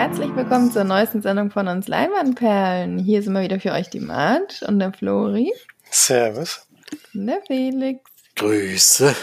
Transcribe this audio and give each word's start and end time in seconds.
herzlich 0.00 0.34
willkommen 0.34 0.72
zur 0.72 0.84
neuesten 0.84 1.20
Sendung 1.20 1.50
von 1.50 1.68
uns 1.68 1.86
Leinwandperlen. 1.86 2.98
Hier 2.98 3.22
sind 3.22 3.34
wir 3.34 3.42
wieder 3.42 3.60
für 3.60 3.72
euch 3.72 3.90
die 3.90 4.00
Mart 4.00 4.62
und 4.62 4.78
der 4.78 4.94
Flori. 4.94 5.52
Servus. 5.90 6.66
Und 7.12 7.26
der 7.26 7.42
Felix. 7.46 8.00
Grüße. 8.34 9.14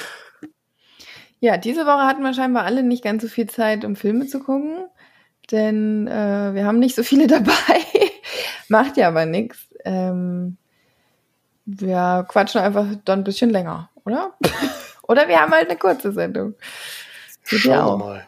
Ja, 1.39 1.57
diese 1.57 1.87
Woche 1.87 2.05
hatten 2.05 2.21
wir 2.21 2.35
scheinbar 2.35 2.65
alle 2.65 2.83
nicht 2.83 3.03
ganz 3.03 3.23
so 3.23 3.27
viel 3.27 3.47
Zeit, 3.47 3.85
um 3.85 3.95
Filme 3.95 4.27
zu 4.27 4.39
gucken, 4.39 4.85
denn 5.49 6.05
äh, 6.07 6.53
wir 6.53 6.65
haben 6.65 6.77
nicht 6.77 6.95
so 6.95 7.01
viele 7.01 7.25
dabei. 7.27 7.81
Macht 8.67 8.97
ja 8.97 9.07
aber 9.07 9.25
nichts. 9.25 9.57
Ähm, 9.83 10.57
wir 11.65 12.23
quatschen 12.29 12.61
einfach 12.61 12.85
dann 13.03 13.21
ein 13.21 13.23
bisschen 13.23 13.49
länger, 13.49 13.89
oder? 14.05 14.33
oder 15.07 15.27
wir 15.27 15.41
haben 15.41 15.53
halt 15.53 15.71
eine 15.71 15.79
kurze 15.79 16.11
Sendung. 16.11 16.53
Schauen 17.41 17.99
wir 17.99 18.05
mal. 18.05 18.27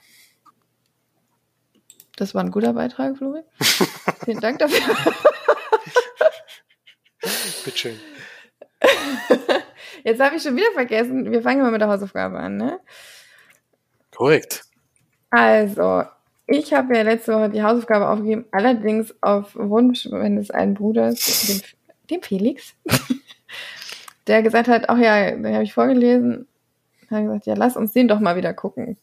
Das 2.20 2.36
war 2.36 2.44
ein 2.44 2.52
guter 2.52 2.74
Beitrag, 2.74 3.16
Flori. 3.16 3.44
Vielen 4.26 4.42
Dank 4.42 4.60
dafür. 4.60 4.94
Bitteschön. 7.64 7.98
Jetzt 10.04 10.20
habe 10.20 10.36
ich 10.36 10.44
schon 10.44 10.58
wieder 10.58 10.70
vergessen. 10.74 11.32
Wir 11.32 11.42
fangen 11.42 11.62
mal 11.62 11.72
mit 11.72 11.80
der 11.80 11.88
Hausaufgabe 11.88 12.38
an, 12.38 12.58
ne? 12.58 12.82
Korrekt. 14.14 14.66
Also, 15.30 16.04
ich 16.46 16.74
habe 16.74 16.94
ja 16.94 17.04
letzte 17.04 17.34
Woche 17.34 17.52
die 17.52 17.64
Hausaufgabe 17.64 18.10
aufgegeben, 18.10 18.46
allerdings 18.52 19.16
auf 19.22 19.56
Wunsch 19.56 20.06
meines 20.10 20.52
einen 20.52 20.74
Bruders, 20.74 21.48
dem, 21.48 21.62
dem 22.10 22.22
Felix, 22.22 22.76
der 24.28 24.44
gesagt 24.44 24.68
hat, 24.68 24.90
ach 24.90 24.98
ja, 24.98 25.32
den 25.32 25.54
habe 25.54 25.64
ich 25.64 25.74
vorgelesen, 25.74 26.50
hat 27.10 27.24
gesagt, 27.24 27.46
ja, 27.46 27.54
lass 27.54 27.78
uns 27.78 27.94
den 27.94 28.10
doch 28.10 28.20
mal 28.20 28.36
wieder 28.36 28.54
gucken. 28.54 28.98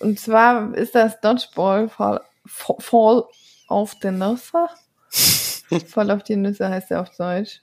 Und 0.00 0.20
zwar 0.20 0.74
ist 0.74 0.94
das 0.94 1.20
Dodgeball 1.20 1.88
Fall, 1.88 2.20
Fall 2.46 3.24
auf 3.68 3.94
den 3.98 4.18
Nüsse. 4.18 4.68
Voll 5.08 6.10
auf 6.10 6.22
die 6.22 6.36
Nüsse 6.36 6.68
heißt 6.68 6.90
er 6.90 7.00
auf 7.00 7.10
Deutsch. 7.16 7.60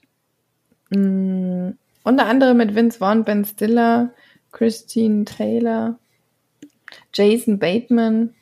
Mm, 0.90 1.70
unter 2.02 2.26
anderem 2.26 2.58
mit 2.58 2.74
Vince 2.74 2.98
Vaughn, 2.98 3.24
Ben 3.24 3.44
Stiller, 3.44 4.10
Christine 4.52 5.24
Taylor, 5.24 5.98
Jason 7.12 7.58
Bateman. 7.58 8.34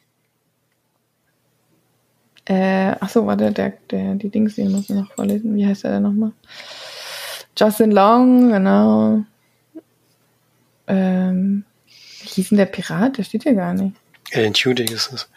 Äh, 2.44 2.96
ach 2.98 3.08
so, 3.08 3.26
warte, 3.26 3.52
der, 3.52 3.74
der, 3.90 4.16
die 4.16 4.28
Dings, 4.28 4.56
die 4.56 4.64
muss 4.64 4.90
ich 4.90 4.96
noch 4.96 5.12
vorlesen. 5.12 5.54
Wie 5.54 5.66
heißt 5.66 5.84
er 5.84 5.92
denn 5.92 6.02
nochmal? 6.02 6.32
Justin 7.56 7.92
Long, 7.92 8.50
genau. 8.50 9.22
Ähm, 10.88 11.64
wie 12.22 12.28
hieß 12.28 12.50
denn 12.50 12.58
der 12.58 12.66
Pirat? 12.66 13.18
Der 13.18 13.24
steht 13.24 13.42
hier 13.42 13.54
gar 13.54 13.74
nicht. 13.74 13.96
Alan 14.32 14.54
Tudyk 14.54 14.90
ist 14.90 15.12
es. 15.12 15.28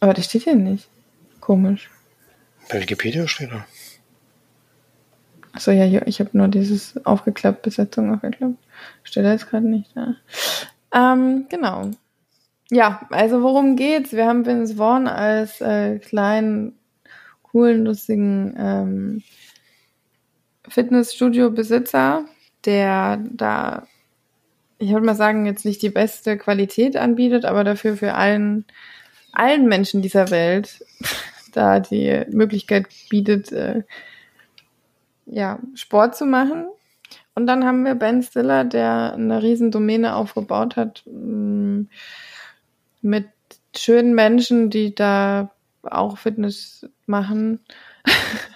Aber 0.00 0.14
der 0.14 0.22
steht 0.22 0.44
hier 0.44 0.54
nicht. 0.54 0.88
Komisch. 1.40 1.90
Bei 2.68 2.80
Wikipedia 2.80 3.26
steht 3.26 3.50
er. 3.50 3.66
Achso, 5.52 5.72
ja, 5.72 6.06
ich 6.06 6.20
habe 6.20 6.30
nur 6.32 6.48
dieses 6.48 7.04
aufgeklappt, 7.04 7.62
Besetzung 7.62 8.14
aufgeklappt. 8.14 8.56
Steht 9.02 9.24
da 9.24 9.32
jetzt 9.32 9.48
gerade 9.48 9.66
nicht 9.66 9.90
da. 9.96 10.14
Ähm, 10.94 11.46
genau. 11.48 11.90
Ja, 12.70 13.06
also 13.10 13.42
worum 13.42 13.74
geht's? 13.74 14.12
Wir 14.12 14.26
haben 14.26 14.46
Vince 14.46 14.76
Vaughn 14.76 15.08
als 15.08 15.60
äh, 15.60 15.98
kleinen, 15.98 16.78
coolen, 17.42 17.84
lustigen 17.84 18.54
ähm, 18.56 19.22
Fitnessstudio-Besitzer, 20.68 22.24
der 22.64 23.16
da, 23.16 23.88
ich 24.80 24.90
würde 24.90 25.04
mal 25.04 25.14
sagen, 25.14 25.44
jetzt 25.44 25.66
nicht 25.66 25.82
die 25.82 25.90
beste 25.90 26.38
Qualität 26.38 26.96
anbietet, 26.96 27.44
aber 27.44 27.64
dafür 27.64 27.96
für 27.96 28.14
allen, 28.14 28.64
allen 29.30 29.68
Menschen 29.68 30.00
dieser 30.00 30.30
Welt 30.30 30.84
da 31.52 31.80
die 31.80 32.24
Möglichkeit 32.30 32.86
bietet, 33.10 33.52
äh, 33.52 33.82
ja, 35.26 35.58
Sport 35.74 36.16
zu 36.16 36.24
machen. 36.24 36.66
Und 37.34 37.46
dann 37.46 37.64
haben 37.64 37.84
wir 37.84 37.94
Ben 37.94 38.22
Stiller, 38.22 38.64
der 38.64 39.12
eine 39.14 39.42
riesen 39.42 39.70
Domäne 39.70 40.16
aufgebaut 40.16 40.76
hat 40.76 41.02
mh, 41.06 41.84
mit 43.02 43.28
schönen 43.76 44.14
Menschen, 44.14 44.70
die 44.70 44.94
da 44.94 45.50
auch 45.82 46.16
Fitness 46.18 46.88
machen. 47.06 47.60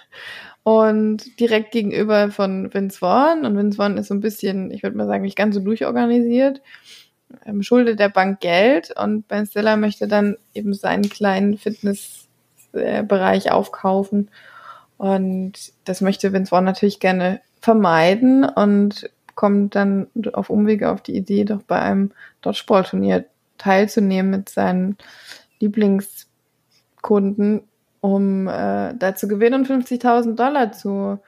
und 0.65 1.39
direkt 1.39 1.71
gegenüber 1.71 2.31
von 2.31 2.73
Vince 2.73 2.97
Vaughn. 2.97 3.45
Und 3.45 3.55
Vince 3.55 3.77
Vaughn 3.77 3.97
ist 3.97 4.07
so 4.07 4.15
ein 4.15 4.19
bisschen, 4.19 4.71
ich 4.71 4.81
würde 4.81 4.97
mal 4.97 5.05
sagen, 5.05 5.21
nicht 5.21 5.37
ganz 5.37 5.53
so 5.53 5.61
durchorganisiert. 5.61 6.63
Ähm, 7.45 7.61
schuldet 7.61 7.99
der 7.99 8.09
Bank 8.09 8.39
Geld 8.39 8.91
und 8.99 9.27
Ben 9.27 9.45
Stiller 9.45 9.77
möchte 9.77 10.07
dann 10.07 10.37
eben 10.55 10.73
seinen 10.73 11.07
kleinen 11.07 11.59
Fitnessbereich 11.59 13.51
aufkaufen. 13.51 14.31
Und 14.97 15.71
das 15.83 16.01
möchte 16.01 16.33
Vince 16.33 16.49
Vaughn 16.49 16.63
natürlich 16.63 16.99
gerne 16.99 17.41
vermeiden 17.61 18.43
und 18.43 19.07
kommt 19.35 19.75
dann 19.75 20.07
auf 20.33 20.49
Umwege 20.49 20.89
auf 20.89 21.01
die 21.01 21.15
Idee, 21.15 21.45
doch 21.45 21.61
bei 21.61 21.79
einem 21.79 22.11
Dodgeball-Turnier 22.41 23.25
teilzunehmen 23.59 24.31
mit 24.31 24.49
seinen 24.49 24.97
Lieblingskunden, 25.59 27.61
um 28.13 28.47
äh, 28.47 28.93
da 28.95 29.15
zu 29.15 29.27
gewinnen 29.27 29.61
und 29.61 29.67
50.000 29.69 30.35
Dollar 30.35 30.71
zu, 30.71 31.19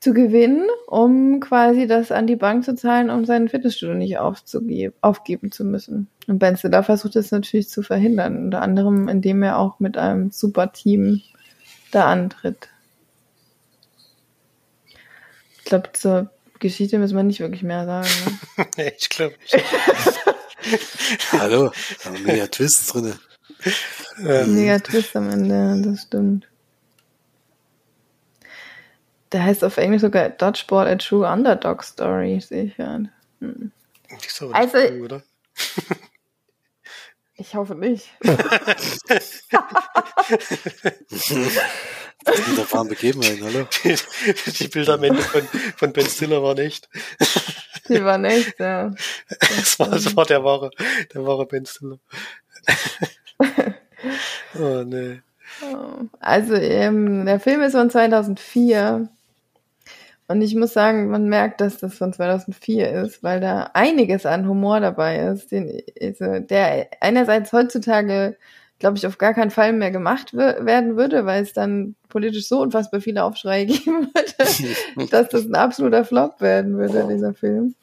zu 0.00 0.12
gewinnen, 0.12 0.66
um 0.86 1.40
quasi 1.40 1.86
das 1.86 2.12
an 2.12 2.26
die 2.26 2.36
Bank 2.36 2.64
zu 2.64 2.74
zahlen, 2.74 3.10
um 3.10 3.24
sein 3.24 3.48
Fitnessstudio 3.48 3.94
nicht 3.94 4.18
aufzugeben, 4.18 4.94
aufgeben 5.00 5.50
zu 5.50 5.64
müssen. 5.64 6.08
Und 6.26 6.38
Ben 6.38 6.56
Stiller 6.56 6.82
versucht 6.82 7.16
es 7.16 7.30
natürlich 7.30 7.68
zu 7.68 7.82
verhindern, 7.82 8.44
unter 8.44 8.62
anderem, 8.62 9.08
indem 9.08 9.42
er 9.42 9.58
auch 9.58 9.80
mit 9.80 9.96
einem 9.96 10.30
super 10.30 10.72
Team 10.72 11.22
da 11.90 12.06
antritt. 12.06 12.68
Ich 15.58 15.64
glaube, 15.64 15.90
zur 15.92 16.30
Geschichte 16.58 16.98
müssen 16.98 17.16
wir 17.16 17.22
nicht 17.22 17.40
wirklich 17.40 17.62
mehr 17.62 17.86
sagen. 17.86 18.08
Ne? 18.56 18.66
Nee, 18.76 18.92
ich 18.98 19.08
glaube 19.08 19.34
nicht. 19.40 19.64
Hallo, 21.32 21.72
da 22.02 22.10
haben 22.10 22.26
wir 22.26 22.36
ja 22.36 22.46
Twists 22.46 22.92
drin. 22.92 23.14
Ähm, 24.18 24.54
Mega 24.54 24.78
Twist 24.78 25.16
am 25.16 25.30
Ende, 25.30 25.82
das 25.88 26.02
stimmt. 26.02 26.46
Der 29.32 29.42
heißt 29.42 29.64
auf 29.64 29.76
Englisch 29.76 30.02
sogar 30.02 30.28
Dodgeball 30.30 30.86
a 30.86 30.94
True 30.96 31.26
Underdog 31.30 31.82
Story, 31.82 32.40
sehe 32.40 32.64
ich 32.64 32.76
gerade. 32.76 33.10
Hm. 33.40 33.72
die 34.10 34.26
ist 34.26 34.40
aber 34.42 34.54
Also- 34.54 34.78
cool, 34.78 35.02
oder? 35.02 35.22
Ich 37.36 37.54
hoffe 37.54 37.74
nicht. 37.74 38.10
Das 42.24 42.46
sind 42.46 42.56
der 42.56 42.64
fahren 42.64 42.88
Begebenheiten, 42.88 43.44
hallo. 43.44 43.66
Die, 43.84 43.96
die 44.52 44.68
Bilder 44.68 44.94
am 44.94 45.04
Ende 45.04 45.20
von, 45.22 45.42
von 45.76 45.92
Ben 45.92 46.06
Stiller 46.06 46.42
waren 46.42 46.56
echt. 46.58 46.88
Die 47.88 48.02
war 48.02 48.22
echt, 48.24 48.58
ja. 48.58 48.94
Das 49.40 49.78
war, 49.78 49.88
das 49.90 50.16
war 50.16 50.24
der 50.24 50.42
wahre, 50.42 50.70
der 51.12 51.26
wahre 51.26 51.44
Ben 51.46 51.66
Stiller. 51.66 51.98
Oh, 54.58 54.82
nee. 54.84 55.20
Also, 56.20 56.54
ähm, 56.54 57.26
der 57.26 57.40
Film 57.40 57.62
ist 57.62 57.72
von 57.72 57.90
2004. 57.90 59.08
Und 60.26 60.40
ich 60.40 60.54
muss 60.54 60.72
sagen, 60.72 61.08
man 61.08 61.28
merkt, 61.28 61.60
dass 61.60 61.78
das 61.78 61.94
von 61.94 62.12
2004 62.12 62.90
ist, 63.02 63.22
weil 63.22 63.40
da 63.40 63.70
einiges 63.74 64.24
an 64.24 64.48
Humor 64.48 64.80
dabei 64.80 65.18
ist, 65.18 65.52
den, 65.52 65.82
also, 66.00 66.40
der 66.40 66.88
einerseits 67.00 67.52
heutzutage, 67.52 68.36
glaube 68.78 68.96
ich, 68.96 69.06
auf 69.06 69.18
gar 69.18 69.34
keinen 69.34 69.50
Fall 69.50 69.72
mehr 69.74 69.90
gemacht 69.90 70.34
werden 70.34 70.96
würde, 70.96 71.26
weil 71.26 71.42
es 71.42 71.52
dann 71.52 71.94
politisch 72.08 72.48
so 72.48 72.60
unfassbar 72.62 73.00
viele 73.00 73.22
Aufschreie 73.22 73.66
geben 73.66 74.08
würde, 74.14 75.08
dass 75.10 75.28
das 75.28 75.44
ein 75.44 75.54
absoluter 75.54 76.04
Flop 76.04 76.40
werden 76.40 76.78
würde, 76.78 77.06
dieser 77.10 77.34
Film. 77.34 77.74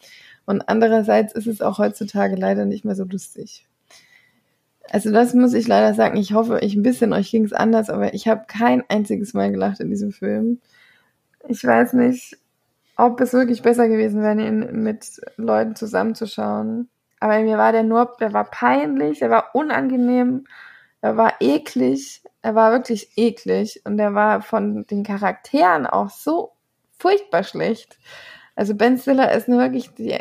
Und 0.45 0.67
andererseits 0.67 1.33
ist 1.33 1.47
es 1.47 1.61
auch 1.61 1.77
heutzutage 1.77 2.35
leider 2.35 2.65
nicht 2.65 2.85
mehr 2.85 2.95
so 2.95 3.03
lustig. 3.03 3.65
Also 4.93 5.09
das 5.09 5.33
muss 5.33 5.53
ich 5.53 5.69
leider 5.69 5.93
sagen. 5.93 6.17
Ich 6.17 6.33
hoffe, 6.33 6.59
ich 6.61 6.75
ein 6.75 6.83
bisschen 6.83 7.13
euch 7.13 7.31
ging 7.31 7.45
es 7.45 7.53
anders, 7.53 7.89
aber 7.89 8.13
ich 8.13 8.27
habe 8.27 8.43
kein 8.47 8.83
einziges 8.89 9.33
Mal 9.33 9.49
gelacht 9.49 9.79
in 9.79 9.89
diesem 9.89 10.11
Film. 10.11 10.59
Ich 11.47 11.63
weiß 11.63 11.93
nicht, 11.93 12.37
ob 12.97 13.21
es 13.21 13.31
wirklich 13.31 13.61
besser 13.61 13.87
gewesen 13.87 14.21
wäre, 14.21 14.45
ihn 14.45 14.83
mit 14.83 15.21
Leuten 15.37 15.77
zusammenzuschauen. 15.77 16.89
Aber 17.21 17.39
mir 17.39 17.57
war 17.57 17.71
der 17.71 17.83
nur, 17.83 18.17
der 18.19 18.33
war 18.33 18.43
peinlich, 18.43 19.19
der 19.19 19.29
war 19.29 19.55
unangenehm, 19.55 20.43
er 20.99 21.15
war 21.15 21.35
eklig, 21.39 22.21
er 22.41 22.55
war 22.55 22.73
wirklich 22.73 23.13
eklig 23.15 23.81
und 23.85 23.97
er 23.97 24.13
war 24.13 24.41
von 24.41 24.85
den 24.87 25.03
Charakteren 25.03 25.85
auch 25.85 26.09
so 26.09 26.51
furchtbar 26.99 27.43
schlecht. 27.45 27.97
Also 28.57 28.75
Ben 28.75 28.97
Stiller 28.97 29.31
ist 29.31 29.47
nur 29.47 29.59
wirklich 29.59 29.93
die 29.93 30.19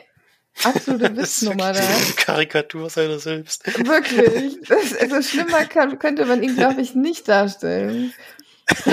absolute 0.65 1.17
Witznummer 1.17 1.73
da. 1.73 1.83
Karikatur 2.17 2.91
seiner 2.91 3.19
selbst. 3.19 3.67
Wirklich. 3.87 4.59
Das, 4.69 4.95
also 4.97 5.23
schlimmer 5.23 5.65
kann, 5.65 5.99
könnte 5.99 6.27
man 6.27 6.43
ihn, 6.43 6.55
glaube 6.55 6.81
ich, 6.81 6.95
nicht 6.95 7.29
darstellen. 7.29 8.13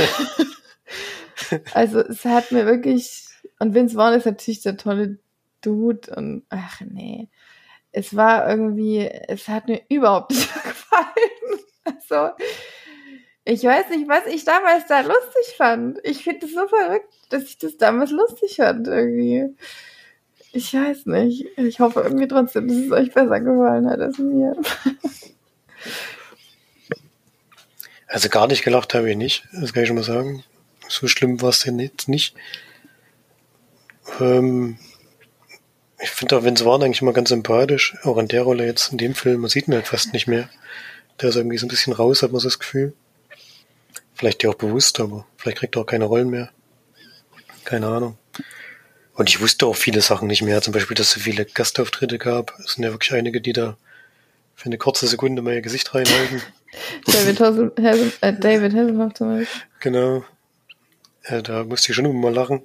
also 1.73 1.99
es 1.99 2.25
hat 2.25 2.51
mir 2.51 2.65
wirklich. 2.65 3.27
Und 3.59 3.73
Vince 3.73 3.95
Vaughn 3.95 4.13
ist 4.13 4.25
natürlich 4.25 4.61
der 4.61 4.77
tolle 4.77 5.19
Dude 5.61 6.15
und 6.15 6.43
ach 6.49 6.81
nee. 6.81 7.29
es 7.91 8.15
war 8.15 8.49
irgendwie, 8.49 9.07
es 9.27 9.47
hat 9.47 9.67
mir 9.67 9.81
überhaupt 9.89 10.31
nicht 10.31 10.53
gefallen. 10.53 11.61
Also, 11.83 12.29
ich 13.43 13.63
weiß 13.63 13.89
nicht, 13.89 14.07
was 14.07 14.25
ich 14.27 14.43
damals 14.43 14.87
da 14.87 14.99
lustig 14.99 15.55
fand. 15.55 15.99
Ich 16.03 16.23
finde 16.23 16.45
es 16.45 16.53
so 16.53 16.67
verrückt, 16.67 17.13
dass 17.29 17.43
ich 17.43 17.57
das 17.57 17.77
damals 17.77 18.11
lustig 18.11 18.57
fand 18.57 18.87
irgendwie. 18.87 19.55
Ich 20.57 20.74
weiß 20.74 21.06
nicht. 21.06 21.45
Ich 21.56 21.80
hoffe 21.80 22.01
irgendwie 22.01 22.27
trotzdem, 22.27 22.68
dass 22.68 22.77
es 22.77 22.92
euch 22.92 23.13
besser 23.13 23.39
gefallen 23.42 23.88
hat 23.88 24.00
als 24.00 24.18
mir. 24.18 24.56
Also 28.07 28.30
gar 28.30 28.48
nicht 28.48 28.63
gelacht 28.63 28.95
habe 28.95 29.12
ich 29.12 29.18
nicht, 29.18 29.48
das 29.51 29.71
kann 29.71 29.83
ich 29.83 29.88
schon 29.88 29.98
mal 29.98 30.04
sagen. 30.04 30.44
So 30.88 31.07
schlimm 31.07 31.39
war 31.42 31.50
es 31.50 31.59
denn 31.59 31.77
jetzt 31.77 32.07
nicht. 32.07 32.36
Ähm, 34.19 34.80
ich 36.00 36.09
finde 36.09 36.38
auch 36.38 36.44
Vince 36.44 36.63
Vaughn 36.63 36.81
eigentlich 36.81 37.03
immer 37.03 37.13
ganz 37.13 37.30
sympathisch, 37.30 37.95
auch 38.01 38.18
in 38.18 38.27
der 38.27 38.42
Rolle 38.42 38.65
jetzt 38.65 38.92
in 38.92 38.98
dem 38.98 39.13
Film, 39.13 39.42
man 39.42 39.51
sieht 39.51 39.68
ihn 39.68 39.75
halt 39.75 39.88
fast 39.88 40.12
nicht 40.13 40.25
mehr. 40.25 40.50
Der 41.21 41.30
ist 41.30 41.36
irgendwie 41.36 41.60
so 41.60 41.68
ein 41.68 41.69
bisschen 41.69 41.94
raus, 41.94 42.24
hat 42.24 42.31
man 42.31 42.39
so 42.39 42.48
das 42.48 42.57
Gefühl. 42.57 42.94
Vielleicht 44.15 44.42
ja 44.42 44.50
auch 44.50 44.56
bewusst, 44.56 45.00
aber 45.00 45.27
vielleicht 45.36 45.60
kriegt 45.60 45.75
er 45.75 45.83
auch 45.83 45.86
keine 45.86 46.06
Rollen 46.06 46.31
mehr. 46.31 46.50
Keine 47.63 47.88
Ahnung. 47.88 48.18
Und 49.17 49.29
ich 49.29 49.41
wusste 49.41 49.65
auch 49.65 49.75
viele 49.75 50.01
Sachen 50.01 50.27
nicht 50.27 50.43
mehr, 50.43 50.61
zum 50.61 50.73
Beispiel, 50.73 50.93
dass 50.93 51.07
es 51.07 51.13
so 51.13 51.19
viele 51.19 51.43
Gastauftritte 51.43 52.19
gab. 52.19 52.53
Es 52.59 52.73
sind 52.73 52.83
ja 52.83 52.91
wirklich 52.91 53.13
einige, 53.13 53.41
die 53.41 53.51
da 53.51 53.75
für 54.53 54.67
eine 54.67 54.77
kurze 54.77 55.07
Sekunde 55.07 55.41
mal 55.41 55.55
ihr 55.55 55.61
Gesicht 55.61 55.93
reinhalten. 55.95 56.43
David, 57.07 57.39
Hassel, 57.39 57.73
Hassel, 57.81 58.13
äh, 58.21 58.33
David 58.33 58.73
Hasselhoff 58.73 59.15
zum 59.15 59.35
Beispiel. 59.35 59.61
Genau. 59.79 60.23
Ja, 61.27 61.41
da 61.41 61.63
musste 61.63 61.91
ich 61.91 61.95
schon 61.95 62.05
immer 62.05 62.13
mal 62.13 62.33
lachen. 62.33 62.61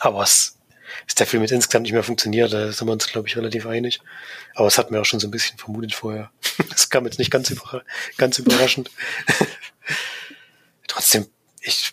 Aber 0.00 0.22
es 0.22 0.56
ist 1.06 1.20
der 1.20 1.26
Film 1.26 1.42
jetzt 1.42 1.52
insgesamt 1.52 1.82
nicht 1.82 1.92
mehr 1.92 2.02
funktioniert, 2.02 2.50
da 2.50 2.72
sind 2.72 2.88
wir 2.88 2.92
uns, 2.92 3.06
glaube 3.08 3.28
ich, 3.28 3.36
relativ 3.36 3.66
einig. 3.66 4.00
Aber 4.54 4.68
es 4.68 4.78
hat 4.78 4.90
mir 4.90 5.02
auch 5.02 5.04
schon 5.04 5.20
so 5.20 5.28
ein 5.28 5.32
bisschen 5.32 5.58
vermutet 5.58 5.94
vorher. 5.94 6.30
Das 6.70 6.88
kam 6.88 7.04
jetzt 7.04 7.18
nicht 7.18 7.30
ganz, 7.30 7.50
überra 7.50 7.82
ganz 8.16 8.38
überraschend. 8.38 8.90
Trotzdem, 10.86 11.26
ich, 11.60 11.92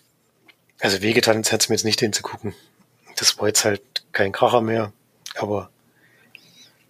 also 0.78 1.02
wehgetan 1.02 1.36
ins 1.36 1.52
Herz 1.52 1.68
mir 1.68 1.74
jetzt 1.74 1.84
nicht 1.84 2.00
den 2.00 2.14
zu 2.14 2.22
gucken. 2.22 2.54
Das 3.20 3.38
war 3.38 3.48
jetzt 3.48 3.66
halt 3.66 3.82
kein 4.12 4.32
Kracher 4.32 4.62
mehr, 4.62 4.92
aber 5.36 5.70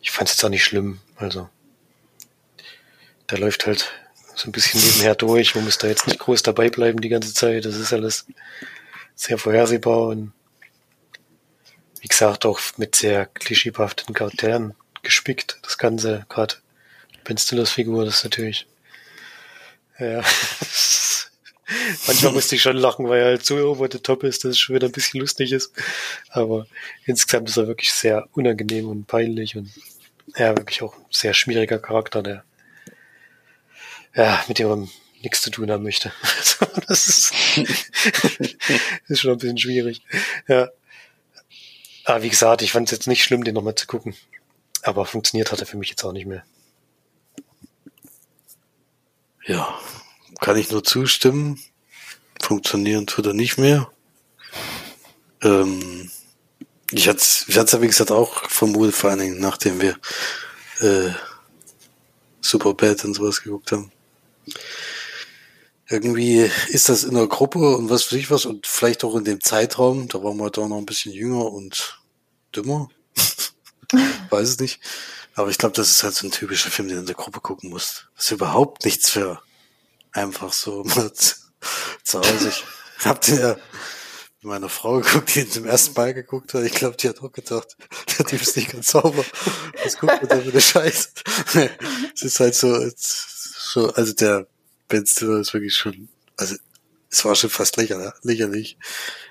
ich 0.01 0.13
fand 0.13 0.29
es 0.29 0.37
jetzt 0.37 0.45
auch 0.45 0.49
nicht 0.49 0.65
schlimm. 0.65 1.01
Also, 1.17 1.49
da 3.27 3.37
läuft 3.37 3.67
halt 3.67 3.91
so 4.37 4.49
ein 4.49 4.53
bisschen 4.53 4.81
nebenher 4.81 5.17
durch. 5.17 5.57
Man 5.57 5.65
muss 5.65 5.79
da 5.79 5.89
jetzt 5.89 6.07
nicht 6.07 6.21
groß 6.21 6.43
dabei 6.45 6.71
bleiben 6.71 7.01
die 7.01 7.09
ganze 7.09 7.35
Zeit. 7.35 7.65
Das 7.65 7.75
ist 7.75 7.93
alles 7.93 8.27
sehr 9.17 9.39
vorhersehbar 9.39 10.07
und 10.07 10.33
wie 12.01 12.09
gesagt 12.09 12.47
auch 12.47 12.61
mit 12.77 12.95
sehr 12.95 13.27
klischeebehafteten 13.27 14.15
Charakteren 14.15 14.75
gespickt. 15.03 15.59
Das 15.63 15.79
Ganze, 15.79 16.25
gerade 16.29 16.55
Ben 17.25 17.37
Stillers 17.37 17.73
Figur, 17.73 18.05
das 18.05 18.19
ist 18.19 18.25
natürlich, 18.25 18.67
ja, 19.99 20.23
manchmal 22.07 22.33
musste 22.33 22.57
ich 22.57 22.63
schon 22.63 22.77
lachen, 22.77 23.09
weil 23.09 23.21
er 23.21 23.27
halt 23.27 23.47
so 23.47 23.57
over 23.57 23.89
the 23.91 23.99
top 23.99 24.25
ist, 24.25 24.45
dass 24.45 24.53
es 24.53 24.59
schon 24.59 24.77
wieder 24.77 24.87
ein 24.89 24.93
bisschen 24.93 25.21
lustig 25.21 25.53
ist. 25.53 25.73
Aber 26.31 26.67
insgesamt 27.07 27.49
ist 27.49 27.57
er 27.57 27.67
wirklich 27.67 27.93
sehr 27.93 28.29
unangenehm 28.33 28.89
und 28.89 29.07
peinlich 29.07 29.57
und 29.57 29.71
ja, 30.37 30.57
wirklich 30.57 30.83
auch 30.83 30.97
ein 30.97 31.05
sehr 31.11 31.35
schwieriger 31.35 31.79
Charakter, 31.79 32.23
der 32.23 32.45
ja, 34.15 34.43
mit 34.49 34.59
dem 34.59 34.69
man 34.69 34.91
nichts 35.23 35.43
zu 35.43 35.51
tun 35.51 35.71
haben 35.71 35.83
möchte. 35.83 36.13
das 36.89 37.09
ist, 37.09 37.33
ist 39.09 39.21
schon 39.21 39.33
ein 39.33 39.39
bisschen 39.39 39.59
schwierig. 39.59 40.03
Ja. 40.49 40.71
Aber 42.05 42.23
wie 42.23 42.31
gesagt, 42.31 42.63
ich 42.63 42.73
fand 42.73 42.89
es 42.89 42.93
jetzt 42.93 43.07
nicht 43.07 43.23
schlimm, 43.23 43.45
den 43.45 43.55
nochmal 43.55 43.75
zu 43.75 43.87
gucken. 43.87 44.17
Aber 44.83 45.05
funktioniert 45.05 45.53
hat 45.53 45.61
er 45.61 45.67
für 45.67 45.77
mich 45.77 45.91
jetzt 45.91 46.03
auch 46.05 46.13
nicht 46.13 46.27
mehr. 46.27 46.45
Ja, 49.47 49.79
kann 50.41 50.57
ich 50.57 50.71
nur 50.71 50.83
zustimmen. 50.83 51.63
Funktionieren 52.41 53.07
tut 53.07 53.27
er 53.27 53.35
nicht 53.35 53.59
mehr. 53.59 53.91
Ähm, 55.43 56.11
ich 56.91 57.09
hatte 57.09 57.25
ich 57.47 57.59
hatte 57.59 57.77
ja 57.77 57.83
wie 57.83 57.87
gesagt 57.87 58.11
auch 58.11 58.49
vermutet, 58.51 58.95
vor 58.95 59.11
allen 59.11 59.21
Dingen 59.21 59.41
nachdem 59.41 59.81
wir 59.81 59.97
äh, 60.81 61.13
Superbad 62.41 63.05
und 63.05 63.15
sowas 63.15 63.43
geguckt 63.43 63.73
haben. 63.73 63.93
Irgendwie 65.89 66.51
ist 66.69 66.89
das 66.89 67.05
in 67.05 67.15
der 67.15 67.27
Gruppe 67.27 67.77
und 67.77 67.91
was 67.91 68.07
weiß 68.07 68.19
ich 68.19 68.31
was 68.31 68.47
und 68.47 68.67
vielleicht 68.67 69.05
auch 69.05 69.17
in 69.17 69.25
dem 69.25 69.41
Zeitraum, 69.41 70.09
da 70.09 70.23
waren 70.23 70.37
wir 70.37 70.51
da 70.51 70.67
noch 70.67 70.79
ein 70.79 70.87
bisschen 70.87 71.13
jünger 71.13 71.47
und 71.47 72.01
dümmer. 72.55 72.89
Weiß 74.31 74.49
es 74.49 74.59
nicht. 74.61 74.81
Aber 75.35 75.51
ich 75.51 75.59
glaube, 75.59 75.75
das 75.75 75.91
ist 75.91 76.03
halt 76.05 76.15
so 76.15 76.27
ein 76.27 76.31
typischer 76.31 76.71
Film, 76.71 76.89
den 76.89 76.99
du 76.99 77.01
in 77.01 77.07
der 77.07 77.17
Gruppe 77.17 77.41
gucken 77.41 77.71
musst. 77.71 78.09
Das 78.15 78.27
ist 78.27 78.31
überhaupt 78.31 78.85
nichts 78.85 79.11
für 79.11 79.43
einfach 80.13 80.53
so 80.53 80.83
zu 82.05 82.19
Hause. 82.19 82.53
Ich 82.99 83.07
hab 83.07 83.21
den 83.23 83.39
ja 83.39 83.57
mit 84.43 84.53
meiner 84.53 84.69
Frau 84.71 85.01
geguckt, 85.01 85.35
die 85.35 85.41
ihn 85.41 85.51
zum 85.51 85.67
ersten 85.67 85.95
Mal 85.95 86.15
geguckt 86.15 86.55
hat. 86.55 86.65
Ich 86.65 86.73
glaube, 86.73 86.97
die 86.97 87.09
hat 87.09 87.21
auch 87.23 87.33
gedacht, 87.33 87.77
der 88.19 88.27
Typ 88.27 88.41
ist 88.41 88.57
nicht 88.57 88.73
ganz 88.73 88.91
sauber. 88.91 89.25
Was 89.85 89.99
guckt 89.99 90.21
man 90.21 90.29
da 90.29 90.41
für 90.41 90.51
eine 90.51 90.61
Scheiße? 90.61 91.09
es 92.15 92.23
ist 92.23 92.41
halt 92.41 92.55
so, 92.55 92.91
so, 92.97 93.93
also 93.93 94.13
der 94.15 94.47
Ben 94.89 95.07
Stiller 95.07 95.41
ist 95.41 95.53
wirklich 95.53 95.75
schon, 95.75 96.09
also 96.37 96.57
es 97.11 97.25
war 97.25 97.35
schon 97.35 97.51
fast 97.51 97.77
lächerlich, 97.77 98.79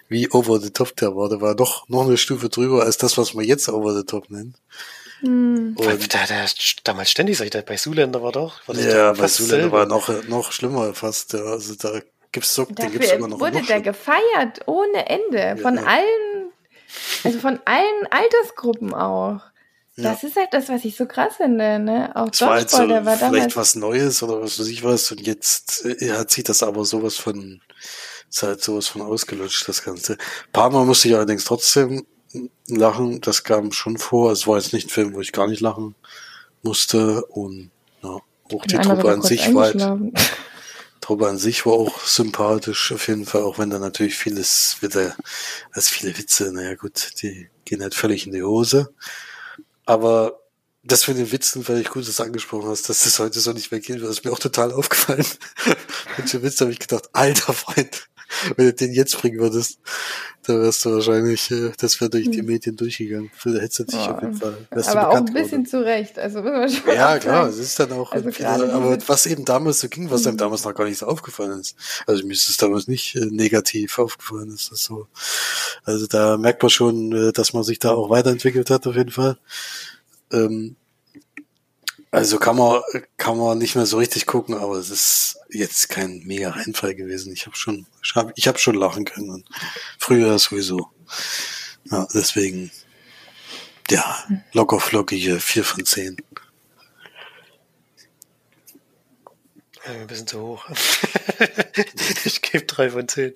wie 0.09 0.29
over 0.31 0.59
the 0.59 0.69
top 0.69 0.95
der 0.97 1.15
war. 1.15 1.29
Der 1.29 1.41
war 1.41 1.55
noch, 1.55 1.87
noch 1.89 2.05
eine 2.05 2.17
Stufe 2.17 2.49
drüber 2.49 2.83
als 2.83 2.97
das, 2.97 3.17
was 3.17 3.33
man 3.33 3.45
jetzt 3.45 3.69
over 3.69 3.95
the 3.95 4.03
top 4.03 4.29
nennt. 4.29 4.57
Hm. 5.21 5.75
Und 5.77 6.13
der, 6.13 6.25
der 6.27 6.45
damals 6.83 7.11
ständig, 7.11 7.37
sag 7.37 7.45
ich, 7.45 7.51
der 7.51 7.61
bei 7.61 7.75
Zuländer 7.75 8.21
war 8.21 8.31
doch. 8.31 8.65
War 8.67 8.75
das 8.75 8.85
ja, 8.85 9.11
bei 9.13 9.27
Zuländer 9.27 9.71
war 9.71 9.85
noch, 9.85 10.09
noch 10.27 10.51
schlimmer 10.51 10.93
fast. 10.93 11.33
Ja, 11.33 11.39
also 11.39 11.75
da 11.75 11.99
gibt's 12.31 12.53
so, 12.53 12.65
den 12.65 12.91
gibt's 12.91 13.11
immer 13.11 13.27
noch. 13.27 13.39
wurde 13.39 13.59
noch 13.59 13.67
der 13.67 13.81
gefeiert 13.81 14.61
ohne 14.65 15.07
Ende. 15.07 15.61
Von 15.61 15.75
Ja. 15.75 15.83
allen, 15.83 16.51
also 17.23 17.39
von 17.39 17.59
allen 17.65 18.07
Altersgruppen 18.09 18.93
auch. 18.93 19.41
Ja. 19.95 20.11
Das 20.13 20.23
ist 20.23 20.37
halt 20.37 20.49
das, 20.53 20.69
was 20.69 20.85
ich 20.85 20.95
so 20.95 21.05
krass 21.05 21.35
finde, 21.35 21.77
ne? 21.79 22.11
Auch 22.15 22.29
Es 22.31 22.39
war 22.39 22.51
halt 22.51 22.69
so 22.69 22.77
Dodgeball, 22.77 23.03
der 23.03 23.05
war 23.05 23.17
vielleicht 23.17 23.33
damals. 23.33 23.55
was 23.57 23.75
Neues 23.75 24.23
oder 24.23 24.41
was 24.41 24.57
weiß 24.57 24.67
ich 24.67 24.81
was 24.83 25.11
und 25.11 25.19
jetzt 25.27 25.85
äh, 25.85 26.11
hat 26.13 26.31
sich 26.31 26.45
das 26.45 26.63
aber 26.63 26.85
sowas 26.85 27.17
von 27.17 27.61
ist 28.29 28.43
halt 28.43 28.63
sowas 28.63 28.87
von 28.87 29.01
ausgelutscht, 29.01 29.67
das 29.67 29.83
Ganze. 29.83 30.13
Ein 30.13 30.51
paar 30.53 30.69
Mal 30.69 30.85
musste 30.85 31.09
ich 31.09 31.15
allerdings 31.15 31.43
trotzdem 31.43 32.05
lachen, 32.67 33.21
das 33.21 33.43
kam 33.43 33.71
schon 33.71 33.97
vor. 33.97 34.31
Es 34.31 34.47
war 34.47 34.57
jetzt 34.57 34.73
nicht 34.73 34.87
ein 34.87 34.91
Film, 34.91 35.13
wo 35.13 35.21
ich 35.21 35.31
gar 35.31 35.47
nicht 35.47 35.61
lachen 35.61 35.95
musste 36.61 37.25
und 37.25 37.71
ja, 38.03 38.09
auch 38.09 38.65
die 38.65 38.77
Truppe 38.77 39.11
an 39.11 39.21
sich 39.21 39.53
war 39.53 39.65
halt. 39.65 40.13
Truppe 41.01 41.27
an 41.27 41.37
sich 41.37 41.65
war 41.65 41.73
auch 41.73 42.01
sympathisch, 42.01 42.91
auf 42.91 43.07
jeden 43.07 43.25
Fall, 43.25 43.41
auch 43.41 43.57
wenn 43.57 43.69
da 43.69 43.79
natürlich 43.79 44.15
vieles 44.15 44.77
wieder, 44.81 45.15
als 45.71 45.87
viele 45.89 46.15
Witze, 46.17 46.51
naja 46.51 46.75
gut, 46.75 47.21
die 47.21 47.49
gehen 47.65 47.81
halt 47.81 47.95
völlig 47.95 48.27
in 48.27 48.33
die 48.33 48.43
Hose. 48.43 48.93
Aber 49.85 50.39
das 50.83 51.07
mit 51.07 51.17
den 51.17 51.31
Witzen, 51.31 51.67
weil 51.67 51.81
ich 51.81 51.89
gut, 51.89 52.07
dass 52.07 52.17
du 52.17 52.23
angesprochen 52.23 52.69
hast, 52.69 52.89
dass 52.89 53.03
das 53.03 53.19
heute 53.19 53.39
so 53.39 53.53
nicht 53.53 53.71
mehr 53.71 53.79
geht, 53.79 54.01
das 54.01 54.09
ist 54.09 54.25
mir 54.25 54.31
auch 54.31 54.39
total 54.39 54.71
aufgefallen. 54.71 55.25
Manche 56.17 56.43
Witze 56.43 56.65
habe 56.65 56.71
ich 56.71 56.79
gedacht, 56.79 57.09
alter 57.13 57.53
Freund, 57.53 58.08
wenn 58.55 58.65
du 58.67 58.73
den 58.73 58.93
jetzt 58.93 59.17
bringen 59.21 59.39
würdest, 59.39 59.79
dann 60.43 60.61
wärst 60.61 60.85
du 60.85 60.91
wahrscheinlich, 60.93 61.51
äh, 61.51 61.71
das 61.77 61.99
wäre 61.99 62.09
durch 62.09 62.29
die 62.31 62.39
Hm. 62.39 62.45
Medien 62.45 62.75
durchgegangen. 62.75 63.29
Da 63.43 63.51
hättest 63.51 63.79
du 63.79 63.83
dich 63.85 63.95
Ja. 63.95 64.15
auf 64.15 64.21
jeden 64.21 64.35
Fall, 64.35 64.57
Aber 64.71 65.09
auch 65.09 65.15
ein 65.15 65.25
bisschen 65.25 65.51
worden. 65.51 65.65
zu 65.65 65.83
Recht. 65.83 66.17
Also 66.17 66.39
Ja, 66.87 67.19
klar, 67.19 67.47
es 67.49 67.57
ist 67.57 67.79
dann 67.79 67.91
auch, 67.91 68.11
Also 68.11 68.29
diese- 68.29 68.47
aber 68.47 68.97
was 69.07 69.25
eben 69.25 69.45
damals 69.45 69.81
so 69.81 69.89
ging, 69.89 70.09
was 70.09 70.25
einem 70.25 70.35
Mhm. 70.35 70.39
damals 70.39 70.63
noch 70.63 70.73
gar 70.73 70.85
nicht 70.85 70.97
so 70.99 71.05
aufgefallen 71.07 71.59
ist. 71.59 71.75
Also 72.07 72.25
mir 72.25 72.33
ist 72.33 72.49
es 72.49 72.57
damals 72.57 72.87
nicht 72.87 73.15
äh, 73.15 73.25
negativ 73.25 73.99
aufgefallen, 73.99 74.49
ist 74.53 74.71
das 74.71 74.83
so. 74.83 75.07
Also 75.83 76.07
da 76.07 76.37
merkt 76.37 76.61
man 76.63 76.69
schon, 76.69 77.11
äh, 77.11 77.31
dass 77.33 77.53
man 77.53 77.63
sich 77.63 77.79
da 77.79 77.91
auch 77.91 78.09
weiterentwickelt 78.09 78.69
hat, 78.69 78.87
auf 78.87 78.95
jeden 78.95 79.11
Fall. 79.11 79.37
Ähm, 80.31 80.75
also 82.11 82.39
kann 82.39 82.55
man, 82.57 82.81
kann 83.17 83.37
man 83.37 83.57
nicht 83.57 83.75
mehr 83.75 83.85
so 83.85 83.97
richtig 83.97 84.25
gucken, 84.25 84.55
aber 84.55 84.77
es 84.77 84.89
ist 84.89 85.39
jetzt 85.49 85.89
kein 85.89 86.23
mega 86.25 86.49
Reinfall 86.49 86.95
gewesen. 86.95 87.33
Ich 87.33 87.45
habe 87.45 87.55
schon, 87.55 87.85
ich 88.03 88.15
habe 88.15 88.33
ich 88.35 88.47
hab 88.47 88.59
schon 88.59 88.75
lachen 88.75 89.05
können. 89.05 89.29
Und 89.29 89.45
früher 89.97 90.37
sowieso. 90.39 90.89
Ja, 91.85 92.07
deswegen, 92.13 92.71
ja, 93.89 94.23
locker 94.53 94.79
flockige 94.79 95.39
vier 95.39 95.63
von 95.63 95.85
zehn. 95.85 96.17
Äh, 99.85 100.01
Ein 100.01 100.07
bisschen 100.07 100.27
zu 100.27 100.41
hoch. 100.41 100.65
ich 102.25 102.41
gebe 102.41 102.65
drei 102.65 102.89
von 102.89 103.07
zehn. 103.07 103.33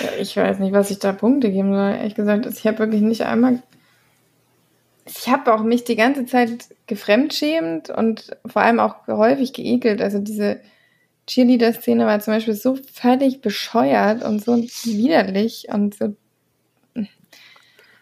Ja, 0.00 0.12
ich 0.18 0.36
weiß 0.36 0.58
nicht, 0.60 0.72
was 0.72 0.90
ich 0.90 1.00
da 1.00 1.12
Punkte 1.12 1.50
geben 1.50 1.74
soll. 1.74 1.90
Ehrlich 1.90 2.14
gesagt, 2.14 2.46
ich 2.46 2.66
habe 2.66 2.78
wirklich 2.78 3.02
nicht 3.02 3.22
einmal. 3.22 3.62
Ich 5.04 5.28
habe 5.28 5.52
auch 5.52 5.62
mich 5.62 5.84
die 5.84 5.96
ganze 5.96 6.26
Zeit 6.26 6.68
gefremdschämt 6.86 7.90
und 7.90 8.36
vor 8.46 8.62
allem 8.62 8.80
auch 8.80 9.06
häufig 9.08 9.52
geekelt. 9.52 10.00
Also 10.00 10.18
diese 10.18 10.60
Cheerleader-Szene 11.26 12.06
war 12.06 12.20
zum 12.20 12.34
Beispiel 12.34 12.54
so 12.54 12.76
völlig 12.92 13.40
bescheuert 13.40 14.24
und 14.24 14.44
so 14.44 14.56
widerlich 14.56 15.66
und 15.72 15.94
so. 15.94 16.16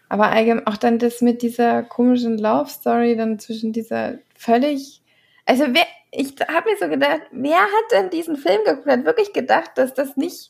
Aber 0.09 0.29
allgemein 0.29 0.67
auch 0.67 0.77
dann 0.77 0.99
das 0.99 1.21
mit 1.21 1.41
dieser 1.41 1.83
komischen 1.83 2.37
Love 2.37 2.69
Story, 2.69 3.15
dann 3.15 3.39
zwischen 3.39 3.71
dieser 3.71 4.15
völlig, 4.35 5.01
also 5.45 5.65
wer, 5.69 5.85
ich 6.11 6.35
habe 6.47 6.69
mir 6.69 6.77
so 6.77 6.89
gedacht, 6.89 7.21
wer 7.31 7.61
hat 7.61 7.91
denn 7.93 8.09
diesen 8.09 8.35
Film 8.35 8.59
geguckt, 8.65 8.87
hat 8.87 9.05
wirklich 9.05 9.31
gedacht, 9.31 9.71
dass 9.75 9.93
das 9.93 10.17
nicht 10.17 10.49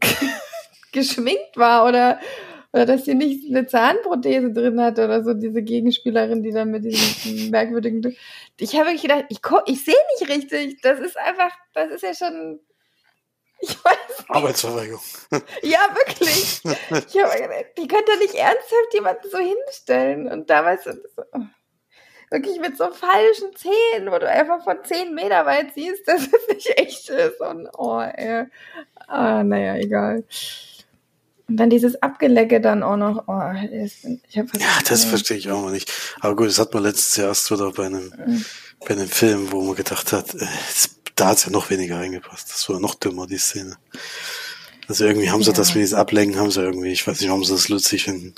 geschminkt 0.92 1.56
war 1.56 1.86
oder, 1.86 2.18
oder 2.74 2.86
dass 2.86 3.04
sie 3.04 3.14
nicht 3.14 3.48
eine 3.48 3.66
Zahnprothese 3.66 4.52
drin 4.52 4.80
hat 4.80 4.98
oder 4.98 5.22
so, 5.22 5.32
diese 5.32 5.62
Gegenspielerin, 5.62 6.42
die 6.42 6.50
dann 6.50 6.72
mit 6.72 6.84
diesem 6.84 7.50
merkwürdigen. 7.50 8.16
Ich 8.58 8.74
habe 8.74 8.86
wirklich 8.86 9.02
gedacht, 9.02 9.26
ich, 9.28 9.38
ich 9.66 9.84
sehe 9.84 9.94
nicht 10.18 10.28
richtig. 10.28 10.82
Das 10.82 10.98
ist 10.98 11.16
einfach, 11.16 11.52
das 11.72 11.92
ist 11.92 12.02
ja 12.02 12.14
schon. 12.14 12.58
Ich 13.60 13.76
weiß 13.84 14.18
nicht. 14.18 14.28
Arbeitsverweigerung. 14.28 15.00
Ja, 15.62 15.78
wirklich. 15.94 16.62
Ich 16.64 17.22
habe 17.22 17.40
gedacht, 17.40 17.66
die 17.78 17.86
könnte 17.86 18.18
nicht 18.18 18.34
ernsthaft 18.34 18.92
jemanden 18.92 19.30
so 19.30 19.38
hinstellen. 19.38 20.26
Und 20.26 20.50
damals 20.50 20.88
oh, 20.88 21.40
wirklich 22.32 22.58
mit 22.58 22.76
so 22.76 22.90
falschen 22.90 23.54
Zähnen, 23.54 24.10
wo 24.10 24.18
du 24.18 24.28
einfach 24.28 24.64
von 24.64 24.82
zehn 24.82 25.14
Meter 25.14 25.46
weit 25.46 25.74
siehst, 25.74 26.08
dass 26.08 26.22
es 26.22 26.48
nicht 26.48 26.76
echt 26.76 27.08
ist. 27.08 27.40
Und 27.40 27.68
oh, 27.78 28.00
ey. 28.00 28.46
Ah, 29.06 29.44
naja, 29.44 29.76
egal. 29.76 30.24
Und 31.46 31.58
dann 31.58 31.68
dieses 31.68 32.00
Abgelecke 32.02 32.60
dann 32.60 32.82
auch 32.82 32.96
noch. 32.96 33.24
Oh, 33.26 33.52
ich 33.70 34.38
hab 34.38 34.46
ja, 34.58 34.66
das 34.88 35.04
verstehe 35.04 35.36
ich 35.36 35.50
auch 35.50 35.62
mal 35.62 35.72
nicht. 35.72 35.92
Aber 36.20 36.36
gut, 36.36 36.48
das 36.48 36.58
hat 36.58 36.72
man 36.72 36.82
letztes 36.82 37.16
Jahr 37.16 37.28
erst 37.28 37.50
wieder 37.50 37.70
bei 37.72 37.86
einem, 37.86 38.12
mhm. 38.26 38.44
bei 38.80 38.94
einem 38.94 39.08
Film, 39.08 39.52
wo 39.52 39.60
man 39.62 39.74
gedacht 39.76 40.12
hat, 40.12 40.34
äh, 40.34 40.46
da 41.16 41.28
hat's 41.28 41.44
ja 41.44 41.50
noch 41.50 41.70
weniger 41.70 41.98
reingepasst. 41.98 42.50
Das 42.50 42.68
war 42.68 42.80
noch 42.80 42.94
dümmer, 42.94 43.26
die 43.26 43.38
Szene. 43.38 43.76
Also 44.88 45.04
irgendwie 45.04 45.30
haben 45.30 45.42
sie 45.42 45.50
ja. 45.50 45.56
das 45.56 45.74
mit 45.74 45.82
diesem 45.82 45.98
Ablenken, 45.98 46.38
haben 46.38 46.50
sie 46.50 46.62
irgendwie, 46.62 46.92
ich 46.92 47.06
weiß 47.06 47.20
nicht, 47.20 47.28
warum 47.28 47.44
sie 47.44 47.52
das 47.52 47.68
lustig 47.68 48.04
finden. 48.04 48.34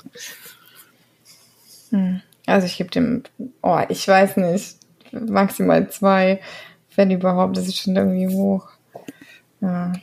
Hm. 1.91 2.21
Also 2.45 2.67
ich 2.67 2.77
gebe 2.77 2.89
dem, 2.89 3.23
oh, 3.61 3.79
ich 3.89 4.07
weiß 4.07 4.37
nicht, 4.37 4.77
maximal 5.11 5.89
zwei, 5.89 6.41
wenn 6.95 7.11
überhaupt, 7.11 7.57
das 7.57 7.67
ist 7.67 7.77
schon 7.77 7.95
irgendwie 7.95 8.27
hoch. 8.27 8.69
Ja. 9.61 9.93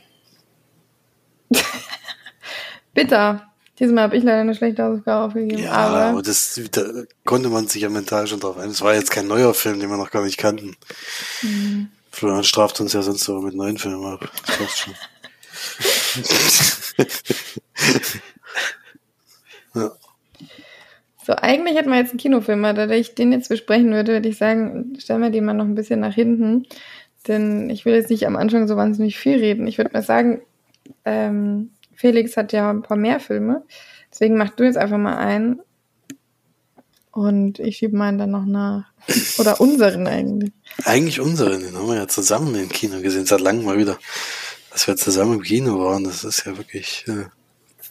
Bitter. 2.95 3.43
Diesmal 3.77 4.05
habe 4.05 4.17
ich 4.17 4.23
leider 4.23 4.41
eine 4.41 4.55
schlechte 4.55 4.83
Hausaufgabe 4.83 5.25
aufgegeben. 5.25 5.61
Ja, 5.61 5.73
aber, 5.73 6.21
das 6.21 6.59
da 6.71 6.81
konnte 7.25 7.49
man 7.49 7.67
sich 7.67 7.81
ja 7.81 7.89
mental 7.89 8.25
schon 8.25 8.39
drauf 8.39 8.57
ein. 8.57 8.69
Es 8.69 8.81
war 8.81 8.95
jetzt 8.95 9.11
kein 9.11 9.27
neuer 9.27 9.53
Film, 9.53 9.79
den 9.79 9.89
wir 9.89 9.97
noch 9.97 10.11
gar 10.11 10.23
nicht 10.23 10.37
kannten. 10.37 10.77
Mhm. 11.41 11.89
Florian 12.09 12.45
straft 12.45 12.79
uns 12.79 12.93
ja 12.93 13.01
sonst 13.01 13.25
so 13.25 13.41
mit 13.41 13.53
neuen 13.53 13.77
Filmen 13.77 14.05
ab. 14.05 14.31
Das 14.47 14.57
passt 14.57 14.79
schon. 14.79 14.93
ja. 19.75 19.91
So, 21.25 21.33
eigentlich 21.33 21.75
hätten 21.75 21.89
wir 21.89 21.97
jetzt 21.97 22.11
einen 22.11 22.19
Kinofilm, 22.19 22.63
aber 22.63 22.87
da 22.87 22.93
ich 22.93 23.15
den 23.15 23.33
jetzt 23.33 23.49
besprechen 23.49 23.91
würde, 23.91 24.13
würde 24.13 24.29
ich 24.29 24.37
sagen, 24.37 24.95
stellen 24.99 25.21
wir 25.21 25.31
den 25.31 25.43
mal 25.43 25.53
noch 25.53 25.65
ein 25.65 25.75
bisschen 25.75 25.99
nach 25.99 26.13
hinten. 26.13 26.65
Denn 27.27 27.69
ich 27.69 27.83
will 27.83 27.95
jetzt 27.95 28.09
nicht 28.09 28.25
am 28.25 28.37
Anfang 28.37 28.67
so 28.67 28.77
wahnsinnig 28.77 29.17
viel 29.17 29.37
reden. 29.37 29.67
Ich 29.67 29.77
würde 29.77 29.91
mal 29.91 30.03
sagen, 30.03 30.41
ähm, 31.03 31.71
Felix 31.95 32.37
hat 32.37 32.53
ja 32.53 32.69
ein 32.69 32.81
paar 32.81 32.97
mehr 32.97 33.19
Filme. 33.19 33.63
Deswegen 34.11 34.37
mach 34.37 34.51
du 34.51 34.63
jetzt 34.63 34.77
einfach 34.77 34.97
mal 34.97 35.17
einen. 35.17 35.61
Und 37.11 37.59
ich 37.59 37.77
schiebe 37.77 37.95
meinen 37.95 38.17
dann 38.17 38.31
noch 38.31 38.45
nach. 38.45 38.85
Oder 39.37 39.61
unseren 39.61 40.07
eigentlich. 40.07 40.51
Eigentlich 40.83 41.21
unseren, 41.21 41.61
den 41.61 41.75
haben 41.75 41.87
wir 41.87 41.95
ja 41.95 42.07
zusammen 42.07 42.55
im 42.55 42.69
Kino 42.69 43.01
gesehen, 43.01 43.25
seit 43.25 43.39
langem 43.39 43.65
mal 43.65 43.77
wieder. 43.77 43.97
Dass 44.71 44.87
wir 44.87 44.97
zusammen 44.97 45.35
im 45.35 45.41
Kino 45.41 45.79
waren, 45.79 46.03
das 46.03 46.23
ist 46.25 46.45
ja 46.45 46.57
wirklich 46.57 47.05
äh, 47.07 47.25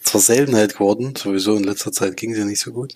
zur 0.03 0.21
Seltenheit 0.21 0.73
geworden. 0.73 1.15
Sowieso 1.15 1.55
in 1.55 1.63
letzter 1.63 1.91
Zeit 1.91 2.17
ging 2.17 2.31
es 2.31 2.37
ja 2.37 2.45
nicht 2.45 2.61
so 2.61 2.71
gut. 2.71 2.93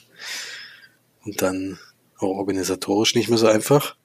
Und 1.26 1.42
dann 1.42 1.80
auch 2.18 2.38
organisatorisch 2.38 3.16
nicht 3.16 3.30
mehr 3.30 3.38
so 3.38 3.48
einfach. 3.48 3.96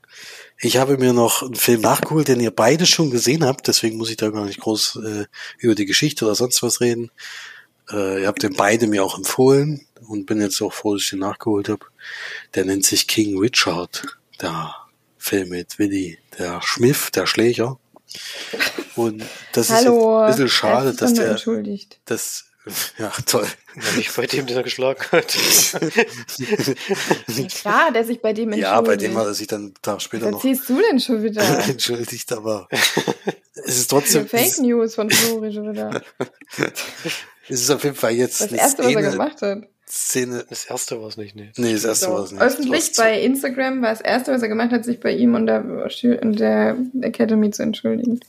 Ich 0.58 0.76
habe 0.76 0.98
mir 0.98 1.12
noch 1.12 1.42
einen 1.42 1.54
Film 1.54 1.80
nachgeholt, 1.80 2.28
den 2.28 2.40
ihr 2.40 2.50
beide 2.50 2.86
schon 2.86 3.10
gesehen 3.10 3.44
habt, 3.44 3.66
deswegen 3.66 3.96
muss 3.96 4.10
ich 4.10 4.16
da 4.16 4.30
gar 4.30 4.44
nicht 4.44 4.60
groß 4.60 5.00
äh, 5.04 5.24
über 5.58 5.74
die 5.74 5.86
Geschichte 5.86 6.24
oder 6.24 6.34
sonst 6.34 6.62
was 6.62 6.80
reden. 6.80 7.10
Äh, 7.90 8.22
ihr 8.22 8.28
habt 8.28 8.42
den 8.42 8.54
beide 8.54 8.86
mir 8.86 9.04
auch 9.04 9.18
empfohlen 9.18 9.86
und 10.06 10.26
bin 10.26 10.40
jetzt 10.40 10.60
auch 10.62 10.72
froh, 10.72 10.94
dass 10.94 11.02
ich 11.02 11.10
den 11.10 11.18
nachgeholt 11.18 11.68
habe. 11.68 11.86
Der 12.54 12.64
nennt 12.64 12.86
sich 12.86 13.06
King 13.08 13.38
Richard, 13.38 14.04
der 14.40 14.74
Film 15.18 15.50
mit 15.50 15.78
Willy, 15.78 16.18
der 16.38 16.60
Schmiff, 16.62 17.10
der 17.10 17.26
Schläger. 17.26 17.78
Und 18.94 19.24
das 19.52 19.70
Hallo, 19.70 20.20
ist 20.20 20.22
ein 20.22 20.30
bisschen 20.30 20.48
schade, 20.48 20.94
dass 20.94 21.14
der, 21.14 21.30
entschuldigt. 21.30 21.98
ja, 22.98 23.12
toll. 23.26 23.46
Ja, 23.76 23.96
nicht 23.96 24.14
bei 24.16 24.26
dem, 24.26 24.46
den 24.46 24.56
er 24.56 24.62
geschlagen 24.62 25.00
hat. 25.12 25.26
Klar, 27.60 27.92
der 27.92 28.04
sich 28.04 28.22
bei 28.22 28.32
dem 28.32 28.52
entschuldigt. 28.52 28.62
Ja, 28.62 28.80
bei 28.80 28.96
dem 28.96 29.16
hat 29.16 29.26
er 29.26 29.34
sich 29.34 29.46
dann 29.46 29.60
einen 29.62 29.74
Tag 29.82 30.00
später 30.00 30.26
Was 30.26 30.32
noch 30.32 30.44
erzählst 30.44 30.68
du 30.68 30.80
denn 30.80 31.00
schon 31.00 31.22
wieder? 31.22 31.42
entschuldigt, 31.68 32.32
aber 32.32 32.68
es 33.52 33.78
ist 33.78 33.90
trotzdem. 33.90 34.26
Fake 34.26 34.58
News 34.60 34.94
von 34.94 35.10
Flori 35.10 35.52
schon 35.52 35.72
wieder. 35.72 36.02
es 37.48 37.60
ist 37.60 37.70
auf 37.70 37.84
jeden 37.84 37.96
Fall 37.96 38.12
jetzt 38.12 38.40
Das 38.40 38.52
erste, 38.52 38.82
was 38.84 38.92
er 38.92 38.92
Szene, 39.00 39.10
gemacht 39.10 39.42
hat. 39.42 39.58
Szene. 39.86 40.46
Das 40.48 40.64
erste 40.64 41.00
war 41.00 41.08
es 41.08 41.16
nicht, 41.18 41.36
nee. 41.36 41.50
Nee, 41.56 41.72
das 41.74 41.84
erste 41.84 42.06
So, 42.06 42.12
war 42.12 42.24
es 42.24 42.32
nicht. 42.32 42.42
öffentlich 42.42 42.92
bei 42.96 43.20
Instagram 43.20 43.82
war 43.82 43.90
das 43.90 44.00
erste, 44.00 44.32
was 44.32 44.42
er 44.42 44.48
gemacht 44.48 44.72
hat, 44.72 44.84
sich 44.84 45.00
bei 45.00 45.12
ihm 45.12 45.34
und 45.34 45.46
der, 45.46 45.64
und 45.64 46.40
der 46.40 46.76
Academy 47.02 47.50
zu 47.50 47.62
entschuldigen. 47.62 48.20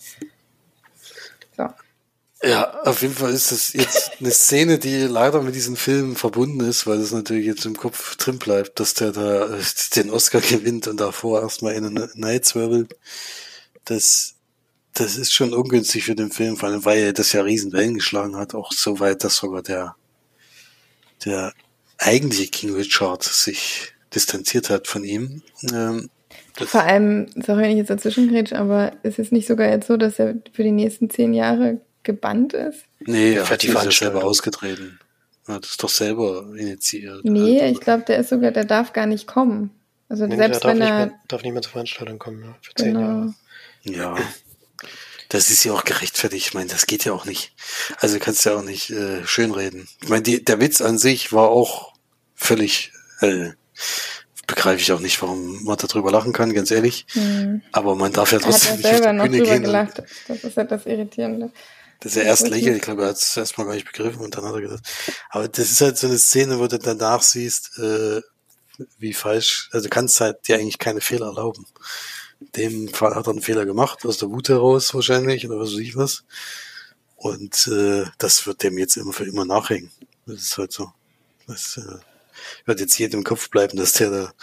Ja, 2.43 2.81
auf 2.81 3.01
jeden 3.01 3.13
Fall 3.13 3.33
ist 3.33 3.51
das 3.51 3.73
jetzt 3.73 4.19
eine 4.19 4.31
Szene, 4.31 4.77
die 4.77 5.01
leider 5.03 5.41
mit 5.41 5.55
diesem 5.55 5.75
Film 5.75 6.15
verbunden 6.15 6.59
ist, 6.61 6.85
weil 6.85 6.99
das 6.99 7.11
natürlich 7.11 7.45
jetzt 7.45 7.65
im 7.65 7.77
Kopf 7.77 8.17
drin 8.17 8.39
bleibt, 8.39 8.79
dass 8.79 8.93
der 8.93 9.11
da 9.11 9.55
äh, 9.55 9.61
den 9.95 10.09
Oscar 10.09 10.41
gewinnt 10.41 10.87
und 10.87 10.99
davor 10.99 11.41
erstmal 11.41 11.73
in 11.73 11.85
eine 11.85 12.09
Night 12.13 12.53
wirbelt. 12.53 12.95
Das, 13.85 14.35
das 14.93 15.17
ist 15.17 15.33
schon 15.33 15.53
ungünstig 15.53 16.05
für 16.05 16.15
den 16.15 16.31
Film, 16.31 16.57
vor 16.57 16.69
allem 16.69 16.83
weil 16.85 16.99
er 16.99 17.13
das 17.13 17.31
ja 17.31 17.41
riesen 17.41 17.71
Wellen 17.71 17.95
geschlagen 17.95 18.35
hat, 18.35 18.53
auch 18.53 18.71
so 18.71 18.99
weit, 18.99 19.23
dass 19.23 19.37
sogar 19.37 19.63
der, 19.63 19.95
der 21.23 21.53
eigentliche 21.97 22.47
King 22.47 22.75
Richard 22.75 23.23
sich 23.23 23.93
distanziert 24.13 24.69
hat 24.69 24.87
von 24.87 25.03
ihm. 25.03 25.41
Ähm, 25.71 26.09
das, 26.57 26.69
Vor 26.69 26.83
allem, 26.83 27.27
sorry, 27.35 27.63
wenn 27.63 27.71
ich 27.71 27.77
jetzt 27.77 27.89
dazwischen 27.89 28.29
grätsch, 28.29 28.53
aber 28.53 28.93
ist 29.03 29.19
es 29.19 29.31
nicht 29.31 29.47
sogar 29.47 29.69
jetzt 29.69 29.87
so, 29.87 29.97
dass 29.97 30.19
er 30.19 30.35
für 30.53 30.63
die 30.63 30.71
nächsten 30.71 31.09
zehn 31.09 31.33
Jahre 31.33 31.81
gebannt 32.05 32.53
ist? 32.53 32.83
nee, 32.99 33.33
er 33.33 33.49
hat 33.49 33.61
die 33.63 33.67
Veranstaltung. 33.67 34.13
selber 34.15 34.27
ausgetreten. 34.27 34.99
Er 35.47 35.55
hat 35.55 35.65
es 35.65 35.77
doch 35.77 35.89
selber 35.89 36.53
initiiert. 36.57 37.23
Nee, 37.25 37.67
ich 37.69 37.79
glaube, 37.81 38.03
der 38.07 38.17
ist 38.19 38.29
sogar, 38.29 38.51
der 38.51 38.65
darf 38.65 38.93
gar 38.93 39.05
nicht 39.05 39.27
kommen. 39.27 39.69
Also 40.09 40.25
Nee, 40.25 40.37
selbst 40.37 40.63
der 40.63 40.71
darf 40.71 40.71
wenn 40.71 40.79
nicht, 40.79 40.89
er, 40.89 41.05
mehr, 41.07 41.19
darf 41.27 41.41
nicht 41.43 41.53
mehr 41.53 41.61
zur 41.61 41.71
Veranstaltung 41.73 42.19
kommen, 42.19 42.43
ja, 42.43 42.55
für 42.61 42.73
zehn 42.75 42.95
Jahre. 42.99 43.33
genau, 43.83 43.97
Ja. 44.15 44.17
Das 45.29 45.49
ist 45.49 45.63
ja 45.63 45.73
auch 45.73 45.83
gerechtfertigt. 45.83 46.47
Ich 46.47 46.53
meine, 46.53 46.69
das 46.69 46.85
geht 46.85 47.03
ja 47.03 47.11
auch 47.11 47.25
nicht. 47.25 47.53
Also 47.99 48.19
kannst 48.19 48.45
ja 48.45 48.55
auch 48.55 48.63
nicht 48.63 48.91
äh, 48.91 49.25
schönreden. 49.25 49.87
Ich 50.03 50.09
meine, 50.09 50.21
die, 50.21 50.43
der 50.45 50.61
Witz 50.61 50.81
an 50.81 50.97
sich 50.99 51.33
war 51.33 51.49
auch 51.49 51.93
völlig, 52.35 52.91
äh, 53.21 53.49
begreife 54.45 54.81
ich 54.81 54.91
auch 54.91 54.99
nicht, 54.99 55.19
warum 55.23 55.63
man 55.63 55.77
darüber 55.77 56.11
lachen 56.11 56.31
kann, 56.31 56.53
ganz 56.53 56.69
ehrlich. 56.69 57.05
hm. 57.13 57.63
Aber 57.71 57.95
man 57.95 58.13
darf 58.13 58.31
ja 58.31 58.37
er 58.37 58.45
hat 58.45 58.51
trotzdem 58.51 58.79
ja 58.81 58.91
nicht 58.91 58.95
auf 58.95 59.01
die 59.01 59.17
noch 59.17 59.25
Bühne 59.25 59.43
gehen. 59.43 59.63
Gelacht. 59.63 60.03
Das 60.27 60.43
ist 60.43 60.57
ja 60.57 60.63
das 60.63 60.85
Irritierende. 60.85 61.51
Dass 62.01 62.15
er 62.15 62.23
erst 62.23 62.43
Das 62.43 62.49
ist 62.49 62.53
lächelt, 62.55 62.73
nicht- 62.73 62.77
ich 62.77 62.81
glaube, 62.83 63.03
er 63.03 63.09
hat 63.09 63.17
es 63.17 63.35
erstmal 63.37 63.67
gar 63.67 63.73
nicht 63.75 63.85
begriffen 63.87 64.21
und 64.21 64.35
dann 64.35 64.45
hat 64.45 64.53
er 64.55 64.61
gesagt. 64.61 64.87
Aber 65.29 65.47
das 65.47 65.71
ist 65.71 65.81
halt 65.81 65.97
so 65.97 66.07
eine 66.07 66.17
Szene, 66.19 66.59
wo 66.59 66.67
du 66.67 66.77
danach 66.79 67.21
siehst, 67.21 67.77
äh, 67.79 68.21
wie 68.99 69.13
falsch, 69.13 69.69
also 69.71 69.85
du 69.85 69.89
kannst 69.89 70.19
halt 70.21 70.47
dir 70.47 70.55
eigentlich 70.57 70.79
keine 70.79 71.01
Fehler 71.01 71.27
erlauben. 71.27 71.65
In 72.41 72.51
dem 72.55 72.87
Fall 72.89 73.15
hat 73.15 73.27
er 73.27 73.31
einen 73.31 73.41
Fehler 73.41 73.65
gemacht, 73.65 74.05
aus 74.05 74.17
der 74.17 74.29
Wut 74.29 74.49
heraus 74.49 74.93
wahrscheinlich, 74.93 75.47
oder 75.47 75.57
was 75.59 75.71
weiß 75.71 75.79
ich 75.79 75.95
was. 75.95 76.23
Und 77.15 77.67
äh, 77.67 78.05
das 78.17 78.45
wird 78.45 78.61
dem 78.63 78.77
jetzt 78.77 78.97
immer 78.97 79.13
für 79.13 79.25
immer 79.25 79.45
nachhängen. 79.45 79.89
Das 80.25 80.41
ist 80.41 80.57
halt 80.57 80.71
so. 80.73 80.91
Das 81.47 81.77
äh, 81.77 81.99
wird 82.65 82.81
jetzt 82.81 82.97
jedem 82.99 83.19
im 83.21 83.23
Kopf 83.23 83.49
bleiben, 83.49 83.77
dass 83.77 83.93
der 83.93 84.09
da 84.11 84.33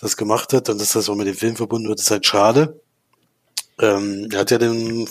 das 0.00 0.16
gemacht 0.16 0.52
hat 0.52 0.68
und 0.68 0.80
dass 0.80 0.92
das 0.92 1.08
auch 1.08 1.14
mit 1.14 1.28
dem 1.28 1.36
Film 1.36 1.54
verbunden 1.56 1.88
wird, 1.88 2.00
ist 2.00 2.10
halt 2.10 2.26
schade. 2.26 2.80
Ähm, 3.78 4.28
er 4.32 4.40
hat 4.40 4.50
ja 4.50 4.58
den 4.58 5.08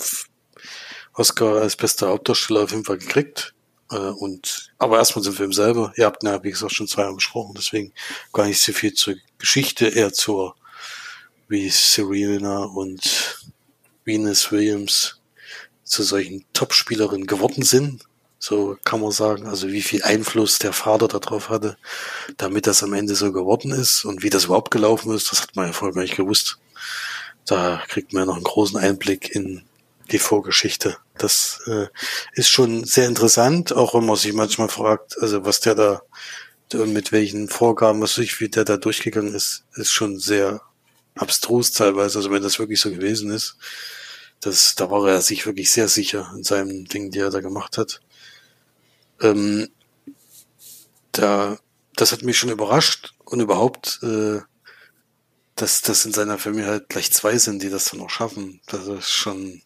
Oscar 1.18 1.60
als 1.62 1.76
bester 1.76 2.08
Hauptdarsteller 2.08 2.62
auf 2.62 2.70
jeden 2.70 2.84
Fall 2.84 2.98
gekriegt. 2.98 3.54
Äh, 3.90 3.96
und 3.96 4.72
aber 4.78 4.98
erstmal 4.98 5.22
zum 5.22 5.34
Film 5.34 5.52
selber. 5.52 5.92
Ihr 5.96 6.06
habt 6.06 6.22
ja, 6.22 6.42
wie 6.42 6.50
gesagt, 6.50 6.74
schon 6.74 6.88
zweimal 6.88 7.14
besprochen, 7.14 7.54
deswegen 7.56 7.92
gar 8.32 8.46
nicht 8.46 8.60
so 8.60 8.72
viel 8.72 8.94
zur 8.94 9.16
Geschichte, 9.38 9.88
eher 9.88 10.12
zur 10.12 10.54
wie 11.48 11.68
Serena 11.70 12.64
und 12.64 13.48
Venus 14.04 14.52
Williams 14.52 15.20
zu 15.82 16.02
solchen 16.02 16.44
Topspielerinnen 16.52 17.26
geworden 17.26 17.62
sind. 17.62 18.04
So 18.38 18.76
kann 18.84 19.00
man 19.00 19.10
sagen. 19.10 19.46
Also 19.46 19.68
wie 19.68 19.82
viel 19.82 20.02
Einfluss 20.02 20.58
der 20.58 20.72
Vater 20.72 21.08
darauf 21.08 21.48
hatte, 21.48 21.78
damit 22.36 22.66
das 22.66 22.82
am 22.82 22.92
Ende 22.92 23.14
so 23.14 23.32
geworden 23.32 23.72
ist 23.72 24.04
und 24.04 24.22
wie 24.22 24.30
das 24.30 24.44
überhaupt 24.44 24.70
gelaufen 24.70 25.12
ist, 25.14 25.32
das 25.32 25.42
hat 25.42 25.56
man 25.56 25.66
ja 25.66 25.72
vorher 25.72 25.94
gar 25.94 26.02
nicht 26.02 26.16
gewusst. 26.16 26.58
Da 27.46 27.82
kriegt 27.88 28.12
man 28.12 28.22
ja 28.22 28.26
noch 28.26 28.36
einen 28.36 28.44
großen 28.44 28.78
Einblick 28.78 29.34
in 29.34 29.67
die 30.10 30.18
Vorgeschichte. 30.18 30.96
Das 31.16 31.60
äh, 31.66 31.86
ist 32.32 32.48
schon 32.48 32.84
sehr 32.84 33.06
interessant, 33.06 33.72
auch 33.72 33.94
wenn 33.94 34.06
man 34.06 34.16
sich 34.16 34.32
manchmal 34.32 34.68
fragt, 34.68 35.20
also 35.20 35.44
was 35.44 35.60
der 35.60 35.74
da 35.74 36.02
und 36.74 36.92
mit 36.92 37.12
welchen 37.12 37.48
Vorgaben, 37.48 38.02
was 38.02 38.18
ich, 38.18 38.40
wie 38.40 38.48
der 38.48 38.64
da 38.64 38.76
durchgegangen 38.76 39.34
ist, 39.34 39.64
ist 39.74 39.90
schon 39.90 40.18
sehr 40.18 40.60
abstrus 41.14 41.72
teilweise. 41.72 42.18
Also 42.18 42.30
wenn 42.30 42.42
das 42.42 42.58
wirklich 42.58 42.80
so 42.80 42.90
gewesen 42.90 43.30
ist, 43.30 43.56
das, 44.40 44.74
da 44.74 44.90
war 44.90 45.08
er 45.08 45.22
sich 45.22 45.46
wirklich 45.46 45.70
sehr 45.70 45.88
sicher 45.88 46.30
in 46.36 46.44
seinem 46.44 46.84
Ding, 46.84 47.10
die 47.10 47.20
er 47.20 47.30
da 47.30 47.40
gemacht 47.40 47.78
hat. 47.78 48.00
Ähm, 49.20 49.68
da, 51.12 51.58
das 51.96 52.12
hat 52.12 52.22
mich 52.22 52.38
schon 52.38 52.50
überrascht 52.50 53.14
und 53.24 53.40
überhaupt, 53.40 54.00
äh, 54.02 54.40
dass 55.56 55.82
das 55.82 56.04
in 56.04 56.12
seiner 56.12 56.38
Familie 56.38 56.68
halt 56.68 56.88
gleich 56.88 57.10
zwei 57.12 57.36
sind, 57.38 57.62
die 57.62 57.70
das 57.70 57.86
dann 57.86 58.00
auch 58.00 58.10
schaffen. 58.10 58.60
Das 58.66 58.86
ist 58.86 59.10
schon 59.10 59.62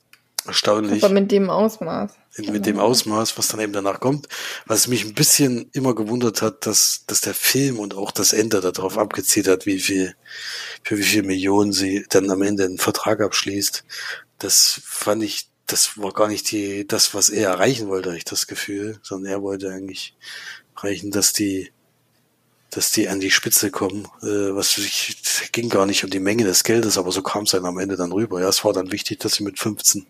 erstaunlich. 0.46 1.04
Aber 1.04 1.12
mit 1.12 1.30
dem 1.30 1.50
Ausmaß. 1.50 2.12
Mit 2.38 2.66
dem 2.66 2.78
Ausmaß, 2.78 3.36
was 3.36 3.48
dann 3.48 3.60
eben 3.60 3.72
danach 3.72 4.00
kommt. 4.00 4.28
Was 4.66 4.88
mich 4.88 5.04
ein 5.04 5.14
bisschen 5.14 5.68
immer 5.72 5.94
gewundert 5.94 6.40
hat, 6.40 6.66
dass, 6.66 7.04
dass 7.06 7.20
der 7.20 7.34
Film 7.34 7.78
und 7.78 7.94
auch 7.94 8.10
das 8.10 8.32
Ende 8.32 8.60
darauf 8.60 8.96
abgezielt 8.96 9.48
hat, 9.48 9.66
wie 9.66 9.78
viel, 9.78 10.14
für 10.82 10.96
wie 10.96 11.02
viel 11.02 11.22
Millionen 11.22 11.72
sie 11.72 12.06
dann 12.08 12.30
am 12.30 12.42
Ende 12.42 12.64
einen 12.64 12.78
Vertrag 12.78 13.20
abschließt. 13.20 13.84
Das 14.38 14.80
fand 14.84 15.22
ich, 15.22 15.48
das 15.66 15.98
war 15.98 16.12
gar 16.12 16.28
nicht 16.28 16.50
die, 16.50 16.86
das, 16.86 17.14
was 17.14 17.28
er 17.28 17.50
erreichen 17.50 17.88
wollte, 17.88 18.16
ich 18.16 18.24
das 18.24 18.46
Gefühl, 18.46 18.98
sondern 19.02 19.32
er 19.32 19.42
wollte 19.42 19.70
eigentlich 19.70 20.14
erreichen, 20.74 21.10
dass 21.10 21.32
die, 21.32 21.70
dass 22.70 22.90
die 22.90 23.08
an 23.08 23.20
die 23.20 23.30
Spitze 23.30 23.70
kommen. 23.70 24.06
Äh, 24.22 24.54
was 24.54 24.78
ich, 24.78 25.50
ging 25.52 25.68
gar 25.68 25.86
nicht 25.86 26.02
um 26.04 26.10
die 26.10 26.20
Menge 26.20 26.44
des 26.44 26.64
Geldes, 26.64 26.96
aber 26.96 27.12
so 27.12 27.22
kam 27.22 27.44
es 27.44 27.50
dann 27.50 27.66
am 27.66 27.78
Ende 27.78 27.96
dann 27.96 28.12
rüber. 28.12 28.40
Ja, 28.40 28.48
es 28.48 28.64
war 28.64 28.72
dann 28.72 28.90
wichtig, 28.90 29.20
dass 29.20 29.34
sie 29.34 29.44
mit 29.44 29.58
15 29.58 30.06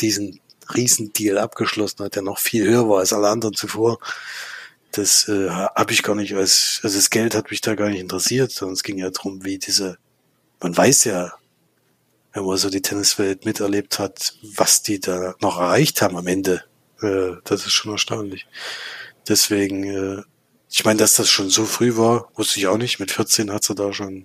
diesen 0.00 0.40
Riesendeal 0.74 1.38
abgeschlossen 1.38 2.04
hat, 2.04 2.14
der 2.14 2.22
noch 2.22 2.38
viel 2.38 2.66
höher 2.66 2.88
war 2.88 3.00
als 3.00 3.12
alle 3.12 3.28
anderen 3.28 3.54
zuvor. 3.54 3.98
Das 4.92 5.28
äh, 5.28 5.48
habe 5.50 5.92
ich 5.92 6.02
gar 6.02 6.14
nicht 6.14 6.34
als, 6.34 6.80
also 6.82 6.96
das 6.96 7.10
Geld 7.10 7.34
hat 7.34 7.50
mich 7.50 7.60
da 7.60 7.74
gar 7.74 7.88
nicht 7.88 8.00
interessiert, 8.00 8.52
sondern 8.52 8.74
es 8.74 8.82
ging 8.82 8.98
ja 8.98 9.10
darum, 9.10 9.44
wie 9.44 9.58
diese, 9.58 9.98
man 10.60 10.76
weiß 10.76 11.04
ja, 11.04 11.32
wenn 12.34 12.44
man 12.44 12.56
so 12.56 12.70
die 12.70 12.82
Tenniswelt 12.82 13.44
miterlebt 13.44 13.98
hat, 13.98 14.34
was 14.56 14.82
die 14.82 15.00
da 15.00 15.34
noch 15.40 15.58
erreicht 15.58 16.02
haben 16.02 16.16
am 16.16 16.26
Ende. 16.26 16.64
Äh, 17.00 17.36
das 17.44 17.66
ist 17.66 17.72
schon 17.72 17.92
erstaunlich. 17.92 18.46
Deswegen 19.28 19.84
äh, 19.84 20.22
ich 20.72 20.86
meine, 20.86 20.98
dass 20.98 21.14
das 21.14 21.28
schon 21.28 21.50
so 21.50 21.66
früh 21.66 21.98
war, 21.98 22.30
wusste 22.34 22.58
ich 22.58 22.66
auch 22.66 22.78
nicht. 22.78 22.98
Mit 22.98 23.10
14 23.10 23.52
hat 23.52 23.62
sie 23.62 23.74
da 23.74 23.92
schon, 23.92 24.24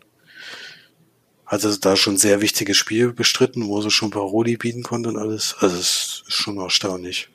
hat 1.47 1.61
sie 1.61 1.79
da 1.79 1.95
schon 1.95 2.17
sehr 2.17 2.41
wichtiges 2.41 2.77
Spiel 2.77 3.13
bestritten, 3.13 3.67
wo 3.67 3.81
sie 3.81 3.89
schon 3.89 4.11
Paroli 4.11 4.57
bieten 4.57 4.83
konnte 4.83 5.09
und 5.09 5.17
alles. 5.17 5.55
Also 5.59 5.77
es 5.77 6.23
ist 6.27 6.33
schon 6.33 6.57
erstaunlich. 6.57 7.29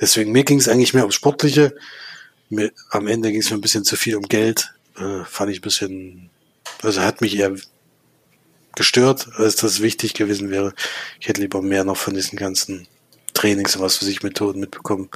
Deswegen, 0.00 0.32
mir 0.32 0.44
ging 0.44 0.58
es 0.58 0.68
eigentlich 0.68 0.94
mehr 0.94 1.04
ums 1.04 1.14
Sportliche. 1.14 1.76
Mir, 2.48 2.72
am 2.90 3.06
Ende 3.06 3.30
ging 3.30 3.42
es 3.42 3.50
mir 3.50 3.58
ein 3.58 3.60
bisschen 3.60 3.84
zu 3.84 3.96
viel 3.96 4.16
um 4.16 4.24
Geld. 4.24 4.72
Äh, 4.96 5.24
fand 5.24 5.50
ich 5.52 5.58
ein 5.58 5.62
bisschen, 5.62 6.30
also 6.82 7.02
hat 7.02 7.20
mich 7.20 7.36
eher 7.36 7.54
gestört, 8.74 9.28
als 9.36 9.56
das 9.56 9.82
wichtig 9.82 10.14
gewesen 10.14 10.50
wäre. 10.50 10.72
Ich 11.20 11.28
hätte 11.28 11.42
lieber 11.42 11.60
mehr 11.60 11.84
noch 11.84 11.98
von 11.98 12.14
diesen 12.14 12.38
ganzen 12.38 12.88
Trainings 13.34 13.76
und 13.76 13.82
was 13.82 13.98
für 13.98 14.06
sich 14.06 14.22
Methoden 14.22 14.60
mitbekommen. 14.60 15.10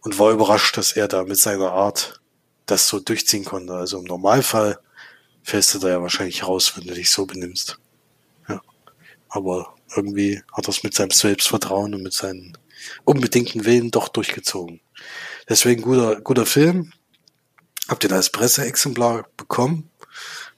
Und 0.00 0.18
war 0.18 0.32
überrascht, 0.32 0.78
dass 0.78 0.92
er 0.92 1.08
da 1.08 1.24
mit 1.24 1.38
seiner 1.38 1.72
Art 1.72 2.20
das 2.64 2.88
so 2.88 3.00
durchziehen 3.00 3.44
konnte. 3.44 3.74
Also 3.74 3.98
im 3.98 4.04
Normalfall 4.04 4.78
fällst 5.46 5.72
du 5.74 5.78
da 5.78 5.88
ja 5.88 6.02
wahrscheinlich 6.02 6.44
raus, 6.44 6.72
wenn 6.76 6.88
du 6.88 6.94
dich 6.94 7.08
so 7.08 7.24
benimmst. 7.24 7.78
Ja. 8.48 8.60
Aber 9.28 9.76
irgendwie 9.94 10.42
hat 10.52 10.66
er 10.66 10.70
es 10.70 10.82
mit 10.82 10.92
seinem 10.92 11.12
Selbstvertrauen 11.12 11.94
und 11.94 12.02
mit 12.02 12.12
seinen 12.12 12.58
unbedingten 13.04 13.64
Willen 13.64 13.92
doch 13.92 14.08
durchgezogen. 14.08 14.80
Deswegen 15.48 15.82
guter, 15.82 16.20
guter 16.20 16.46
Film. 16.46 16.92
Habt 17.88 18.02
ihr 18.02 18.10
das 18.10 18.30
Presseexemplar 18.30 19.28
bekommen? 19.36 19.88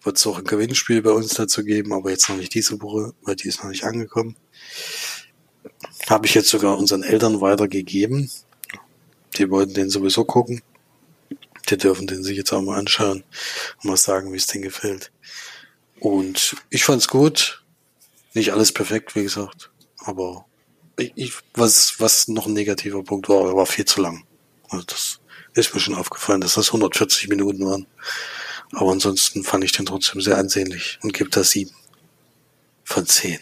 Wird 0.03 0.17
es 0.17 0.27
auch 0.27 0.39
ein 0.39 0.45
Gewinnspiel 0.45 1.03
bei 1.03 1.11
uns 1.11 1.35
dazu 1.35 1.63
geben, 1.65 1.93
aber 1.93 2.11
jetzt 2.11 2.31
noch 2.31 2.37
nicht 2.37 2.55
diese 2.55 2.81
Woche, 2.81 3.13
weil 3.23 3.37
die 3.37 3.49
ist 3.49 3.63
noch 3.63 3.69
nicht 3.69 3.85
angekommen. 3.85 4.37
Habe 6.09 6.27
ich 6.27 6.35
jetzt 6.35 6.49
sogar 6.49 6.79
unseren 6.79 7.03
Eltern 7.03 7.43
weitergegeben. 7.43 8.31
Die 9.37 9.51
wollten 9.51 9.75
den 9.75 9.91
sowieso 9.91 10.25
gucken. 10.25 10.63
Die 11.69 11.77
dürfen 11.77 12.07
den 12.07 12.23
sich 12.23 12.37
jetzt 12.37 12.53
auch 12.53 12.63
mal 12.63 12.79
anschauen 12.79 13.25
und 13.77 13.85
mal 13.85 13.97
sagen, 13.97 14.33
wie 14.33 14.37
es 14.37 14.47
denen 14.47 14.63
gefällt. 14.63 15.13
Und 16.01 16.57
ich 16.71 16.85
fand's 16.85 17.09
gut. 17.09 17.63
Nicht 18.35 18.53
alles 18.53 18.73
perfekt, 18.73 19.15
wie 19.15 19.23
gesagt. 19.23 19.71
Aber 19.99 20.47
ich, 20.97 21.33
was, 21.55 22.01
was 22.01 22.29
noch 22.29 22.47
ein 22.47 22.53
negativer 22.53 23.03
Punkt 23.03 23.29
war, 23.29 23.55
war 23.57 23.67
viel 23.67 23.85
zu 23.85 24.01
lang. 24.01 24.25
Also 24.69 24.85
das 24.87 25.21
ist 25.55 25.75
mir 25.75 25.81
schon 25.81 25.95
aufgefallen, 25.95 26.41
dass 26.41 26.55
das 26.55 26.69
140 26.69 27.29
Minuten 27.29 27.65
waren. 27.67 27.87
Aber 28.73 28.93
ansonsten 28.93 29.45
fand 29.45 29.65
ich 29.65 29.73
den 29.73 29.87
trotzdem 29.87 30.21
sehr 30.21 30.37
ansehnlich 30.37 30.99
und 31.03 31.13
gebe 31.13 31.31
da 31.31 31.43
sieben 31.43 31.75
von 32.85 33.07
zehn 33.07 33.41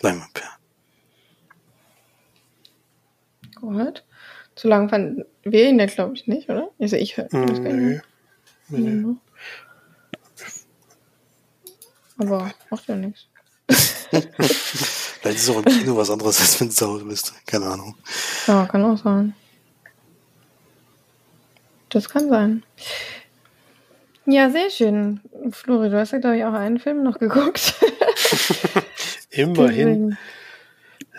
Leinwandperlen. 0.00 0.50
Gut. 3.56 4.04
Zu 4.56 4.68
lang 4.68 4.88
fanden 4.88 5.24
wir 5.42 5.68
ihn 5.68 5.78
ja, 5.78 5.86
glaube 5.86 6.14
ich, 6.14 6.26
nicht, 6.26 6.48
oder? 6.48 6.70
Also 6.80 6.96
ich 6.96 7.16
höre 7.16 7.24
das 7.24 7.62
gar 7.62 7.72
nicht. 7.72 8.02
Nee. 8.68 8.78
Mhm. 8.78 9.20
Aber 12.18 12.50
macht 12.70 12.88
ja 12.88 12.96
nichts. 12.96 13.26
Vielleicht 14.10 15.36
ist 15.36 15.42
es 15.42 15.50
auch 15.50 15.58
im 15.58 15.64
Kino 15.64 15.96
was 15.96 16.10
anderes, 16.10 16.40
als 16.40 16.60
wenn 16.60 16.68
es 16.68 16.76
zu 16.76 16.86
Hause 16.86 17.04
bist. 17.04 17.34
Keine 17.46 17.66
Ahnung. 17.66 17.96
Ja, 18.46 18.66
kann 18.66 18.84
auch 18.84 18.96
sein. 18.96 19.34
Das 21.90 22.08
kann 22.08 22.28
sein. 22.28 22.62
Ja, 24.24 24.50
sehr 24.50 24.70
schön. 24.70 25.20
Flori, 25.50 25.90
du 25.90 25.98
hast 25.98 26.12
ja, 26.12 26.18
glaube 26.18 26.38
ich, 26.38 26.44
auch 26.44 26.54
einen 26.54 26.78
Film 26.78 27.02
noch 27.02 27.18
geguckt. 27.18 27.74
Immerhin. 29.30 30.16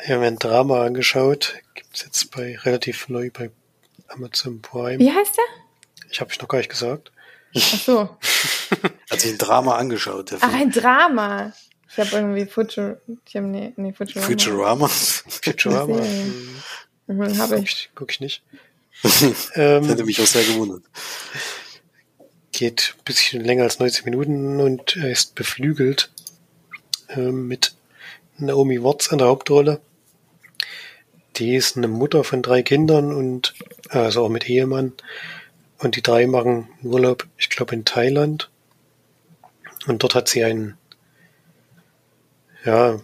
Ich 0.03 0.09
habe 0.09 0.21
mir 0.21 0.27
ein 0.27 0.39
Drama 0.39 0.85
angeschaut. 0.85 1.55
Es 1.93 2.03
jetzt 2.03 2.31
bei 2.31 2.57
relativ 2.57 3.09
neu 3.09 3.29
bei 3.31 3.51
Amazon 4.09 4.61
Prime. 4.61 4.99
Wie 4.99 5.11
heißt 5.11 5.37
der? 5.37 5.43
Ich 6.09 6.21
habe 6.21 6.31
ich 6.31 6.39
noch 6.41 6.47
gar 6.47 6.59
nicht 6.59 6.69
gesagt. 6.69 7.11
Ach 7.55 7.61
so. 7.61 8.01
Hat 9.09 9.19
sich 9.19 9.31
ein 9.31 9.37
Drama 9.37 9.75
angeschaut. 9.77 10.31
Ach, 10.39 10.53
ein 10.53 10.71
Drama. 10.71 11.53
Ich 11.89 11.97
habe 11.97 12.09
irgendwie 12.11 12.45
Futur, 12.45 13.01
ich 13.25 13.35
hab, 13.35 13.43
nee, 13.43 13.73
nee, 13.77 13.93
Futurama. 13.93 14.27
Futurama? 14.27 14.87
Futurama. 14.87 16.05
Mhm, 17.09 17.37
habe 17.37 17.59
ich. 17.59 17.89
Guck 17.95 18.11
ich 18.11 18.19
nicht. 18.19 18.43
ähm, 19.55 19.85
hätte 19.85 20.03
mich 20.03 20.21
auch 20.21 20.27
sehr 20.27 20.43
gewundert. 20.43 20.83
Geht 22.51 22.95
ein 22.97 23.03
bisschen 23.05 23.43
länger 23.43 23.63
als 23.63 23.79
90 23.79 24.03
Minuten 24.03 24.59
und 24.59 24.97
er 24.97 25.09
ist 25.09 25.33
beflügelt 25.33 26.11
äh, 27.07 27.31
mit 27.31 27.75
Naomi 28.37 28.83
Watts 28.83 29.09
an 29.09 29.19
der 29.19 29.27
Hauptrolle. 29.27 29.79
Die 31.37 31.55
ist 31.55 31.77
eine 31.77 31.87
Mutter 31.87 32.23
von 32.23 32.41
drei 32.41 32.63
Kindern 32.63 33.13
und 33.13 33.53
also 33.89 34.25
auch 34.25 34.29
mit 34.29 34.49
Ehemann. 34.49 34.93
Und 35.77 35.95
die 35.95 36.01
drei 36.01 36.25
machen 36.25 36.69
Urlaub, 36.81 37.27
ich 37.37 37.49
glaube, 37.49 37.75
in 37.75 37.85
Thailand. 37.85 38.49
Und 39.85 40.01
dort 40.01 40.15
hat 40.15 40.27
sie 40.27 40.43
einen, 40.43 40.77
ja, 42.65 42.99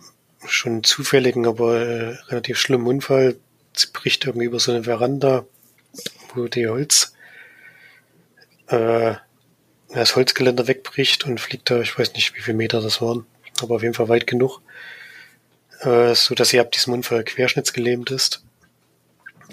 schon 0.46 0.84
zufälligen, 0.84 1.46
aber 1.46 1.80
äh, 1.80 2.17
relativ 2.28 2.58
schlimmen 2.58 2.88
Unfall. 2.88 3.38
Sie 3.76 3.88
bricht 3.93 4.26
irgendwie 4.26 4.48
über 4.48 4.60
so 4.60 4.72
eine 4.72 4.84
Veranda, 4.84 5.46
wo 6.34 6.48
die 6.48 6.67
Holz, 6.67 7.13
äh, 8.67 9.13
das 9.89 10.15
Holzgeländer 10.15 10.67
wegbricht 10.67 11.26
und 11.26 11.39
fliegt 11.39 11.69
da, 11.69 11.80
ich 11.82 11.98
weiß 11.98 12.13
nicht, 12.13 12.36
wie 12.36 12.41
viele 12.41 12.58
Meter 12.58 12.82
das 12.82 13.02
waren, 13.02 13.26
aber 13.62 13.76
auf 13.76 13.84
jeden 13.84 13.93
Fall 13.93 14.10
weit 14.10 14.26
genug 14.26 14.62
äh, 15.84 16.15
so 16.15 16.36
dass 16.36 16.50
sie 16.50 16.60
ab 16.60 16.72
diesem 16.72 16.93
Unfall 16.93 17.24
querschnittsgelähmt 17.24 18.12
ist 18.12 18.43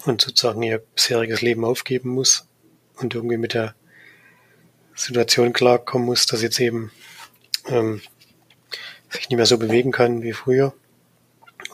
und 0.05 0.21
sozusagen 0.21 0.63
ihr 0.63 0.79
bisheriges 0.79 1.43
Leben 1.43 1.65
aufgeben 1.65 2.11
muss 2.11 2.49
und 2.97 3.15
irgendwie 3.15 3.37
mit 3.37 3.55
der 3.55 3.75
Situation 4.95 5.53
klarkommen 5.53 6.07
muss, 6.07 6.27
dass 6.27 6.43
jetzt 6.43 6.61
eben 6.61 6.93
ähm, 7.69 8.01
sich 9.09 9.29
nicht 9.29 9.37
mehr 9.37 9.47
so 9.47 9.59
bewegen 9.59 9.93
kann 9.93 10.23
wie 10.23 10.33
früher 10.33 10.75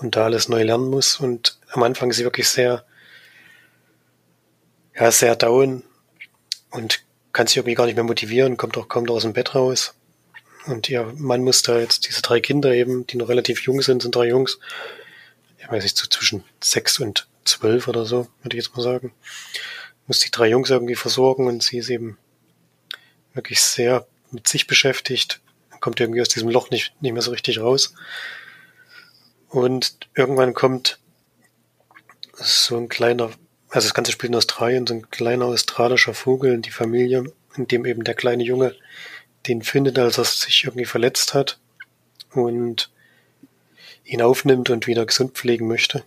und 0.00 0.16
da 0.16 0.24
alles 0.24 0.48
neu 0.48 0.62
lernen 0.62 0.88
muss. 0.88 1.18
Und 1.18 1.58
am 1.70 1.82
Anfang 1.82 2.10
ist 2.10 2.16
sie 2.16 2.24
wirklich 2.24 2.48
sehr, 2.48 2.84
ja, 4.94 5.10
sehr 5.10 5.36
down 5.36 5.82
und 6.70 7.04
kann 7.32 7.46
sich 7.46 7.56
irgendwie 7.56 7.74
gar 7.74 7.86
nicht 7.86 7.96
mehr 7.96 8.04
motivieren, 8.04 8.56
kommt 8.56 8.78
auch 8.78 8.88
kaum 8.88 9.08
aus 9.10 9.22
dem 9.22 9.32
Bett 9.32 9.54
raus. 9.54 9.94
Und 10.66 10.88
ihr 10.88 11.12
Mann 11.16 11.44
muss 11.44 11.62
da 11.62 11.78
jetzt 11.78 12.08
diese 12.08 12.22
drei 12.22 12.40
Kinder 12.40 12.72
eben, 12.72 13.06
die 13.06 13.16
noch 13.16 13.28
relativ 13.28 13.62
jung 13.62 13.82
sind, 13.82 14.02
sind 14.02 14.14
drei 14.14 14.28
Jungs, 14.28 14.58
ich 15.58 15.70
weiß 15.70 15.82
nicht, 15.82 15.96
so 15.96 16.06
zwischen 16.06 16.44
sechs 16.62 16.98
und 16.98 17.28
zwölf 17.44 17.88
oder 17.88 18.04
so, 18.04 18.28
würde 18.42 18.56
ich 18.56 18.64
jetzt 18.64 18.76
mal 18.76 18.82
sagen, 18.82 19.12
muss 20.06 20.20
die 20.20 20.30
drei 20.30 20.48
Jungs 20.48 20.70
irgendwie 20.70 20.96
versorgen 20.96 21.46
und 21.46 21.62
sie 21.62 21.78
ist 21.78 21.90
eben 21.90 22.18
wirklich 23.34 23.60
sehr 23.60 24.06
mit 24.30 24.48
sich 24.48 24.66
beschäftigt, 24.66 25.40
kommt 25.80 26.00
irgendwie 26.00 26.20
aus 26.20 26.28
diesem 26.28 26.48
Loch 26.48 26.70
nicht, 26.70 26.94
nicht 27.00 27.12
mehr 27.12 27.22
so 27.22 27.30
richtig 27.30 27.60
raus. 27.60 27.94
Und 29.48 29.98
irgendwann 30.14 30.54
kommt 30.54 30.98
so 32.34 32.76
ein 32.76 32.88
kleiner, 32.88 33.30
also 33.68 33.86
das 33.86 33.94
ganze 33.94 34.12
spielt 34.12 34.30
in 34.30 34.36
Australien, 34.36 34.86
so 34.86 34.94
ein 34.94 35.10
kleiner 35.10 35.46
australischer 35.46 36.14
Vogel 36.14 36.52
in 36.54 36.62
die 36.62 36.70
Familie, 36.70 37.32
in 37.56 37.68
dem 37.68 37.84
eben 37.86 38.04
der 38.04 38.14
kleine 38.14 38.42
Junge 38.42 38.74
den 39.48 39.62
findet, 39.62 39.98
als 39.98 40.18
er 40.18 40.24
sich 40.24 40.64
irgendwie 40.64 40.84
verletzt 40.84 41.34
hat 41.34 41.58
und 42.32 42.90
ihn 44.04 44.22
aufnimmt 44.22 44.70
und 44.70 44.86
wieder 44.86 45.06
gesund 45.06 45.32
pflegen 45.32 45.66
möchte. 45.66 46.04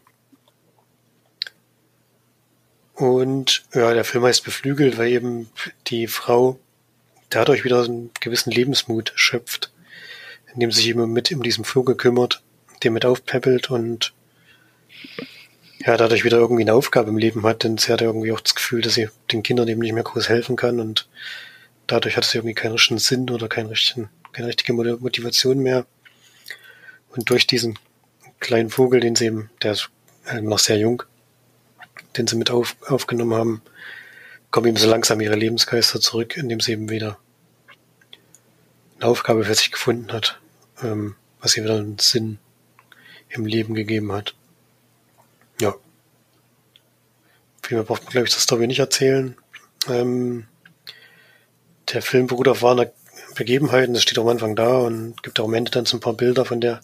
Und 2.94 3.64
ja, 3.74 3.94
der 3.94 4.04
Film 4.04 4.26
heißt 4.26 4.44
Beflügelt, 4.44 4.98
weil 4.98 5.10
eben 5.10 5.50
die 5.88 6.08
Frau 6.08 6.60
dadurch 7.30 7.64
wieder 7.64 7.84
einen 7.84 8.12
gewissen 8.20 8.52
Lebensmut 8.52 9.14
schöpft, 9.16 9.72
indem 10.54 10.72
sie 10.72 10.82
sich 10.82 10.90
immer 10.90 11.08
mit 11.08 11.32
um 11.32 11.44
diesen 11.44 11.64
Vogel 11.64 11.96
kümmert, 11.96 12.42
den 12.84 12.94
mit 12.94 13.06
aufpäppelt 13.06 13.70
und 13.70 14.14
ja, 15.86 15.96
dadurch 15.96 16.26
wieder 16.26 16.38
irgendwie 16.38 16.64
eine 16.64 16.74
Aufgabe 16.74 17.10
im 17.10 17.18
Leben 17.18 17.44
hat, 17.44 17.64
denn 17.64 17.78
sie 17.78 17.92
hat 17.92 18.02
irgendwie 18.02 18.34
auch 18.34 18.42
das 18.42 18.56
Gefühl, 18.56 18.82
dass 18.82 18.96
sie 18.96 19.08
den 19.32 19.44
Kindern 19.44 19.70
eben 19.70 19.80
nicht 19.80 19.94
mehr 19.94 20.04
groß 20.04 20.28
helfen 20.28 20.58
kann 20.58 20.82
und 20.82 21.08
dadurch 21.92 22.18
hat 22.18 22.24
sie 22.24 22.38
irgendwie 22.38 22.54
keinen 22.54 22.74
richtigen 22.74 23.00
Sinn 23.00 23.30
oder 23.30 23.48
keinen 23.48 23.68
richtigen, 23.68 24.10
keine 24.32 24.48
richtige 24.48 24.74
Motivation 24.74 25.60
mehr. 25.60 25.86
Und 27.10 27.30
durch 27.30 27.48
diesen 27.48 27.78
kleinen 28.40 28.70
Vogel, 28.70 29.00
den 29.00 29.16
sie 29.16 29.26
eben, 29.26 29.50
der 29.62 29.74
ist 29.74 29.90
noch 30.42 30.60
sehr 30.60 30.78
jung, 30.78 31.04
den 32.16 32.28
sie 32.28 32.36
mit 32.36 32.52
auf, 32.52 32.76
aufgenommen 32.88 33.34
haben, 33.34 33.62
kommen 34.52 34.68
eben 34.68 34.78
so 34.78 34.90
langsam 34.90 35.20
ihre 35.20 35.36
Lebensgeister 35.36 36.00
zurück, 36.00 36.38
indem 36.38 36.60
sie 36.60 36.74
eben 36.74 36.90
wieder 36.90 37.18
eine 39.00 39.10
Aufgabe 39.10 39.44
für 39.44 39.56
sich 39.56 39.72
gefunden 39.72 40.12
hat, 40.12 40.40
ähm, 40.84 41.16
was 41.42 41.56
ihr 41.58 41.64
wieder 41.64 41.78
einen 41.78 41.98
Sinn 42.00 42.38
im 43.30 43.46
Leben 43.46 43.74
gegeben 43.74 44.12
hat. 44.12 44.36
Ja. 45.62 45.76
Viel 47.64 47.78
mehr 47.78 47.86
braucht 47.86 48.04
man, 48.04 48.12
glaube 48.12 48.28
ich, 48.28 48.34
das 48.34 48.44
Story 48.44 48.68
nicht 48.68 48.80
erzählen. 48.80 49.36
Ähm, 49.88 50.48
der 51.94 52.02
Film 52.02 52.28
beruht 52.28 52.48
auf 52.48 52.62
wahrer 52.62 52.92
Begebenheiten, 53.36 53.94
das 53.94 54.04
steht 54.04 54.18
auch 54.20 54.24
am 54.24 54.30
Anfang 54.30 54.56
da 54.56 54.78
und 54.80 55.22
gibt 55.24 55.40
auch 55.40 55.46
am 55.46 55.54
Ende 55.54 55.72
dann 55.72 55.86
so 55.86 55.98
ein 55.98 56.02
paar 56.02 56.14
Bilder 56.14 56.46
von 56.46 56.62
der 56.62 56.82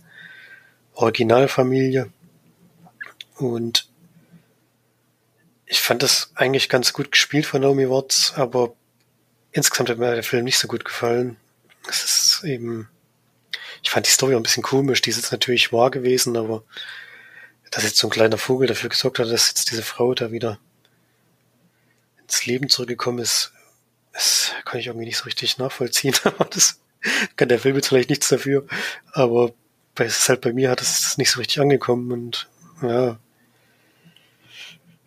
Originalfamilie. 0.93 2.11
Und 3.37 3.89
ich 5.65 5.81
fand 5.81 6.03
das 6.03 6.31
eigentlich 6.35 6.69
ganz 6.69 6.93
gut 6.93 7.11
gespielt 7.11 7.45
von 7.45 7.61
Naomi 7.61 7.89
Watts, 7.89 8.33
aber 8.35 8.73
insgesamt 9.51 9.89
hat 9.89 9.97
mir 9.97 10.13
der 10.13 10.23
Film 10.23 10.45
nicht 10.45 10.57
so 10.57 10.67
gut 10.67 10.85
gefallen. 10.85 11.37
Es 11.89 12.03
ist 12.03 12.43
eben, 12.43 12.89
ich 13.83 13.89
fand 13.89 14.05
die 14.05 14.11
Story 14.11 14.35
auch 14.35 14.39
ein 14.39 14.43
bisschen 14.43 14.63
komisch. 14.63 15.01
Die 15.01 15.09
ist 15.09 15.17
jetzt 15.17 15.31
natürlich 15.31 15.73
wahr 15.73 15.91
gewesen, 15.91 16.37
aber 16.37 16.63
dass 17.71 17.83
jetzt 17.83 17.97
so 17.97 18.07
ein 18.07 18.11
kleiner 18.11 18.37
Vogel 18.37 18.67
dafür 18.67 18.89
gesorgt 18.89 19.19
hat, 19.19 19.29
dass 19.29 19.49
jetzt 19.49 19.71
diese 19.71 19.83
Frau 19.83 20.13
da 20.13 20.31
wieder 20.31 20.59
ins 22.21 22.45
Leben 22.45 22.69
zurückgekommen 22.69 23.19
ist, 23.19 23.51
das 24.15 24.53
kann 24.63 24.79
ich 24.79 24.87
irgendwie 24.87 25.05
nicht 25.05 25.17
so 25.17 25.25
richtig 25.25 25.57
nachvollziehen. 25.57 26.15
Das 26.49 26.79
kann 27.35 27.49
der 27.49 27.59
Film 27.59 27.75
jetzt 27.75 27.89
vielleicht 27.89 28.09
nichts 28.09 28.29
dafür. 28.29 28.65
Aber 29.11 29.53
es 29.95 30.19
ist 30.19 30.29
halt 30.29 30.41
bei 30.41 30.53
mir 30.53 30.71
hat 30.71 30.81
es 30.81 31.17
nicht 31.17 31.29
so 31.29 31.39
richtig 31.39 31.59
angekommen 31.59 32.11
und 32.11 32.47
ja. 32.81 33.19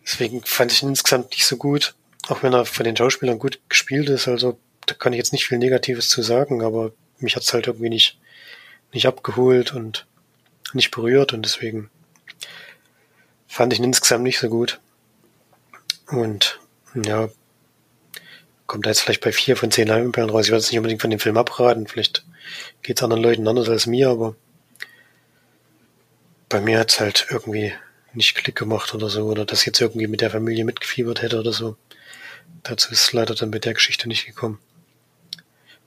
Deswegen 0.03 0.41
fand 0.45 0.71
ich 0.71 0.81
ihn 0.81 0.89
insgesamt 0.89 1.31
nicht 1.31 1.45
so 1.45 1.57
gut. 1.57 1.95
Auch 2.27 2.43
wenn 2.43 2.53
er 2.53 2.65
von 2.65 2.85
den 2.85 2.95
Schauspielern 2.95 3.39
gut 3.39 3.59
gespielt 3.67 4.09
ist. 4.09 4.27
Also 4.27 4.57
da 4.85 4.93
kann 4.93 5.13
ich 5.13 5.17
jetzt 5.17 5.33
nicht 5.33 5.45
viel 5.45 5.57
Negatives 5.57 6.07
zu 6.07 6.21
sagen, 6.21 6.63
aber 6.63 6.93
mich 7.17 7.35
hat 7.35 7.43
es 7.43 7.53
halt 7.53 7.67
irgendwie 7.67 7.89
nicht, 7.89 8.19
nicht 8.93 9.07
abgeholt 9.07 9.73
und 9.73 10.05
nicht 10.73 10.91
berührt 10.91 11.33
und 11.33 11.43
deswegen 11.43 11.89
fand 13.47 13.73
ich 13.73 13.79
ihn 13.79 13.85
insgesamt 13.85 14.23
nicht 14.23 14.39
so 14.39 14.49
gut. 14.49 14.79
Und 16.07 16.59
ja, 16.93 17.29
kommt 18.69 18.85
da 18.85 18.91
jetzt 18.91 19.01
vielleicht 19.01 19.21
bei 19.21 19.31
vier 19.31 19.57
von 19.57 19.71
zehn 19.71 19.87
Leinwandperlen 19.87 20.29
raus. 20.29 20.45
Ich 20.45 20.51
würde 20.51 20.61
jetzt 20.61 20.71
nicht 20.71 20.77
unbedingt 20.77 21.01
von 21.01 21.09
dem 21.09 21.19
Film 21.19 21.37
abraten. 21.37 21.87
Vielleicht 21.87 22.23
geht 22.83 22.97
es 22.97 23.03
anderen 23.03 23.23
Leuten 23.23 23.47
anders 23.47 23.67
als 23.67 23.87
mir, 23.87 24.09
aber 24.09 24.35
bei 26.49 26.61
mir 26.61 26.79
hat 26.79 26.91
es 26.91 26.99
halt 26.99 27.25
irgendwie 27.31 27.73
nicht 28.13 28.35
Klick 28.35 28.55
gemacht 28.55 28.93
oder 28.93 29.09
so, 29.09 29.25
oder 29.25 29.43
dass 29.43 29.65
jetzt 29.65 29.81
irgendwie 29.81 30.05
mit 30.05 30.21
der 30.21 30.29
Familie 30.29 30.65
mitgefiebert 30.65 31.23
hätte 31.23 31.39
oder 31.39 31.51
so. 31.51 31.77
Dazu 32.61 32.91
ist 32.91 33.01
es 33.01 33.13
leider 33.13 33.33
dann 33.33 33.49
mit 33.49 33.65
der 33.65 33.73
Geschichte 33.73 34.07
nicht 34.07 34.27
gekommen. 34.27 34.59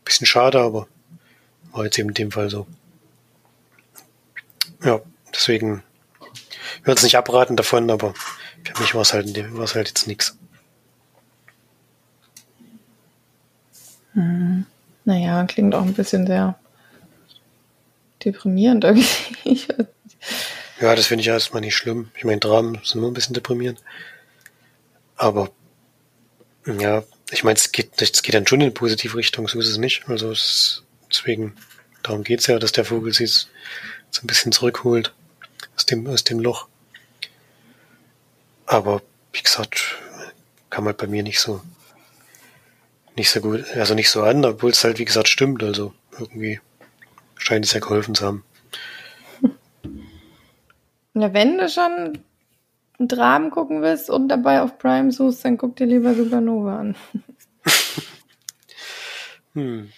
Bisschen 0.04 0.26
schade, 0.26 0.60
aber 0.60 0.88
war 1.70 1.84
jetzt 1.84 1.98
eben 1.98 2.08
in 2.08 2.14
dem 2.14 2.32
Fall 2.32 2.50
so. 2.50 2.66
Ja, 4.82 5.00
deswegen 5.32 5.84
würde 6.82 6.98
es 6.98 7.04
nicht 7.04 7.16
abraten 7.16 7.56
davon, 7.56 7.90
aber 7.92 8.12
für 8.64 8.80
mich 8.80 8.92
war 8.94 9.02
es 9.02 9.12
halt, 9.12 9.56
war's 9.56 9.76
halt 9.76 9.86
jetzt 9.86 10.08
nichts. 10.08 10.36
Hm. 14.14 14.66
Naja, 15.04 15.44
klingt 15.44 15.74
auch 15.74 15.82
ein 15.82 15.94
bisschen 15.94 16.26
sehr 16.26 16.58
deprimierend 18.24 18.84
irgendwie. 18.84 19.66
ja, 20.80 20.94
das 20.94 21.06
finde 21.06 21.22
ich 21.22 21.28
erstmal 21.28 21.60
nicht 21.60 21.76
schlimm. 21.76 22.10
Ich 22.16 22.24
meine, 22.24 22.38
Dramen 22.38 22.80
sind 22.84 23.00
nur 23.00 23.10
ein 23.10 23.14
bisschen 23.14 23.34
deprimierend. 23.34 23.80
Aber 25.16 25.50
ja, 26.66 27.02
ich 27.30 27.44
meine, 27.44 27.56
es 27.56 27.72
geht, 27.72 28.00
es 28.00 28.22
geht 28.22 28.34
dann 28.34 28.46
schon 28.46 28.60
in 28.60 28.66
eine 28.66 28.72
positive 28.72 29.16
Richtung, 29.16 29.48
so 29.48 29.58
ist 29.58 29.68
es 29.68 29.78
nicht. 29.78 30.08
Also 30.08 30.30
es, 30.30 30.84
deswegen, 31.10 31.56
darum 32.02 32.22
geht's 32.22 32.46
ja, 32.46 32.58
dass 32.58 32.72
der 32.72 32.84
Vogel 32.84 33.12
sich 33.12 33.46
so 34.10 34.22
ein 34.22 34.26
bisschen 34.26 34.52
zurückholt 34.52 35.12
aus 35.76 35.86
dem, 35.86 36.06
aus 36.06 36.24
dem 36.24 36.38
Loch. 36.38 36.68
Aber 38.66 39.02
wie 39.32 39.42
gesagt, 39.42 39.96
kam 40.70 40.86
halt 40.86 40.98
bei 40.98 41.06
mir 41.06 41.22
nicht 41.22 41.40
so 41.40 41.60
nicht 43.16 43.30
so 43.30 43.40
gut, 43.40 43.64
also 43.76 43.94
nicht 43.94 44.10
so 44.10 44.22
an, 44.22 44.44
obwohl 44.44 44.70
es 44.70 44.84
halt 44.84 44.98
wie 44.98 45.04
gesagt 45.04 45.28
stimmt. 45.28 45.62
Also 45.62 45.92
irgendwie 46.18 46.60
scheint 47.36 47.64
es 47.64 47.72
ja 47.72 47.80
geholfen 47.80 48.14
zu 48.14 48.26
haben. 48.26 48.44
Ja, 51.14 51.34
wenn 51.34 51.58
du 51.58 51.68
schon 51.68 52.20
einen 52.98 53.08
Dramen 53.08 53.50
gucken 53.50 53.82
willst 53.82 54.08
und 54.08 54.28
dabei 54.28 54.62
auf 54.62 54.78
Prime 54.78 55.12
suchst, 55.12 55.44
dann 55.44 55.58
guck 55.58 55.76
dir 55.76 55.86
lieber 55.86 56.14
Supernova 56.14 56.80
an. 56.80 56.96
hm. 59.52 59.92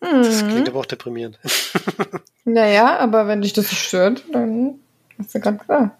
Das 0.00 0.42
mhm. 0.42 0.48
klingt 0.48 0.68
aber 0.68 0.80
auch 0.80 0.86
deprimierend. 0.86 1.38
naja, 2.44 2.98
aber 2.98 3.28
wenn 3.28 3.42
dich 3.42 3.52
das 3.52 3.70
nicht 3.70 3.84
stört, 3.84 4.24
dann 4.32 4.80
hast 5.16 5.32
du 5.32 5.40
gerade 5.40 5.58
gesagt. 5.58 5.96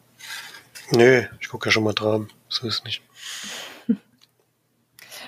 Nö, 0.90 1.22
ich 1.40 1.48
gucke 1.48 1.68
ja 1.68 1.70
schon 1.70 1.84
mal 1.84 1.92
Dramen. 1.92 2.28
So 2.48 2.66
ist 2.66 2.80
es 2.80 2.84
nicht. 2.84 3.02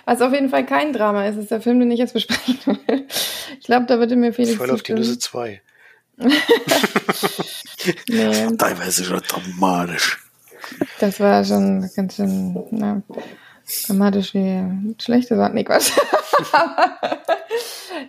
Was 0.04 0.20
auf 0.20 0.32
jeden 0.32 0.50
Fall 0.50 0.66
kein 0.66 0.92
Drama 0.92 1.26
ist, 1.26 1.36
ist 1.36 1.50
der 1.50 1.60
Film, 1.60 1.80
den 1.80 1.90
ich 1.90 1.98
jetzt 1.98 2.12
besprechen 2.12 2.58
will. 2.86 3.06
Ich 3.58 3.66
glaube, 3.66 3.86
da 3.86 3.98
würde 3.98 4.16
mir 4.16 4.32
Felix 4.32 4.56
Voll 4.56 4.70
auf 4.70 4.82
die 4.82 4.94
Nüsse 4.94 5.18
2. 5.18 5.60
nee. 8.08 8.46
Teilweise 8.58 9.04
schon 9.04 9.20
dramatisch. 9.20 10.20
Das 11.00 11.20
war 11.20 11.44
schon 11.44 11.88
ganz 11.94 12.16
schön 12.16 12.64
na, 12.70 13.02
dramatisch 13.86 14.34
wie 14.34 14.94
schlechte 15.00 15.36
Sachen. 15.36 15.54
Nee, 15.54 15.64
Quatsch. 15.64 15.92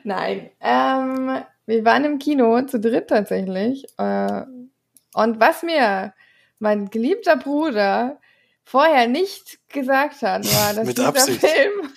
Nein. 0.04 0.50
Ähm, 0.62 1.42
wir 1.66 1.86
waren 1.86 2.06
im 2.06 2.20
Kino 2.20 2.62
zu 2.64 2.80
dritt 2.80 3.08
tatsächlich. 3.10 3.86
Äh, 3.98 4.44
und 5.14 5.40
was 5.40 5.64
mir 5.64 6.14
mein 6.60 6.90
geliebter 6.90 7.38
Bruder 7.38 8.20
vorher 8.66 9.08
nicht 9.08 9.60
gesagt 9.70 10.22
hat, 10.22 10.46
war, 10.46 10.74
dass 10.76 10.94
dieser 10.94 11.08
Absicht. 11.08 11.40
Film 11.40 11.90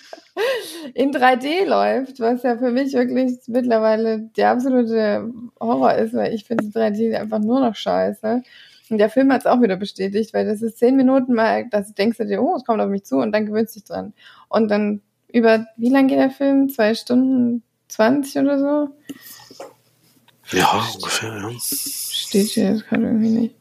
in 0.93 1.11
3D 1.11 1.65
läuft, 1.65 2.19
was 2.19 2.43
ja 2.43 2.57
für 2.57 2.71
mich 2.71 2.93
wirklich 2.93 3.33
mittlerweile 3.47 4.21
der 4.37 4.51
absolute 4.51 5.29
Horror 5.59 5.95
ist, 5.95 6.13
weil 6.13 6.33
ich 6.33 6.45
finde 6.45 6.65
3D 6.65 7.17
einfach 7.17 7.39
nur 7.39 7.59
noch 7.59 7.75
scheiße. 7.75 8.41
Und 8.89 8.97
der 8.97 9.09
Film 9.09 9.31
hat 9.33 9.41
es 9.41 9.47
auch 9.47 9.61
wieder 9.61 9.75
bestätigt, 9.75 10.33
weil 10.33 10.45
das 10.45 10.61
ist 10.61 10.79
zehn 10.79 10.95
Minuten 10.95 11.33
mal, 11.33 11.67
dass 11.69 11.87
du 11.87 11.93
denkst 11.93 12.17
dir, 12.17 12.41
oh, 12.41 12.55
es 12.55 12.63
kommt 12.63 12.81
auf 12.81 12.89
mich 12.89 13.03
zu 13.03 13.17
und 13.17 13.31
dann 13.31 13.45
gewöhnst 13.45 13.75
du 13.75 13.79
dich 13.79 13.87
dran. 13.87 14.13
Und 14.47 14.69
dann 14.69 15.01
über, 15.31 15.67
wie 15.77 15.89
lang 15.89 16.07
geht 16.07 16.17
der 16.17 16.31
Film? 16.31 16.69
Zwei 16.69 16.95
Stunden 16.95 17.61
zwanzig 17.87 18.41
oder 18.41 18.59
so? 18.59 20.57
Ja, 20.57 20.87
ungefähr, 20.95 21.29
ja. 21.29 21.49
Steht 21.59 22.47
hier 22.47 22.71
jetzt 22.71 22.87
gerade 22.87 23.03
irgendwie 23.03 23.29
nicht. 23.29 23.55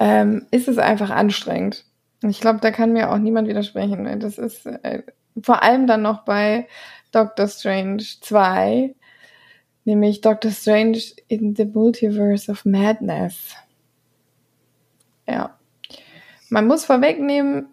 Ähm, 0.00 0.46
ist 0.50 0.66
es 0.66 0.78
einfach 0.78 1.10
anstrengend. 1.10 1.84
Ich 2.22 2.40
glaube, 2.40 2.60
da 2.60 2.70
kann 2.70 2.92
mir 2.92 3.10
auch 3.10 3.18
niemand 3.18 3.48
widersprechen. 3.48 4.20
Das 4.20 4.38
ist 4.38 4.66
äh, 4.66 5.02
vor 5.42 5.62
allem 5.62 5.86
dann 5.86 6.02
noch 6.02 6.24
bei 6.24 6.68
Doctor 7.12 7.48
Strange 7.48 8.02
2, 8.20 8.94
nämlich 9.84 10.20
Doctor 10.20 10.50
Strange 10.50 11.00
in 11.28 11.56
the 11.56 11.64
Multiverse 11.64 12.50
of 12.50 12.64
Madness. 12.64 13.54
Ja. 15.26 15.58
Man 16.48 16.66
muss 16.66 16.84
vorwegnehmen, 16.84 17.68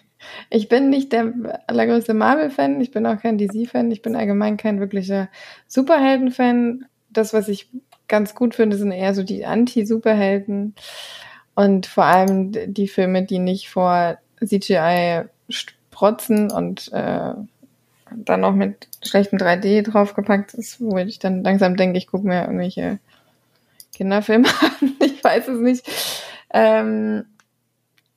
ich 0.50 0.68
bin 0.68 0.90
nicht 0.90 1.12
der 1.12 1.62
allergrößte 1.66 2.14
Marvel-Fan, 2.14 2.80
ich 2.80 2.90
bin 2.90 3.06
auch 3.06 3.20
kein 3.20 3.38
DC-Fan, 3.38 3.90
ich 3.90 4.02
bin 4.02 4.16
allgemein 4.16 4.56
kein 4.56 4.80
wirklicher 4.80 5.28
Superhelden-Fan. 5.68 6.86
Das, 7.10 7.34
was 7.34 7.48
ich 7.48 7.70
ganz 8.08 8.34
gut 8.34 8.54
finde, 8.54 8.76
sind 8.76 8.92
eher 8.92 9.14
so 9.14 9.22
die 9.22 9.44
Anti-Superhelden. 9.44 10.74
Und 11.62 11.86
vor 11.86 12.06
allem 12.06 12.50
die 12.74 12.88
Filme, 12.88 13.22
die 13.22 13.38
nicht 13.38 13.70
vor 13.70 14.18
CGI 14.44 15.26
sprotzen 15.48 16.50
und 16.50 16.92
äh, 16.92 17.34
dann 18.16 18.40
noch 18.40 18.52
mit 18.52 18.88
schlechten 19.00 19.38
3D 19.38 19.82
draufgepackt 19.82 20.54
ist, 20.54 20.80
wo 20.80 20.98
ich 20.98 21.20
dann 21.20 21.44
langsam 21.44 21.76
denke, 21.76 21.98
ich 21.98 22.08
gucke 22.08 22.26
mir 22.26 22.40
irgendwelche 22.42 22.98
Kinderfilme 23.94 24.48
an. 24.60 24.94
Ich 25.04 25.22
weiß 25.22 25.46
es 25.46 25.60
nicht. 25.60 25.88
Ähm, 26.52 27.26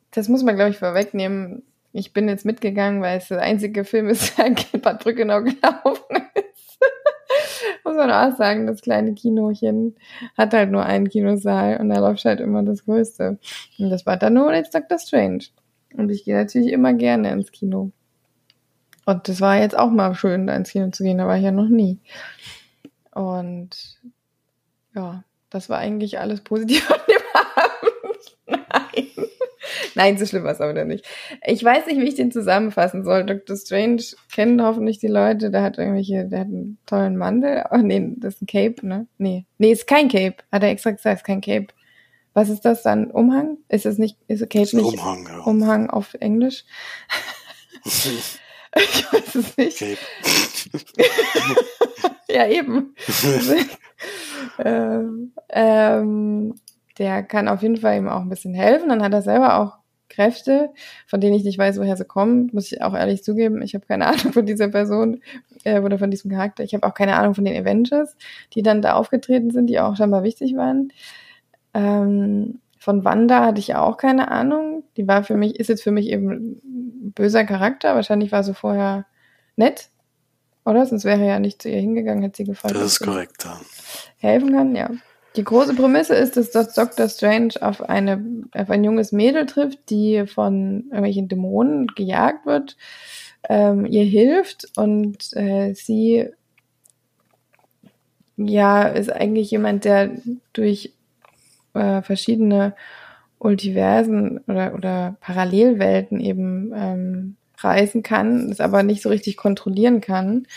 das 0.10 0.27
muss 0.27 0.41
man, 0.41 0.55
glaube 0.55 0.71
ich, 0.71 0.77
vorwegnehmen. 0.77 1.62
Ich 1.93 2.13
bin 2.13 2.27
jetzt 2.27 2.45
mitgegangen, 2.45 3.03
weil 3.03 3.19
es 3.19 3.27
der 3.27 3.41
einzige 3.41 3.86
Film 3.86 4.10
ist, 4.10 4.36
der 4.39 4.79
Bad 4.79 5.03
Brückenau 5.03 5.43
gelaufen. 5.43 6.24
Muss 7.85 7.95
man 7.95 8.11
auch 8.11 8.35
sagen, 8.35 8.67
das 8.67 8.81
kleine 8.81 9.13
Kinochen 9.13 9.95
hat 10.37 10.53
halt 10.53 10.71
nur 10.71 10.83
einen 10.83 11.07
Kinosaal 11.07 11.77
und 11.77 11.89
da 11.89 11.99
läuft 11.99 12.25
halt 12.25 12.41
immer 12.41 12.63
das 12.63 12.83
Größte. 12.83 13.37
Und 13.77 13.89
das 13.89 14.05
war 14.05 14.17
dann 14.17 14.33
nur 14.33 14.53
jetzt 14.53 14.75
Dr. 14.75 14.97
Strange. 14.99 15.45
Und 15.93 16.09
ich 16.09 16.25
gehe 16.25 16.35
natürlich 16.35 16.71
immer 16.71 16.93
gerne 16.93 17.31
ins 17.31 17.51
Kino. 17.51 17.91
Und 19.05 19.27
das 19.29 19.39
war 19.39 19.57
jetzt 19.57 19.77
auch 19.77 19.91
mal 19.91 20.15
schön, 20.15 20.47
da 20.47 20.55
ins 20.55 20.71
Kino 20.71 20.89
zu 20.89 21.03
gehen, 21.03 21.19
da 21.19 21.27
war 21.27 21.37
ich 21.37 21.43
ja 21.43 21.51
noch 21.51 21.69
nie. 21.69 21.99
Und 23.13 23.99
ja, 24.95 25.23
das 25.49 25.69
war 25.69 25.77
eigentlich 25.77 26.19
alles 26.19 26.41
positiv 26.41 26.89
an 26.91 26.99
dem 27.07 27.21
Abend. 27.55 28.37
Nein. 28.73 29.27
Nein, 29.95 30.17
so 30.17 30.25
schlimm 30.25 30.43
war 30.43 30.51
es 30.51 30.62
aber 30.62 30.86
nicht. 30.86 31.05
Ich 31.45 31.63
weiß 31.63 31.88
nicht, 31.88 31.99
wie 31.99 32.08
ich 32.08 32.15
den 32.15 32.31
zusammenfassen 32.31 33.03
soll. 33.03 33.25
Dr. 33.25 33.55
Strange 33.55 34.03
kennen 34.31 34.62
hoffentlich 34.62 34.99
die 34.99 35.08
Leute. 35.08 35.51
Der 35.51 35.63
hat 35.63 35.77
irgendwelche, 35.77 36.25
der 36.25 36.41
hat 36.41 36.47
einen 36.47 36.77
tollen 36.86 37.17
Mandel. 37.17 37.63
Oh, 37.71 37.77
nee, 37.77 38.13
das 38.17 38.36
ist 38.36 38.41
ein 38.43 38.47
Cape, 38.47 38.86
ne? 38.86 39.08
Nee. 39.17 39.45
Nee, 39.58 39.71
ist 39.71 39.88
kein 39.88 40.10
Cape. 40.10 40.38
Hat 40.51 40.63
er 40.63 40.69
extra 40.69 40.91
gesagt, 40.91 41.21
ist 41.21 41.25
kein 41.25 41.41
Cape. 41.41 41.67
Was 42.34 42.49
ist 42.49 42.65
das 42.65 42.84
dann? 42.84 43.10
Umhang? 43.10 43.58
Ist 43.69 43.86
es 43.86 43.97
nicht, 43.97 44.17
ist 44.27 44.41
Cape 44.49 44.63
ist 44.63 44.73
nicht 44.73 44.86
Umhang, 44.86 45.25
ja. 45.25 45.39
Umhang 45.39 45.89
auf 45.89 46.13
Englisch? 46.19 46.65
ich 47.86 48.19
weiß 48.75 49.36
es 49.36 49.58
nicht. 49.58 49.79
Cape. 49.79 49.97
ja, 52.27 52.47
eben. 52.47 52.93
ähm, 54.60 55.31
ähm, 55.49 56.55
der 56.97 57.23
kann 57.23 57.47
auf 57.47 57.62
jeden 57.62 57.77
Fall 57.77 57.97
ihm 57.97 58.10
auch 58.10 58.21
ein 58.21 58.29
bisschen 58.29 58.53
helfen. 58.53 58.89
Dann 58.89 59.01
hat 59.01 59.13
er 59.13 59.21
selber 59.21 59.60
auch 59.60 59.77
Kräfte, 60.15 60.69
von 61.06 61.19
denen 61.19 61.36
ich 61.36 61.43
nicht 61.43 61.58
weiß, 61.58 61.78
woher 61.78 61.97
sie 61.97 62.06
kommen, 62.06 62.49
muss 62.54 62.71
ich 62.71 62.82
auch 62.82 62.95
ehrlich 62.95 63.23
zugeben. 63.23 63.62
Ich 63.62 63.75
habe 63.75 63.86
keine 63.86 64.08
Ahnung 64.08 64.34
von 64.34 64.45
dieser 64.45 64.69
Person 64.69 65.21
äh, 65.63 65.80
oder 65.82 65.99
von 65.99 66.10
diesem 66.10 66.32
Charakter. 66.32 66.63
Ich 66.63 66.73
habe 66.73 66.88
auch 66.88 66.93
keine 66.93 67.15
Ahnung 67.15 67.36
von 67.36 67.45
den 67.45 67.56
Avengers, 67.56 68.15
die 68.54 68.62
dann 68.62 68.82
da 68.82 68.93
aufgetreten 68.93 69.51
sind, 69.51 69.67
die 69.67 69.80
auch 69.80 69.95
scheinbar 69.95 70.23
wichtig 70.23 70.56
waren. 70.56 70.91
Ähm, 71.73 72.60
von 72.80 73.04
Wanda 73.04 73.43
hatte 73.45 73.60
ich 73.60 73.75
auch 73.75 73.97
keine 73.97 74.30
Ahnung. 74.30 74.84
Die 74.95 75.08
war 75.08 75.23
für 75.23 75.36
mich, 75.36 75.60
ist 75.60 75.69
jetzt 75.69 75.84
für 75.84 75.91
mich 75.91 76.08
eben 76.08 76.30
ein 76.63 77.12
böser 77.15 77.43
Charakter. 77.43 77.95
Wahrscheinlich 77.95 78.32
war 78.32 78.43
sie 78.43 78.54
vorher 78.54 79.06
nett, 79.56 79.89
oder? 80.65 80.86
Sonst 80.86 81.04
wäre 81.04 81.21
er 81.21 81.28
ja 81.28 81.39
nicht 81.39 81.62
zu 81.62 81.69
ihr 81.69 81.80
hingegangen, 81.80 82.23
hätte 82.23 82.38
sie 82.38 82.43
gefallen. 82.43 82.75
Das 82.75 82.86
ist 82.86 82.99
korrekt, 82.99 83.43
ja. 83.43 83.60
Helfen 84.17 84.51
kann, 84.51 84.75
ja. 84.75 84.91
Die 85.35 85.43
große 85.43 85.75
Prämisse 85.75 86.15
ist, 86.15 86.37
dass 86.37 86.51
das 86.51 86.73
Dr. 86.73 87.09
Strange 87.09 87.53
auf, 87.61 87.81
eine, 87.81 88.23
auf 88.53 88.69
ein 88.69 88.83
junges 88.83 89.11
Mädel 89.11 89.45
trifft, 89.45 89.89
die 89.89 90.25
von 90.27 90.85
irgendwelchen 90.85 91.27
Dämonen 91.27 91.87
gejagt 91.87 92.45
wird, 92.45 92.77
ähm, 93.49 93.85
ihr 93.85 94.05
hilft 94.05 94.67
und 94.77 95.35
äh, 95.35 95.73
sie 95.73 96.29
ja 98.37 98.83
ist 98.83 99.11
eigentlich 99.11 99.51
jemand, 99.51 99.85
der 99.85 100.11
durch 100.53 100.93
äh, 101.73 102.01
verschiedene 102.01 102.73
Multiversen 103.39 104.39
oder, 104.47 104.73
oder 104.73 105.17
Parallelwelten 105.19 106.19
eben 106.19 106.73
ähm, 106.75 107.35
reisen 107.59 108.01
kann, 108.01 108.49
es 108.49 108.59
aber 108.59 108.83
nicht 108.83 109.03
so 109.03 109.09
richtig 109.09 109.37
kontrollieren 109.37 110.01
kann. 110.01 110.47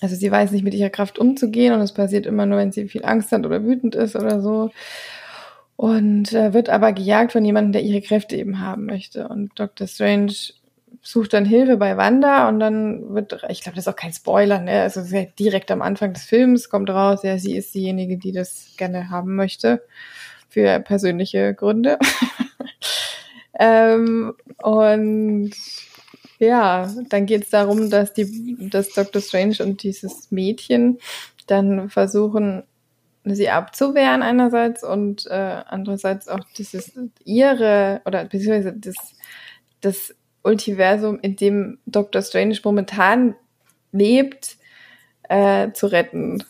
Also 0.00 0.16
sie 0.16 0.30
weiß 0.30 0.50
nicht 0.52 0.64
mit 0.64 0.74
ihrer 0.74 0.90
Kraft 0.90 1.18
umzugehen 1.18 1.74
und 1.74 1.80
es 1.80 1.92
passiert 1.92 2.26
immer 2.26 2.46
nur, 2.46 2.58
wenn 2.58 2.72
sie 2.72 2.88
viel 2.88 3.04
Angst 3.04 3.32
hat 3.32 3.44
oder 3.44 3.64
wütend 3.64 3.94
ist 3.94 4.16
oder 4.16 4.40
so. 4.40 4.70
Und 5.76 6.32
äh, 6.32 6.52
wird 6.52 6.68
aber 6.68 6.92
gejagt 6.92 7.32
von 7.32 7.44
jemandem, 7.44 7.72
der 7.72 7.82
ihre 7.82 8.02
Kräfte 8.02 8.36
eben 8.36 8.60
haben 8.60 8.86
möchte. 8.86 9.28
Und 9.28 9.52
Dr. 9.58 9.86
Strange 9.86 10.34
sucht 11.02 11.32
dann 11.32 11.44
Hilfe 11.44 11.76
bei 11.76 11.96
Wanda 11.96 12.48
und 12.48 12.60
dann 12.60 13.14
wird, 13.14 13.44
ich 13.48 13.62
glaube, 13.62 13.76
das 13.76 13.86
ist 13.86 13.92
auch 13.92 13.96
kein 13.96 14.12
Spoiler, 14.12 14.60
ne? 14.60 14.82
Also 14.82 15.00
direkt 15.38 15.70
am 15.70 15.82
Anfang 15.82 16.12
des 16.12 16.24
Films 16.24 16.68
kommt 16.68 16.90
raus, 16.90 17.20
ja, 17.22 17.38
sie 17.38 17.56
ist 17.56 17.74
diejenige, 17.74 18.18
die 18.18 18.32
das 18.32 18.74
gerne 18.76 19.10
haben 19.10 19.34
möchte. 19.36 19.82
Für 20.48 20.80
persönliche 20.80 21.54
Gründe. 21.54 21.98
ähm, 23.58 24.34
und 24.58 25.52
ja, 26.40 26.90
dann 27.10 27.26
geht 27.26 27.44
es 27.44 27.50
darum, 27.50 27.90
dass 27.90 28.14
die, 28.14 28.68
dass 28.70 28.90
Dr. 28.94 29.20
Strange 29.20 29.56
und 29.60 29.82
dieses 29.82 30.30
Mädchen 30.30 30.98
dann 31.46 31.90
versuchen, 31.90 32.64
sie 33.24 33.50
abzuwehren 33.50 34.22
einerseits 34.22 34.82
und 34.82 35.26
äh, 35.26 35.62
andererseits 35.66 36.28
auch 36.28 36.40
dieses 36.56 36.92
ihre 37.24 38.00
oder 38.06 38.24
beziehungsweise 38.24 38.72
das, 38.72 38.96
das 39.82 40.14
Multiversum, 40.42 41.20
in 41.20 41.36
dem 41.36 41.78
Dr. 41.84 42.22
Strange 42.22 42.58
momentan 42.64 43.34
lebt, 43.92 44.56
äh, 45.28 45.72
zu 45.72 45.88
retten. 45.88 46.42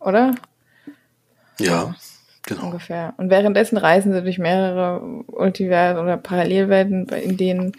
Oder? 0.00 0.34
Ja. 1.60 1.94
Genau. 2.48 2.64
Ungefähr. 2.64 3.12
Und 3.18 3.28
währenddessen 3.28 3.76
reisen 3.76 4.14
sie 4.14 4.22
durch 4.22 4.38
mehrere 4.38 5.02
Multiversen 5.02 6.02
oder 6.02 6.16
Parallelwelten, 6.16 7.06
in 7.10 7.36
denen 7.36 7.72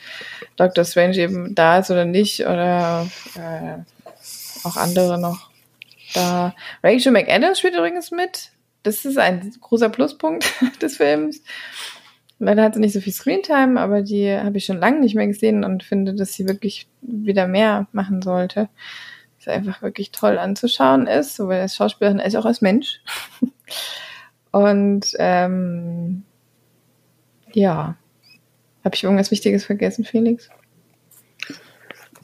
Dr. 0.57 0.85
Strange 0.85 1.17
eben 1.17 1.55
da 1.55 1.79
ist 1.79 1.89
oder 1.89 2.05
nicht, 2.05 2.41
oder 2.41 3.07
äh, 3.35 3.79
auch 4.63 4.77
andere 4.77 5.19
noch 5.19 5.49
da. 6.13 6.53
Rachel 6.83 7.11
McAdams 7.11 7.57
spielt 7.57 7.73
übrigens 7.73 8.11
mit. 8.11 8.51
Das 8.83 9.05
ist 9.05 9.17
ein 9.17 9.51
großer 9.59 9.89
Pluspunkt 9.89 10.45
des 10.83 10.97
Films. 10.97 11.41
Leider 12.37 12.61
hat 12.61 12.75
sie 12.75 12.79
nicht 12.79 12.93
so 12.93 13.01
viel 13.01 13.11
Screentime, 13.11 13.81
aber 13.81 14.03
die 14.03 14.31
habe 14.31 14.57
ich 14.59 14.65
schon 14.65 14.77
lange 14.77 14.99
nicht 14.99 15.15
mehr 15.15 15.27
gesehen 15.27 15.63
und 15.63 15.81
finde, 15.81 16.13
dass 16.13 16.33
sie 16.33 16.47
wirklich 16.47 16.87
wieder 17.01 17.47
mehr 17.47 17.87
machen 17.91 18.21
sollte. 18.21 18.69
Dass 19.39 19.47
einfach 19.47 19.81
wirklich 19.81 20.11
toll 20.11 20.37
anzuschauen 20.37 21.07
ist, 21.07 21.35
sowohl 21.35 21.55
als 21.55 21.75
Schauspielerin 21.75 22.19
als 22.19 22.35
auch 22.35 22.45
als 22.45 22.61
Mensch. 22.61 23.01
Und 24.51 25.15
ähm, 25.19 26.23
ja, 27.53 27.97
habe 28.83 28.95
ich 28.95 29.03
irgendwas 29.03 29.31
Wichtiges 29.31 29.65
vergessen, 29.65 30.05
Felix? 30.05 30.49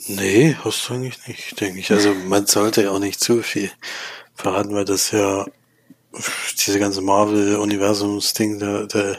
Nee, 0.07 0.55
hast 0.63 0.87
du 0.87 0.93
eigentlich 0.93 1.27
nicht, 1.27 1.59
denke 1.59 1.79
ich. 1.79 1.91
Also 1.91 2.13
man 2.13 2.45
sollte 2.45 2.83
ja 2.83 2.91
auch 2.91 2.99
nicht 2.99 3.19
zu 3.19 3.41
viel 3.41 3.71
verraten, 4.33 4.73
weil 4.75 4.85
das 4.85 5.11
ja 5.11 5.45
diese 6.65 6.79
ganze 6.79 7.01
Marvel-Universums-Ding, 7.01 8.59
da, 8.59 8.85
da 8.85 9.17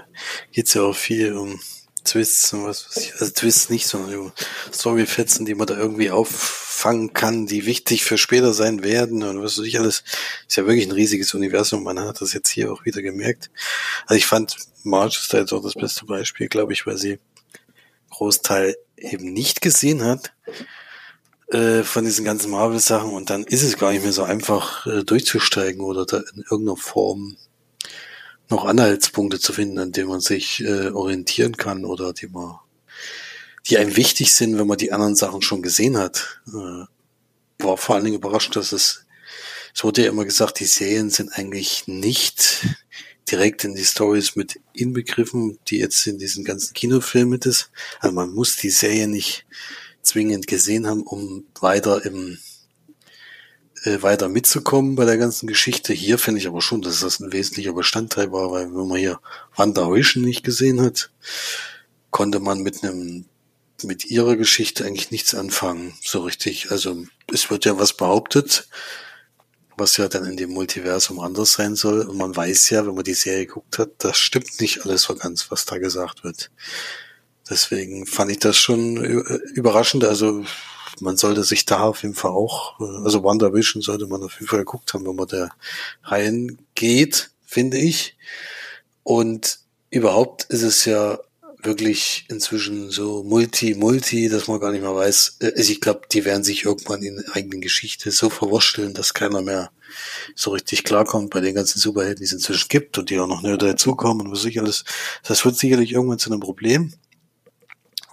geht's 0.53 0.75
ja 0.75 0.83
auch 0.83 0.95
viel 0.97 1.35
um 1.35 1.61
Twists 2.07 2.53
und 2.53 2.65
was 2.65 2.87
weiß 2.89 2.97
ich. 2.97 3.13
Also 3.15 3.33
Twists 3.33 3.71
nicht, 3.71 3.87
sondern 3.87 4.33
Storyfetzen, 4.73 5.45
die 5.45 5.55
man 5.55 5.67
da 5.67 5.77
irgendwie 5.77 6.11
auffangen 6.11 7.13
kann, 7.13 7.47
die 7.47 7.67
wichtig 7.67 8.05
für 8.05 8.19
später 8.19 8.53
sein 8.53 8.83
werden 8.83 9.23
und 9.23 9.43
was 9.43 9.59
weiß 9.59 9.65
ich 9.67 9.79
alles. 9.79 10.05
Ist 10.49 10.57
ja 10.57 10.67
wirklich 10.67 10.87
ein 10.87 10.93
riesiges 10.93 11.35
Universum. 11.35 11.83
Man 11.83 12.01
hat 12.01 12.21
das 12.21 12.33
jetzt 12.33 12.51
hier 12.51 12.73
auch 12.73 12.85
wieder 12.85 13.03
gemerkt. 13.03 13.51
Also 14.07 14.17
ich 14.17 14.27
fand 14.27 14.57
March 14.83 15.19
ist 15.19 15.35
da 15.35 15.39
jetzt 15.39 15.53
auch 15.53 15.63
das 15.63 15.75
beste 15.75 16.07
Beispiel, 16.07 16.49
glaube 16.49 16.73
ich, 16.73 16.87
weil 16.87 16.97
sie 16.97 17.19
Großteil 18.11 18.77
eben 18.97 19.33
nicht 19.33 19.61
gesehen 19.61 20.05
hat 20.05 20.33
äh, 21.49 21.83
von 21.83 22.05
diesen 22.05 22.25
ganzen 22.25 22.51
Marvel-Sachen 22.51 23.11
und 23.11 23.31
dann 23.31 23.45
ist 23.45 23.63
es 23.63 23.77
gar 23.77 23.93
nicht 23.93 24.03
mehr 24.03 24.13
so 24.13 24.23
einfach 24.23 24.87
äh, 24.87 25.05
durchzusteigen 25.05 25.83
oder 25.83 26.07
da 26.07 26.19
in 26.19 26.43
irgendeiner 26.51 26.77
Form 26.77 27.37
noch 28.49 28.65
Anhaltspunkte 28.65 29.41
zu 29.41 29.53
finden, 29.53 29.79
an 29.79 29.93
denen 29.93 30.09
man 30.09 30.21
sich 30.21 30.63
äh, 30.63 30.91
orientieren 30.91 31.57
kann 31.57 31.85
oder 31.85 32.13
die 32.13 32.29
man, 32.29 32.59
die 33.67 33.79
einem 33.79 33.97
wichtig 33.97 34.33
sind, 34.33 34.59
wenn 34.59 34.67
man 34.67 34.79
die 34.79 34.93
anderen 34.93 35.17
Sachen 35.17 35.43
schon 35.43 35.63
gesehen 35.63 35.97
hat. 35.99 36.41
Äh, 36.49 36.85
war 37.59 37.77
vor 37.77 37.95
allen 37.95 38.05
Dingen 38.05 38.19
überrascht, 38.19 38.55
dass 38.55 38.73
es, 38.73 39.07
es 39.75 39.83
wurde 39.83 40.05
ja 40.05 40.11
immer 40.11 40.25
gesagt, 40.25 40.61
die 40.61 40.67
Serien 40.67 41.11
sind 41.11 41.33
eigentlich 41.33 41.87
nicht 41.87 42.67
direkt 43.31 43.65
in 43.65 43.75
die 43.75 43.85
Stories 43.85 44.37
mit 44.37 44.61
inbegriffen, 44.73 45.59
die 45.69 45.79
jetzt 45.79 46.07
in 46.07 46.19
diesen 46.19 46.45
ganzen 46.45 46.75
Kinofilmen 46.75 47.31
mit 47.31 47.47
ist. 47.47 47.71
Also 47.99 48.15
man 48.15 48.31
muss 48.31 48.57
die 48.57 48.71
Serie 48.71 49.09
nicht 49.09 49.47
zwingend 50.03 50.47
gesehen 50.47 50.87
haben, 50.87 51.03
um 51.03 51.45
weiter 51.61 52.05
im 52.05 52.39
äh, 53.87 54.03
weiter 54.03 54.29
mitzukommen 54.29 54.97
bei 54.97 55.05
der 55.05 55.17
ganzen 55.17 55.47
Geschichte. 55.47 55.93
Hier 55.93 56.19
finde 56.19 56.41
ich 56.41 56.49
aber 56.49 56.61
schon, 56.61 56.83
dass 56.83 57.01
das 57.01 57.21
ein 57.21 57.33
wesentlicher 57.33 57.73
Bestandteil 57.73 58.33
war, 58.33 58.51
weil 58.51 58.67
wenn 58.67 58.89
man 58.89 58.99
hier 58.99 59.21
Wanda 59.55 59.87
Heuschen 59.87 60.23
nicht 60.23 60.43
gesehen 60.43 60.81
hat, 60.81 61.11
konnte 62.11 62.41
man 62.41 62.63
mit 62.63 62.83
einem 62.83 63.27
mit 63.85 64.07
ihrer 64.07 64.37
Geschichte 64.37 64.85
eigentlich 64.85 65.11
nichts 65.11 65.35
anfangen, 65.35 65.95
so 66.03 66.21
richtig. 66.21 66.71
Also 66.71 67.05
es 67.33 67.51
wird 67.51 67.65
ja 67.67 67.79
was 67.79 67.93
behauptet, 67.93 68.69
was 69.77 69.99
ja 69.99 70.09
dann 70.09 70.25
in 70.25 70.37
dem 70.37 70.51
Multiversum 70.51 71.21
anders 71.21 71.53
sein 71.53 71.77
soll. 71.77 72.01
Und 72.01 72.17
man 72.17 72.35
weiß 72.35 72.71
ja, 72.71 72.87
wenn 72.87 72.95
man 72.95 73.05
die 73.05 73.15
Serie 73.15 73.47
geguckt 73.47 73.79
hat, 73.79 73.91
das 73.99 74.19
stimmt 74.19 74.61
nicht 74.61 74.85
alles 74.85 75.03
so 75.03 75.15
ganz, 75.15 75.51
was 75.51 75.67
da 75.67 75.79
gesagt 75.79 76.25
wird. 76.25 76.51
Deswegen 77.49 78.07
fand 78.07 78.31
ich 78.31 78.39
das 78.39 78.57
schon 78.57 78.97
überraschend. 78.97 80.05
Also 80.05 80.45
man 81.01 81.17
sollte 81.17 81.45
sich 81.45 81.67
da 81.67 81.81
auf 81.81 82.03
jeden 82.03 82.15
Fall 82.15 82.31
auch, 82.31 82.79
also 82.81 83.23
WandaVision 83.23 83.83
sollte 83.83 84.07
man 84.07 84.23
auf 84.23 84.35
jeden 84.35 84.47
Fall 84.47 84.61
geguckt 84.61 84.95
haben, 84.95 85.07
wenn 85.07 85.17
man 85.17 85.29
da 85.29 85.51
reingeht, 86.05 87.31
finde 87.45 87.79
ich. 87.79 88.17
Und 89.03 89.61
überhaupt 89.91 90.45
ist 90.45 90.63
es 90.63 90.85
ja 90.85 91.19
wirklich 91.63 92.25
inzwischen 92.29 92.91
so 92.91 93.23
multi-multi, 93.25 94.29
dass 94.29 94.47
man 94.47 94.61
gar 94.61 94.73
nicht 94.73 94.83
mehr 94.83 94.95
weiß. 94.95 95.39
Äh, 95.41 95.53
also 95.57 95.73
ich 95.73 95.81
glaube, 95.81 96.03
die 96.11 96.25
werden 96.25 96.45
sich 96.45 96.65
irgendwann 96.65 97.03
in 97.03 97.17
der 97.17 97.37
eigenen 97.37 97.61
Geschichte 97.61 98.11
so 98.11 98.31
verwurschteln, 98.31 98.95
dass 98.95 99.15
keiner 99.15 99.43
mehr 99.43 99.71
so 100.35 100.51
richtig 100.51 100.85
klarkommt 100.85 101.31
bei 101.31 101.41
den 101.41 101.55
ganzen 101.55 101.79
Superhelden, 101.79 102.19
die 102.19 102.25
es 102.25 102.33
inzwischen 102.33 102.69
gibt 102.69 102.99
und 102.99 103.11
die 103.11 103.19
auch 103.19 103.27
noch 103.27 103.43
neu 103.43 103.57
dazukommen 103.57 104.27
und 104.27 104.33
was 104.33 104.45
ich 104.45 104.59
alles. 104.61 104.85
Das 105.25 105.45
wird 105.45 105.57
sicherlich 105.57 105.93
irgendwann 105.93 106.19
zu 106.19 106.31
einem 106.31 106.41
Problem. 106.41 106.93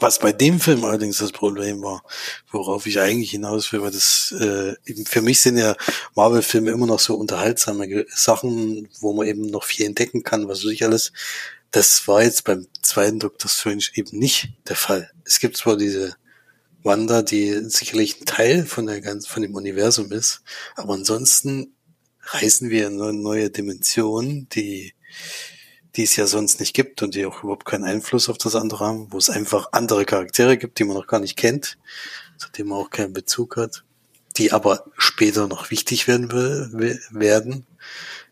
Was 0.03 0.19
bei 0.19 0.33
dem 0.33 0.59
Film 0.59 0.83
allerdings 0.83 1.19
das 1.19 1.31
Problem 1.31 1.81
war, 1.81 2.03
worauf 2.51 2.85
ich 2.87 2.99
eigentlich 2.99 3.31
hinaus 3.31 3.71
will, 3.71 3.81
weil 3.81 3.91
das 3.91 4.33
äh, 4.37 4.75
für 5.05 5.21
mich 5.21 5.39
sind 5.39 5.55
ja 5.55 5.77
Marvel-Filme 6.13 6.71
immer 6.71 6.87
noch 6.87 6.99
so 6.99 7.15
unterhaltsame 7.15 8.05
Sachen, 8.09 8.89
wo 8.99 9.13
man 9.13 9.27
eben 9.27 9.43
noch 9.49 9.63
viel 9.63 9.85
entdecken 9.85 10.23
kann, 10.23 10.49
was 10.49 10.65
weiß 10.65 10.71
ich 10.71 10.83
alles. 10.83 11.13
Das 11.71 12.05
war 12.05 12.21
jetzt 12.21 12.43
beim 12.43 12.67
zweiten 12.81 13.19
Doctor 13.19 13.49
Strange 13.49 13.85
eben 13.93 14.19
nicht 14.19 14.49
der 14.67 14.75
Fall. 14.75 15.09
Es 15.23 15.39
gibt 15.39 15.55
zwar 15.55 15.77
diese 15.77 16.17
Wanda, 16.83 17.21
die 17.21 17.53
sicherlich 17.69 18.19
ein 18.19 18.25
Teil 18.25 18.65
von 18.65 18.85
der 18.85 18.99
ganzen, 18.99 19.29
von 19.29 19.41
dem 19.41 19.55
Universum 19.55 20.11
ist, 20.11 20.41
aber 20.75 20.95
ansonsten 20.95 21.77
reisen 22.23 22.69
wir 22.69 22.87
in 22.87 23.01
eine 23.01 23.13
neue 23.13 23.49
Dimension, 23.49 24.49
die 24.49 24.95
die 25.95 26.03
es 26.03 26.15
ja 26.15 26.25
sonst 26.25 26.59
nicht 26.59 26.73
gibt 26.73 27.01
und 27.03 27.15
die 27.15 27.25
auch 27.25 27.43
überhaupt 27.43 27.65
keinen 27.65 27.83
Einfluss 27.83 28.29
auf 28.29 28.37
das 28.37 28.55
andere 28.55 28.85
haben, 28.85 29.11
wo 29.11 29.17
es 29.17 29.29
einfach 29.29 29.69
andere 29.71 30.05
Charaktere 30.05 30.57
gibt, 30.57 30.79
die 30.79 30.83
man 30.83 30.97
noch 30.97 31.07
gar 31.07 31.19
nicht 31.19 31.37
kennt, 31.37 31.77
zu 32.37 32.49
denen 32.51 32.69
man 32.69 32.79
auch 32.79 32.89
keinen 32.89 33.13
Bezug 33.13 33.57
hat, 33.57 33.83
die 34.37 34.51
aber 34.51 34.85
später 34.97 35.47
noch 35.47 35.69
wichtig 35.69 36.07
werden 36.07 36.31
will, 36.31 36.99
werden, 37.11 37.67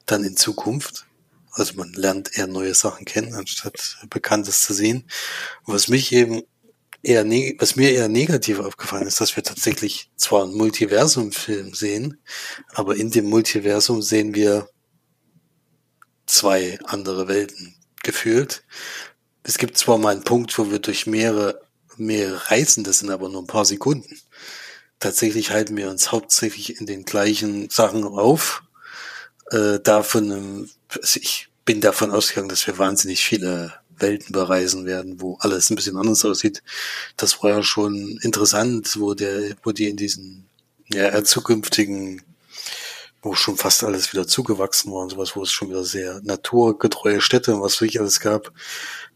dann 0.06 0.24
in 0.24 0.36
Zukunft. 0.36 1.06
Also 1.52 1.76
man 1.76 1.92
lernt 1.94 2.38
eher 2.38 2.48
neue 2.48 2.74
Sachen 2.74 3.06
kennen, 3.06 3.36
anstatt 3.36 3.98
Bekanntes 4.10 4.64
zu 4.64 4.74
sehen. 4.74 5.04
Was 5.66 5.88
mich 5.88 6.12
eben 6.14 6.44
eher, 7.04 7.26
was 7.60 7.76
mir 7.76 7.92
eher 7.92 8.08
negativ 8.08 8.60
aufgefallen 8.60 9.08
ist, 9.08 9.22
dass 9.22 9.36
wir 9.36 9.44
tatsächlich 9.44 10.10
zwar 10.16 10.44
einen 10.44 10.56
Multiversum-Film 10.56 11.74
sehen, 11.74 12.20
aber 12.74 12.96
in 12.96 13.12
dem 13.12 13.26
Multiversum 13.26 14.02
sehen 14.02 14.34
wir 14.34 14.70
zwei 16.32 16.80
andere 16.86 17.28
Welten 17.28 17.76
gefühlt. 18.04 18.64
Es 19.44 19.58
gibt 19.58 19.78
zwar 19.78 19.98
mal 19.98 20.12
einen 20.12 20.24
Punkt, 20.24 20.58
wo 20.58 20.72
wir 20.72 20.80
durch 20.80 21.08
mehrere, 21.08 21.62
mehrere 21.98 22.50
Reisen, 22.50 22.84
das 22.84 23.00
sind 23.00 23.10
aber 23.10 23.30
nur 23.30 23.44
ein 23.44 23.48
paar 23.48 23.66
Sekunden. 23.66 24.20
Tatsächlich 25.00 25.52
halten 25.52 25.76
wir 25.78 25.90
uns 25.90 26.12
hauptsächlich 26.12 26.80
in 26.80 26.86
den 26.86 27.06
gleichen 27.06 27.70
Sachen 27.70 28.04
auf. 28.06 28.64
Äh, 29.50 29.80
davon, 29.80 30.70
also 30.90 31.20
ich 31.22 31.50
bin 31.66 31.82
davon 31.82 32.12
ausgegangen, 32.12 32.50
dass 32.50 32.68
wir 32.68 32.78
wahnsinnig 32.78 33.24
viele 33.24 33.74
Welten 33.98 34.32
bereisen 34.32 34.86
werden, 34.86 35.22
wo 35.22 35.38
alles 35.40 35.70
ein 35.70 35.76
bisschen 35.76 35.98
anders 35.98 36.24
aussieht. 36.26 36.64
Das 37.18 37.42
war 37.42 37.52
ja 37.52 37.64
schon 37.64 38.20
interessant, 38.22 39.00
wo 39.00 39.14
der, 39.14 39.56
wo 39.64 39.72
die 39.72 39.90
in 39.90 39.98
diesen 39.98 40.48
ja, 40.94 41.24
zukünftigen 41.24 42.22
wo 43.22 43.36
schon 43.36 43.58
fast 43.58 43.84
alles 43.84 44.14
wieder 44.14 44.28
zugewachsen 44.28 44.92
war 44.92 45.04
und 45.04 45.12
sowas, 45.12 45.36
wo 45.36 45.44
es 45.44 45.52
schon 45.52 45.70
wieder 45.70 45.84
sehr 45.84 46.22
naturgetreue 46.24 47.22
Städte 47.22 47.54
und 47.54 47.62
was 47.62 47.80
wirklich 47.80 48.00
alles 48.00 48.20
gab, 48.20 48.52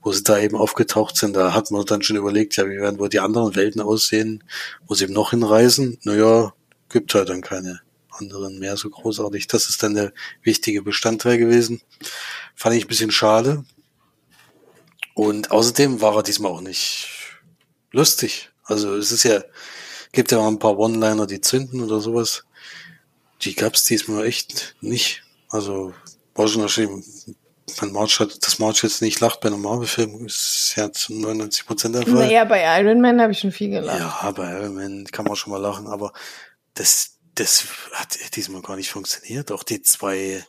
wo 0.02 0.12
sie 0.12 0.24
da 0.24 0.38
eben 0.38 0.56
aufgetaucht 0.56 1.18
sind, 1.18 1.36
da 1.36 1.54
hat 1.54 1.72
man 1.72 1.86
dann 1.86 2.04
schon 2.04 2.15
überlegt, 2.15 2.56
ja, 2.56 2.65
wie 2.65 2.80
werden 2.80 3.00
wohl 3.00 3.10
die 3.10 3.20
anderen 3.20 3.56
Welten 3.56 3.82
aussehen, 3.82 4.44
wo 4.86 4.94
sie 4.94 5.06
eben 5.06 5.13
noch 5.13 5.32
hinreisen? 5.32 5.98
Naja, 6.04 6.54
gibt 6.89 7.15
halt 7.15 7.30
dann 7.30 7.41
keine 7.41 7.82
anderen 8.12 8.60
mehr 8.60 8.78
so 8.78 8.89
großartig. 8.89 9.48
Das 9.48 9.70
ist 9.70 9.82
dann 9.82 9.96
der 9.96 10.13
wichtige 10.44 10.82
Bestandteil 10.84 11.38
gewesen. 11.38 11.82
Fand 12.56 12.76
ich 12.76 12.86
ein 12.86 12.88
bisschen 12.88 13.12
schade. 13.12 13.65
Und 15.15 15.52
außerdem 15.52 16.02
war 16.02 16.15
er 16.15 16.24
diesmal 16.24 16.52
auch 16.52 16.62
nicht 16.62 17.08
lustig. 17.91 18.52
Also 18.63 18.96
es 18.96 19.12
ist 19.12 19.24
ja, 19.24 19.44
gibt 20.12 20.32
ja 20.32 20.38
mal 20.38 20.50
ein 20.50 20.60
paar 20.60 20.78
One-Liner, 20.78 21.26
die 21.26 21.41
zünden 21.41 21.82
oder 21.82 22.00
sowas. 22.02 22.44
Die 23.41 23.56
gab's 23.56 23.84
diesmal 23.84 24.26
echt 24.26 24.76
nicht. 24.82 25.24
Also 25.50 25.93
war 26.34 26.48
schon 26.48 26.62
erschienen. 26.62 27.04
Wenn 27.80 27.91
March 27.91 28.19
hat, 28.19 28.45
dass 28.45 28.60
March 28.60 28.84
jetzt 28.84 29.02
nicht 29.02 29.19
lacht 29.19 29.39
bei 29.39 29.48
einem 29.48 29.62
Marvel-Film, 29.62 30.26
ist 30.26 30.74
ja 30.78 30.91
zu 30.91 31.13
99 31.13 31.65
Prozent 31.65 31.95
der 31.95 32.04
Fall. 32.04 32.13
Naja, 32.13 32.45
bei 32.45 32.62
Iron 32.80 33.02
Man 33.02 33.19
habe 33.19 33.32
ich 33.32 33.39
schon 33.39 33.52
viel 33.52 33.69
gelacht. 33.69 34.00
Ja, 34.00 34.32
bei 34.32 34.52
Iron 34.52 34.76
Man 34.76 35.06
kann 35.06 35.26
man 35.26 35.36
schon 35.36 35.52
mal 35.52 35.58
lachen, 35.58 35.88
aber 35.88 36.13
das, 36.76 37.17
das 37.34 37.65
hat 37.93 38.17
diesmal 38.36 38.62
gar 38.62 38.76
nicht 38.76 38.91
funktioniert. 38.91 39.52
Auch 39.52 39.63
die 39.63 39.82
zwei, 39.82 40.45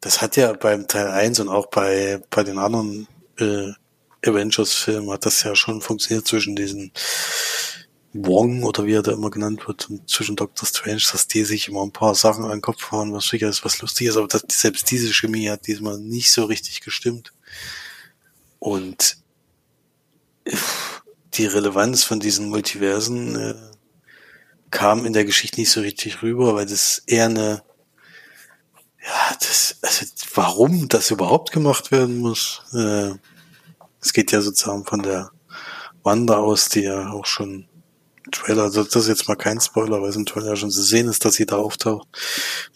das 0.00 0.22
hat 0.22 0.36
ja 0.36 0.52
beim 0.52 0.86
Teil 0.86 1.08
1 1.08 1.40
und 1.40 1.48
auch 1.48 1.66
bei, 1.66 2.22
bei 2.30 2.44
den 2.44 2.58
anderen 2.58 3.08
äh, 3.38 3.72
Avengers-Filmen 4.24 5.10
hat 5.10 5.26
das 5.26 5.42
ja 5.42 5.56
schon 5.56 5.80
funktioniert 5.80 6.28
zwischen 6.28 6.54
diesen 6.54 6.92
Wong 8.12 8.64
oder 8.64 8.86
wie 8.86 8.94
er 8.94 9.02
da 9.02 9.12
immer 9.12 9.30
genannt 9.30 9.68
wird, 9.68 9.88
und 9.88 10.10
zwischen 10.10 10.36
Doctor 10.36 10.66
Strange, 10.66 11.02
dass 11.12 11.28
die 11.28 11.44
sich 11.44 11.68
immer 11.68 11.82
ein 11.82 11.92
paar 11.92 12.14
Sachen 12.14 12.44
an 12.44 12.50
den 12.50 12.60
Kopf 12.60 12.90
hauen, 12.90 13.12
was 13.12 13.28
sicher 13.28 13.48
ist, 13.48 13.64
was 13.64 13.80
lustig 13.80 14.08
ist, 14.08 14.16
aber 14.16 14.26
das, 14.26 14.44
selbst 14.50 14.90
diese 14.90 15.12
Chemie 15.12 15.48
hat 15.48 15.66
diesmal 15.66 15.98
nicht 15.98 16.32
so 16.32 16.44
richtig 16.44 16.80
gestimmt. 16.80 17.32
Und 18.58 19.18
die 21.34 21.46
Relevanz 21.46 22.02
von 22.02 22.18
diesen 22.18 22.48
Multiversen 22.48 23.36
äh, 23.36 23.54
kam 24.70 25.06
in 25.06 25.12
der 25.12 25.24
Geschichte 25.24 25.60
nicht 25.60 25.70
so 25.70 25.80
richtig 25.80 26.22
rüber, 26.22 26.54
weil 26.54 26.66
das 26.66 27.02
eher 27.06 27.26
eine, 27.26 27.62
ja, 29.02 29.36
das, 29.38 29.78
also 29.82 30.06
warum 30.34 30.88
das 30.88 31.10
überhaupt 31.10 31.52
gemacht 31.52 31.92
werden 31.92 32.18
muss, 32.18 32.62
äh, 32.74 33.12
es 34.00 34.12
geht 34.12 34.32
ja 34.32 34.40
sozusagen 34.40 34.84
von 34.84 35.02
der 35.02 35.30
Wanda 36.02 36.38
aus, 36.38 36.68
die 36.68 36.82
ja 36.82 37.10
auch 37.10 37.26
schon 37.26 37.68
Trailer, 38.30 38.64
also 38.64 38.84
das 38.84 38.94
ist 38.94 39.08
jetzt 39.08 39.28
mal 39.28 39.36
kein 39.36 39.60
Spoiler, 39.60 40.02
weil 40.02 40.10
es 40.10 40.16
im 40.16 40.26
Trailer 40.26 40.56
schon 40.56 40.70
zu 40.70 40.82
sehen 40.82 41.08
ist, 41.08 41.24
dass 41.24 41.34
sie 41.34 41.46
da 41.46 41.56
auftaucht. 41.56 42.08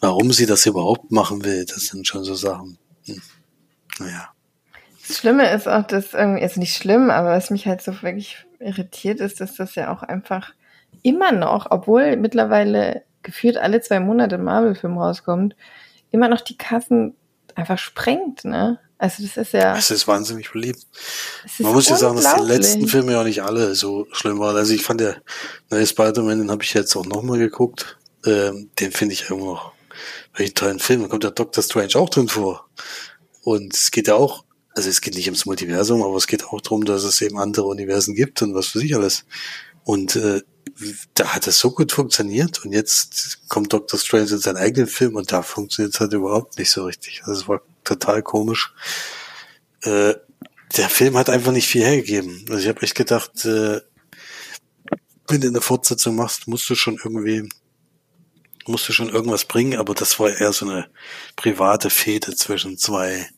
Warum 0.00 0.32
sie 0.32 0.46
das 0.46 0.66
überhaupt 0.66 1.12
machen 1.12 1.44
will, 1.44 1.64
das 1.66 1.86
sind 1.86 2.06
schon 2.06 2.24
so 2.24 2.34
Sachen. 2.34 2.78
Hm. 3.06 3.22
Naja. 3.98 4.30
Das 5.06 5.18
Schlimme 5.18 5.50
ist 5.52 5.68
auch, 5.68 5.86
dass 5.86 6.14
irgendwie, 6.14 6.42
ist 6.42 6.56
nicht 6.56 6.76
schlimm, 6.76 7.10
aber 7.10 7.30
was 7.30 7.50
mich 7.50 7.66
halt 7.66 7.82
so 7.82 7.92
wirklich 8.02 8.46
irritiert 8.58 9.20
ist, 9.20 9.40
dass 9.40 9.54
das 9.54 9.74
ja 9.74 9.92
auch 9.92 10.02
einfach 10.02 10.54
immer 11.02 11.32
noch, 11.32 11.66
obwohl 11.70 12.16
mittlerweile 12.16 13.02
gefühlt 13.22 13.58
alle 13.58 13.80
zwei 13.80 14.00
Monate 14.00 14.38
Marvel-Film 14.38 14.96
rauskommt, 14.96 15.56
immer 16.10 16.28
noch 16.28 16.40
die 16.40 16.56
Kassen 16.56 17.14
einfach 17.54 17.78
sprengt, 17.78 18.44
ne? 18.44 18.78
Also 19.04 19.22
das 19.22 19.36
ist 19.36 19.52
ja. 19.52 19.76
Es 19.76 19.90
ist 19.90 20.08
wahnsinnig 20.08 20.50
beliebt. 20.50 20.86
Man 21.58 21.74
muss 21.74 21.90
ja 21.90 21.96
sagen, 21.96 22.16
dass 22.16 22.36
die 22.36 22.46
letzten 22.46 22.88
Filme 22.88 23.12
ja 23.12 23.22
nicht 23.22 23.42
alle 23.42 23.74
so 23.74 24.06
schlimm 24.12 24.38
waren. 24.38 24.56
Also 24.56 24.72
ich 24.72 24.82
fand 24.82 25.02
der 25.02 25.20
neue 25.68 25.86
Spider-Man, 25.86 26.38
den 26.38 26.50
habe 26.50 26.62
ich 26.62 26.72
jetzt 26.72 26.96
auch 26.96 27.04
nochmal 27.04 27.38
geguckt. 27.38 27.98
Ähm, 28.24 28.70
den 28.80 28.92
finde 28.92 29.12
ich 29.12 29.28
immer 29.28 29.44
noch 29.44 29.72
welchen 30.34 30.54
tollen 30.54 30.78
Film. 30.78 31.02
Da 31.02 31.08
kommt 31.08 31.22
der 31.22 31.32
Doctor 31.32 31.62
Strange 31.62 31.96
auch 31.96 32.08
drin 32.08 32.28
vor. 32.28 32.66
Und 33.42 33.74
es 33.74 33.90
geht 33.90 34.08
ja 34.08 34.14
auch, 34.14 34.46
also 34.74 34.88
es 34.88 35.02
geht 35.02 35.16
nicht 35.16 35.26
ums 35.26 35.44
Multiversum, 35.44 36.02
aber 36.02 36.16
es 36.16 36.26
geht 36.26 36.46
auch 36.46 36.62
darum, 36.62 36.86
dass 36.86 37.04
es 37.04 37.20
eben 37.20 37.38
andere 37.38 37.66
Universen 37.66 38.14
gibt 38.14 38.40
und 38.40 38.54
was 38.54 38.68
für 38.68 38.78
sich 38.78 38.96
alles. 38.96 39.26
Und 39.84 40.16
äh, 40.16 40.40
da 41.12 41.34
hat 41.34 41.46
es 41.46 41.58
so 41.58 41.72
gut 41.72 41.92
funktioniert 41.92 42.64
und 42.64 42.72
jetzt 42.72 43.46
kommt 43.50 43.70
Doctor 43.70 44.00
Strange 44.00 44.30
in 44.30 44.38
seinen 44.38 44.56
eigenen 44.56 44.86
Film 44.86 45.16
und 45.16 45.30
da 45.30 45.42
funktioniert 45.42 45.92
es 45.92 46.00
halt 46.00 46.14
überhaupt 46.14 46.56
nicht 46.56 46.70
so 46.70 46.84
richtig. 46.84 47.20
Also 47.26 47.42
es 47.42 47.48
war 47.48 47.60
total 47.84 48.22
komisch. 48.22 48.72
Äh, 49.82 50.14
der 50.76 50.88
Film 50.88 51.16
hat 51.16 51.30
einfach 51.30 51.52
nicht 51.52 51.68
viel 51.68 51.84
hergegeben. 51.84 52.44
Also 52.48 52.62
ich 52.62 52.68
habe 52.68 52.82
echt 52.82 52.94
gedacht, 52.94 53.44
äh, 53.44 53.80
wenn 55.28 55.40
du 55.40 55.48
eine 55.48 55.60
Fortsetzung 55.60 56.16
machst, 56.16 56.48
musst 56.48 56.68
du 56.68 56.74
schon 56.74 56.98
irgendwie, 57.02 57.48
musst 58.66 58.88
du 58.88 58.92
schon 58.92 59.08
irgendwas 59.08 59.44
bringen, 59.44 59.78
aber 59.78 59.94
das 59.94 60.18
war 60.18 60.30
eher 60.30 60.52
so 60.52 60.68
eine 60.68 60.88
private 61.36 61.90
Fehde 61.90 62.34
zwischen 62.34 62.76
zwei, 62.76 63.28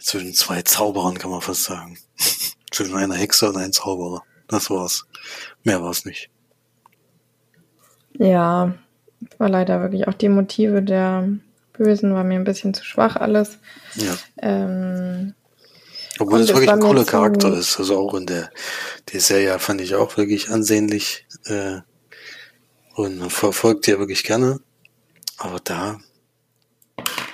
zwischen 0.00 0.34
zwei 0.34 0.62
Zauberern, 0.62 1.18
kann 1.18 1.30
man 1.30 1.40
fast 1.40 1.64
sagen. 1.64 1.98
zwischen 2.70 2.96
einer 2.96 3.16
Hexe 3.16 3.48
und 3.48 3.56
einem 3.56 3.72
Zauberer. 3.72 4.22
Das 4.48 4.70
war's. 4.70 5.06
Mehr 5.64 5.82
war's 5.82 6.04
nicht. 6.04 6.30
Ja, 8.18 8.74
war 9.38 9.48
leider 9.48 9.80
wirklich 9.80 10.08
auch 10.08 10.14
die 10.14 10.28
Motive 10.28 10.82
der 10.82 11.28
Bösen 11.80 12.12
war 12.12 12.24
mir 12.24 12.34
ein 12.34 12.44
bisschen 12.44 12.74
zu 12.74 12.84
schwach 12.84 13.16
alles. 13.16 13.58
Ja. 13.94 14.18
Ähm, 14.42 15.34
Obwohl 16.18 16.40
es 16.40 16.48
wirklich 16.48 16.70
ein 16.70 16.80
cooler 16.80 17.06
Charakter 17.06 17.56
ist. 17.56 17.78
Also 17.78 17.98
auch 17.98 18.14
in 18.14 18.26
der, 18.26 18.50
der 19.12 19.20
Serie 19.20 19.58
fand 19.58 19.80
ich 19.80 19.94
auch 19.94 20.18
wirklich 20.18 20.50
ansehnlich 20.50 21.26
äh, 21.46 21.78
und 22.94 23.30
verfolgt 23.30 23.86
ja 23.86 23.98
wirklich 23.98 24.24
gerne. 24.24 24.60
Aber 25.38 25.58
da, 25.64 25.98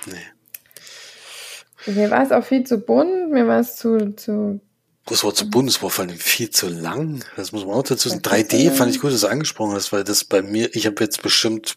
nee. 0.05 1.93
Mir 1.93 2.09
war 2.09 2.23
es 2.23 2.31
auch 2.31 2.45
viel 2.45 2.63
zu 2.63 2.77
bunt, 2.77 3.31
mir 3.31 3.47
war 3.47 3.59
es 3.59 3.75
zu, 3.75 4.15
zu 4.15 4.61
Das 5.05 5.25
war 5.25 5.33
zu 5.33 5.49
bunt, 5.49 5.67
das 5.67 5.83
war 5.83 5.89
vor 5.89 6.05
allem 6.05 6.17
viel 6.17 6.49
zu 6.49 6.69
lang. 6.69 7.25
Das 7.35 7.51
muss 7.51 7.65
man 7.65 7.75
auch 7.75 7.83
dazu 7.83 8.07
sagen. 8.07 8.21
Das 8.21 8.37
ist 8.37 8.51
3D 8.53 8.69
so 8.69 8.75
fand 8.75 8.91
ich 8.91 9.01
gut, 9.01 9.11
dass 9.11 9.21
du 9.21 9.27
angesprochen 9.27 9.73
hast, 9.73 9.91
weil 9.91 10.05
das 10.05 10.23
bei 10.23 10.41
mir, 10.41 10.73
ich 10.73 10.85
habe 10.85 11.03
jetzt 11.03 11.21
bestimmt, 11.21 11.75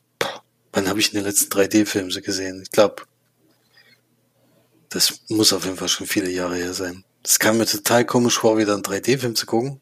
wann 0.73 0.89
habe 0.89 1.01
ich 1.01 1.13
in 1.13 1.19
den 1.19 1.27
letzten 1.27 1.53
3D-Filmen 1.53 2.11
so 2.11 2.21
gesehen? 2.21 2.63
Ich 2.63 2.71
glaube, 2.71 3.03
das 4.89 5.21
muss 5.29 5.53
auf 5.53 5.65
jeden 5.65 5.77
Fall 5.77 5.89
schon 5.89 6.07
viele 6.07 6.31
Jahre 6.31 6.57
her 6.57 6.75
sein. 6.75 7.05
Das 7.23 7.39
kam 7.39 7.59
mir 7.59 7.67
total 7.67 8.05
komisch 8.05 8.39
vor, 8.39 8.59
wieder 8.59 8.75
einen 8.75 8.83
3D-Film 8.83 9.35
zu 9.35 9.47
gucken. 9.47 9.81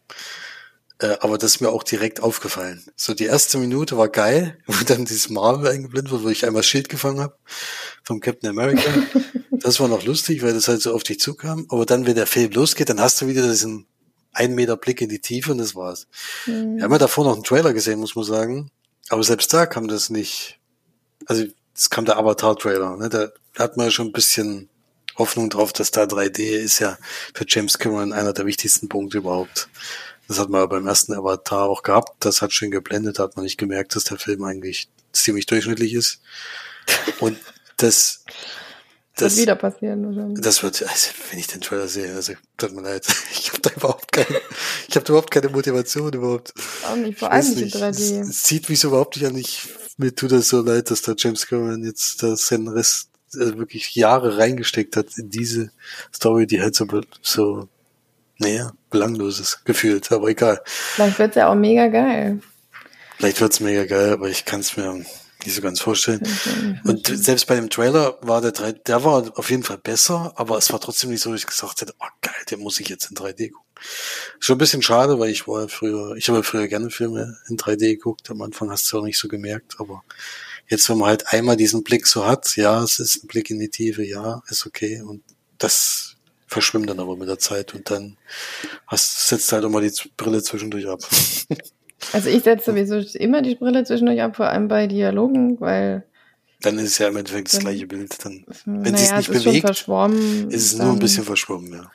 Äh, 1.00 1.16
aber 1.20 1.38
das 1.38 1.54
ist 1.54 1.60
mir 1.60 1.70
auch 1.70 1.84
direkt 1.84 2.20
aufgefallen. 2.20 2.84
So 2.96 3.14
die 3.14 3.26
erste 3.26 3.58
Minute 3.58 3.96
war 3.96 4.08
geil, 4.08 4.58
wo 4.66 4.84
dann 4.84 5.04
dieses 5.04 5.30
Marvel 5.30 5.68
eingeblendet 5.68 6.12
wurde, 6.12 6.24
wo 6.24 6.28
ich 6.28 6.44
einmal 6.44 6.62
Schild 6.62 6.88
gefangen 6.88 7.20
habe 7.20 7.36
vom 8.02 8.20
Captain 8.20 8.50
America. 8.50 8.90
Das 9.60 9.80
war 9.80 9.88
noch 9.88 10.04
lustig, 10.04 10.42
weil 10.42 10.54
das 10.54 10.68
halt 10.68 10.80
so 10.80 10.94
auf 10.94 11.02
dich 11.02 11.18
zukam. 11.18 11.66
Aber 11.68 11.84
dann, 11.84 12.06
wenn 12.06 12.14
der 12.14 12.28
Film 12.28 12.52
losgeht, 12.52 12.88
dann 12.90 13.00
hast 13.00 13.20
du 13.20 13.26
wieder 13.26 13.42
diesen 13.42 13.88
ein 14.32 14.54
Meter 14.54 14.76
Blick 14.76 15.00
in 15.00 15.08
die 15.08 15.18
Tiefe 15.18 15.50
und 15.50 15.58
das 15.58 15.74
war's. 15.74 16.06
Mhm. 16.46 16.76
Wir 16.76 16.84
haben 16.84 16.92
ja 16.92 16.98
davor 16.98 17.24
noch 17.24 17.34
einen 17.34 17.42
Trailer 17.42 17.72
gesehen, 17.72 17.98
muss 17.98 18.14
man 18.14 18.24
sagen. 18.24 18.70
Aber 19.08 19.24
selbst 19.24 19.52
da 19.52 19.66
kam 19.66 19.88
das 19.88 20.10
nicht. 20.10 20.57
Also, 21.28 21.44
es 21.74 21.90
kam 21.90 22.04
der 22.04 22.16
Avatar-Trailer. 22.18 22.96
Ne? 22.96 23.08
Da 23.08 23.28
hat 23.56 23.76
man 23.76 23.86
ja 23.86 23.90
schon 23.92 24.08
ein 24.08 24.12
bisschen 24.12 24.68
Hoffnung 25.16 25.50
drauf, 25.50 25.72
dass 25.72 25.90
da 25.90 26.04
3D 26.04 26.40
ist 26.40 26.78
ja 26.80 26.96
für 27.34 27.44
James 27.46 27.78
Cameron 27.78 28.12
einer 28.12 28.32
der 28.32 28.46
wichtigsten 28.46 28.88
Punkte 28.88 29.18
überhaupt. 29.18 29.68
Das 30.26 30.38
hat 30.38 30.48
man 30.48 30.60
ja 30.60 30.66
beim 30.66 30.86
ersten 30.86 31.12
Avatar 31.14 31.68
auch 31.68 31.82
gehabt. 31.82 32.24
Das 32.24 32.42
hat 32.42 32.52
schön 32.52 32.70
geblendet, 32.70 33.18
da 33.18 33.24
hat 33.24 33.36
man 33.36 33.44
nicht 33.44 33.58
gemerkt, 33.58 33.94
dass 33.96 34.04
der 34.04 34.18
Film 34.18 34.42
eigentlich 34.44 34.88
ziemlich 35.12 35.46
durchschnittlich 35.46 35.94
ist. 35.94 36.20
Und 37.20 37.38
das, 37.78 38.24
Das 38.26 39.24
das, 39.24 39.32
wird 39.36 39.42
wieder 39.42 39.54
passieren 39.56 40.04
wahrscheinlich. 40.06 40.40
das 40.40 40.62
wird, 40.62 40.82
also 40.82 41.10
wenn 41.30 41.38
ich 41.38 41.46
den 41.46 41.60
Trailer 41.60 41.88
sehe, 41.88 42.14
also 42.14 42.34
tut 42.56 42.72
mir 42.74 42.82
leid, 42.82 43.06
ich 43.32 43.48
habe 43.50 43.60
da 43.60 43.70
überhaupt 43.70 44.12
keine, 44.12 44.40
ich 44.88 44.96
habe 44.96 45.06
überhaupt 45.08 45.30
keine 45.30 45.48
Motivation 45.48 46.12
überhaupt. 46.12 46.52
Auch 46.86 46.96
nicht, 46.96 47.18
vor 47.18 47.30
allem 47.32 47.48
nicht 47.48 47.58
in 47.58 47.64
nicht, 47.64 47.74
Es, 47.76 48.12
3D. 48.12 48.20
es 48.28 48.42
zieht 48.44 48.68
mich 48.68 48.84
überhaupt 48.84 49.16
nicht 49.16 49.26
an. 49.26 49.36
Ich, 49.36 49.68
mir 49.98 50.14
tut 50.14 50.32
das 50.32 50.48
so 50.48 50.62
leid, 50.62 50.90
dass 50.90 51.02
der 51.02 51.16
James 51.18 51.46
Cameron 51.46 51.84
jetzt 51.84 52.22
da 52.22 52.36
seinen 52.36 52.68
Rest 52.68 53.10
also 53.34 53.58
wirklich 53.58 53.94
Jahre 53.94 54.38
reingesteckt 54.38 54.96
hat 54.96 55.18
in 55.18 55.28
diese 55.28 55.70
Story, 56.14 56.46
die 56.46 56.62
halt 56.62 56.74
so, 56.74 56.86
so 57.20 57.68
naja, 58.38 58.72
belanglos 58.90 59.40
ist, 59.40 59.64
gefühlt, 59.64 60.10
aber 60.12 60.28
egal. 60.28 60.62
Vielleicht 60.64 61.18
wird's 61.18 61.36
ja 61.36 61.50
auch 61.50 61.54
mega 61.54 61.88
geil. 61.88 62.40
Vielleicht 63.16 63.40
wird's 63.40 63.60
mega 63.60 63.84
geil, 63.84 64.12
aber 64.12 64.28
ich 64.28 64.44
kann 64.44 64.60
es 64.60 64.76
mir 64.76 65.04
nicht 65.48 65.56
so 65.56 65.62
ganz 65.62 65.80
vorstellen. 65.80 66.22
Und 66.84 67.06
selbst 67.06 67.46
bei 67.46 67.56
dem 67.56 67.70
Trailer 67.70 68.18
war 68.20 68.40
der 68.40 68.52
3, 68.52 68.72
der 68.72 69.04
war 69.04 69.36
auf 69.36 69.50
jeden 69.50 69.62
Fall 69.62 69.78
besser, 69.78 70.32
aber 70.36 70.58
es 70.58 70.72
war 70.72 70.80
trotzdem 70.80 71.10
nicht 71.10 71.22
so, 71.22 71.32
dass 71.32 71.40
ich 71.40 71.46
gesagt 71.46 71.80
hätte, 71.80 71.94
oh 71.98 72.06
geil, 72.20 72.34
den 72.50 72.60
muss 72.60 72.78
ich 72.80 72.88
jetzt 72.88 73.10
in 73.10 73.16
3D 73.16 73.50
gucken. 73.50 73.68
Schon 74.40 74.56
ein 74.56 74.58
bisschen 74.58 74.82
schade, 74.82 75.18
weil 75.18 75.30
ich 75.30 75.48
war 75.48 75.62
ja 75.62 75.68
früher, 75.68 76.16
ich 76.16 76.28
habe 76.28 76.42
früher 76.42 76.68
gerne 76.68 76.90
Filme 76.90 77.38
in 77.48 77.56
3D 77.56 77.94
geguckt. 77.94 78.30
Am 78.30 78.42
Anfang 78.42 78.70
hast 78.70 78.84
du 78.84 78.96
es 78.96 79.00
auch 79.00 79.04
nicht 79.04 79.18
so 79.18 79.28
gemerkt, 79.28 79.76
aber 79.78 80.04
jetzt, 80.68 80.88
wenn 80.88 80.98
man 80.98 81.08
halt 81.08 81.32
einmal 81.32 81.56
diesen 81.56 81.82
Blick 81.82 82.06
so 82.06 82.26
hat, 82.26 82.56
ja, 82.56 82.82
es 82.82 82.98
ist 82.98 83.24
ein 83.24 83.28
Blick 83.28 83.50
in 83.50 83.58
die 83.58 83.70
Tiefe, 83.70 84.04
ja, 84.04 84.42
ist 84.48 84.66
okay. 84.66 85.00
Und 85.00 85.22
das 85.58 86.16
verschwimmt 86.46 86.90
dann 86.90 87.00
aber 87.00 87.16
mit 87.16 87.28
der 87.28 87.38
Zeit 87.38 87.74
und 87.74 87.90
dann 87.90 88.16
hast, 88.86 89.28
setzt 89.28 89.52
halt 89.52 89.64
immer 89.64 89.80
die 89.80 89.92
Brille 90.16 90.42
zwischendurch 90.42 90.88
ab. 90.88 91.00
Also 92.12 92.28
ich 92.28 92.42
setze 92.42 92.70
sowieso 92.70 93.18
immer 93.18 93.42
die 93.42 93.54
Brille 93.54 93.84
zwischendurch 93.84 94.22
ab, 94.22 94.36
vor 94.36 94.46
allem 94.46 94.68
bei 94.68 94.86
Dialogen, 94.86 95.60
weil 95.60 96.04
dann 96.60 96.78
ist 96.78 96.92
es 96.92 96.98
ja 96.98 97.08
im 97.08 97.16
Endeffekt 97.16 97.52
das 97.52 97.60
gleiche 97.60 97.86
Bild. 97.86 98.24
Dann 98.24 98.44
wenn 98.66 98.96
sie 98.96 99.04
es 99.04 99.10
naja, 99.10 99.18
nicht 99.18 99.28
es 99.28 99.36
ist 99.36 99.44
bewegt, 99.44 99.64
verschwommen. 99.64 100.50
ist 100.50 100.72
es 100.72 100.78
nur 100.78 100.92
ein 100.92 100.98
bisschen 100.98 101.24
verschwommen, 101.24 101.72
ja. 101.72 101.90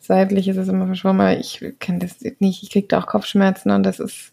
Seitlich 0.00 0.46
ist 0.46 0.56
es 0.56 0.68
immer 0.68 0.86
verschwommen, 0.86 1.20
aber 1.20 1.38
ich 1.38 1.64
kenne 1.80 1.98
das 1.98 2.20
nicht. 2.38 2.62
Ich 2.62 2.70
kriege 2.70 2.86
da 2.86 3.00
auch 3.00 3.06
Kopfschmerzen 3.06 3.72
und 3.72 3.82
das 3.82 3.98
ist, 3.98 4.32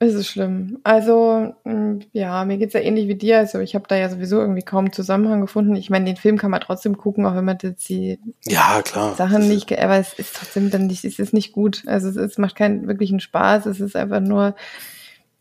es 0.00 0.14
ist 0.14 0.28
schlimm. 0.28 0.78
Also, 0.84 1.54
mh, 1.64 2.00
ja, 2.12 2.44
mir 2.44 2.56
geht's 2.58 2.74
ja 2.74 2.80
ähnlich 2.80 3.08
wie 3.08 3.16
dir. 3.16 3.38
Also 3.38 3.58
ich 3.58 3.74
habe 3.74 3.86
da 3.88 3.96
ja 3.96 4.08
sowieso 4.08 4.40
irgendwie 4.40 4.62
kaum 4.62 4.92
Zusammenhang 4.92 5.40
gefunden. 5.40 5.74
Ich 5.74 5.90
meine, 5.90 6.04
den 6.04 6.16
Film 6.16 6.38
kann 6.38 6.52
man 6.52 6.60
trotzdem 6.60 6.96
gucken, 6.96 7.26
auch 7.26 7.34
wenn 7.34 7.44
man 7.44 7.58
jetzt 7.60 7.88
die 7.88 8.20
Ja, 8.46 8.80
klar. 8.82 9.16
Sachen 9.16 9.48
nicht, 9.48 9.76
aber 9.76 9.96
es 9.96 10.12
ist 10.12 10.36
trotzdem 10.36 10.70
dann 10.70 10.86
nicht, 10.86 11.04
es 11.04 11.18
ist 11.18 11.32
nicht 11.32 11.52
gut. 11.52 11.82
Also 11.86 12.08
es, 12.08 12.16
ist, 12.16 12.38
macht 12.38 12.54
keinen 12.54 12.86
wirklichen 12.86 13.18
Spaß. 13.18 13.66
Es 13.66 13.80
ist 13.80 13.96
einfach 13.96 14.20
nur, 14.20 14.54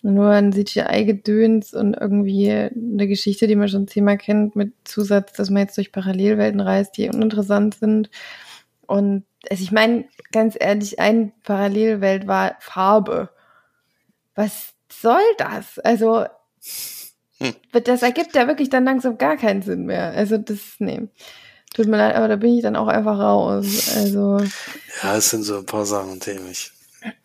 nur 0.01 0.30
ein 0.30 0.51
CGI-Gedöns 0.51 1.76
und 1.76 1.93
irgendwie 1.93 2.51
eine 2.51 3.08
Geschichte, 3.08 3.45
die 3.45 3.55
man 3.55 3.70
schon 3.70 3.88
zehnmal 3.88 4.18
kennt, 4.18 4.55
mit 4.55 4.74
Zusatz, 4.86 5.34
dass 5.34 5.51
man 5.51 5.64
jetzt 5.64 5.78
durch 5.78 5.91
Parallelwelten 5.91 6.62
reist, 6.62 6.97
die 6.97 7.10
uninteressant 7.10 7.76
sind. 7.76 8.10
Und 8.88 9.26
also 9.51 9.62
ich 9.62 9.72
meine, 9.72 10.05
ganz 10.32 10.58
ehrlich, 10.60 10.99
ein 10.99 11.32
Parallelwelt 11.43 12.26
war 12.26 12.55
Farbe. 12.60 13.30
Was 14.38 14.74
soll 14.90 15.20
das? 15.38 15.80
Also, 15.80 16.26
Hm. 17.40 17.54
das 17.84 18.02
ergibt 18.02 18.36
ja 18.36 18.48
wirklich 18.48 18.70
dann 18.70 18.86
langsam 18.86 19.18
gar 19.18 19.36
keinen 19.38 19.62
Sinn 19.62 19.86
mehr. 19.86 20.12
Also 20.12 20.38
das, 20.38 20.60
nee. 20.80 21.08
Tut 21.76 21.88
mir 21.88 21.98
leid, 21.98 22.16
aber 22.16 22.28
da 22.28 22.36
bin 22.38 22.56
ich 22.56 22.64
dann 22.64 22.76
auch 22.76 22.88
einfach 22.88 23.20
raus. 23.20 23.94
Also, 23.98 24.40
Ja, 25.04 25.16
es 25.18 25.30
sind 25.30 25.44
so 25.44 25.58
ein 25.58 25.66
paar 25.66 25.86
Sachen, 25.86 26.20
die 26.20 26.40
mich 26.40 26.72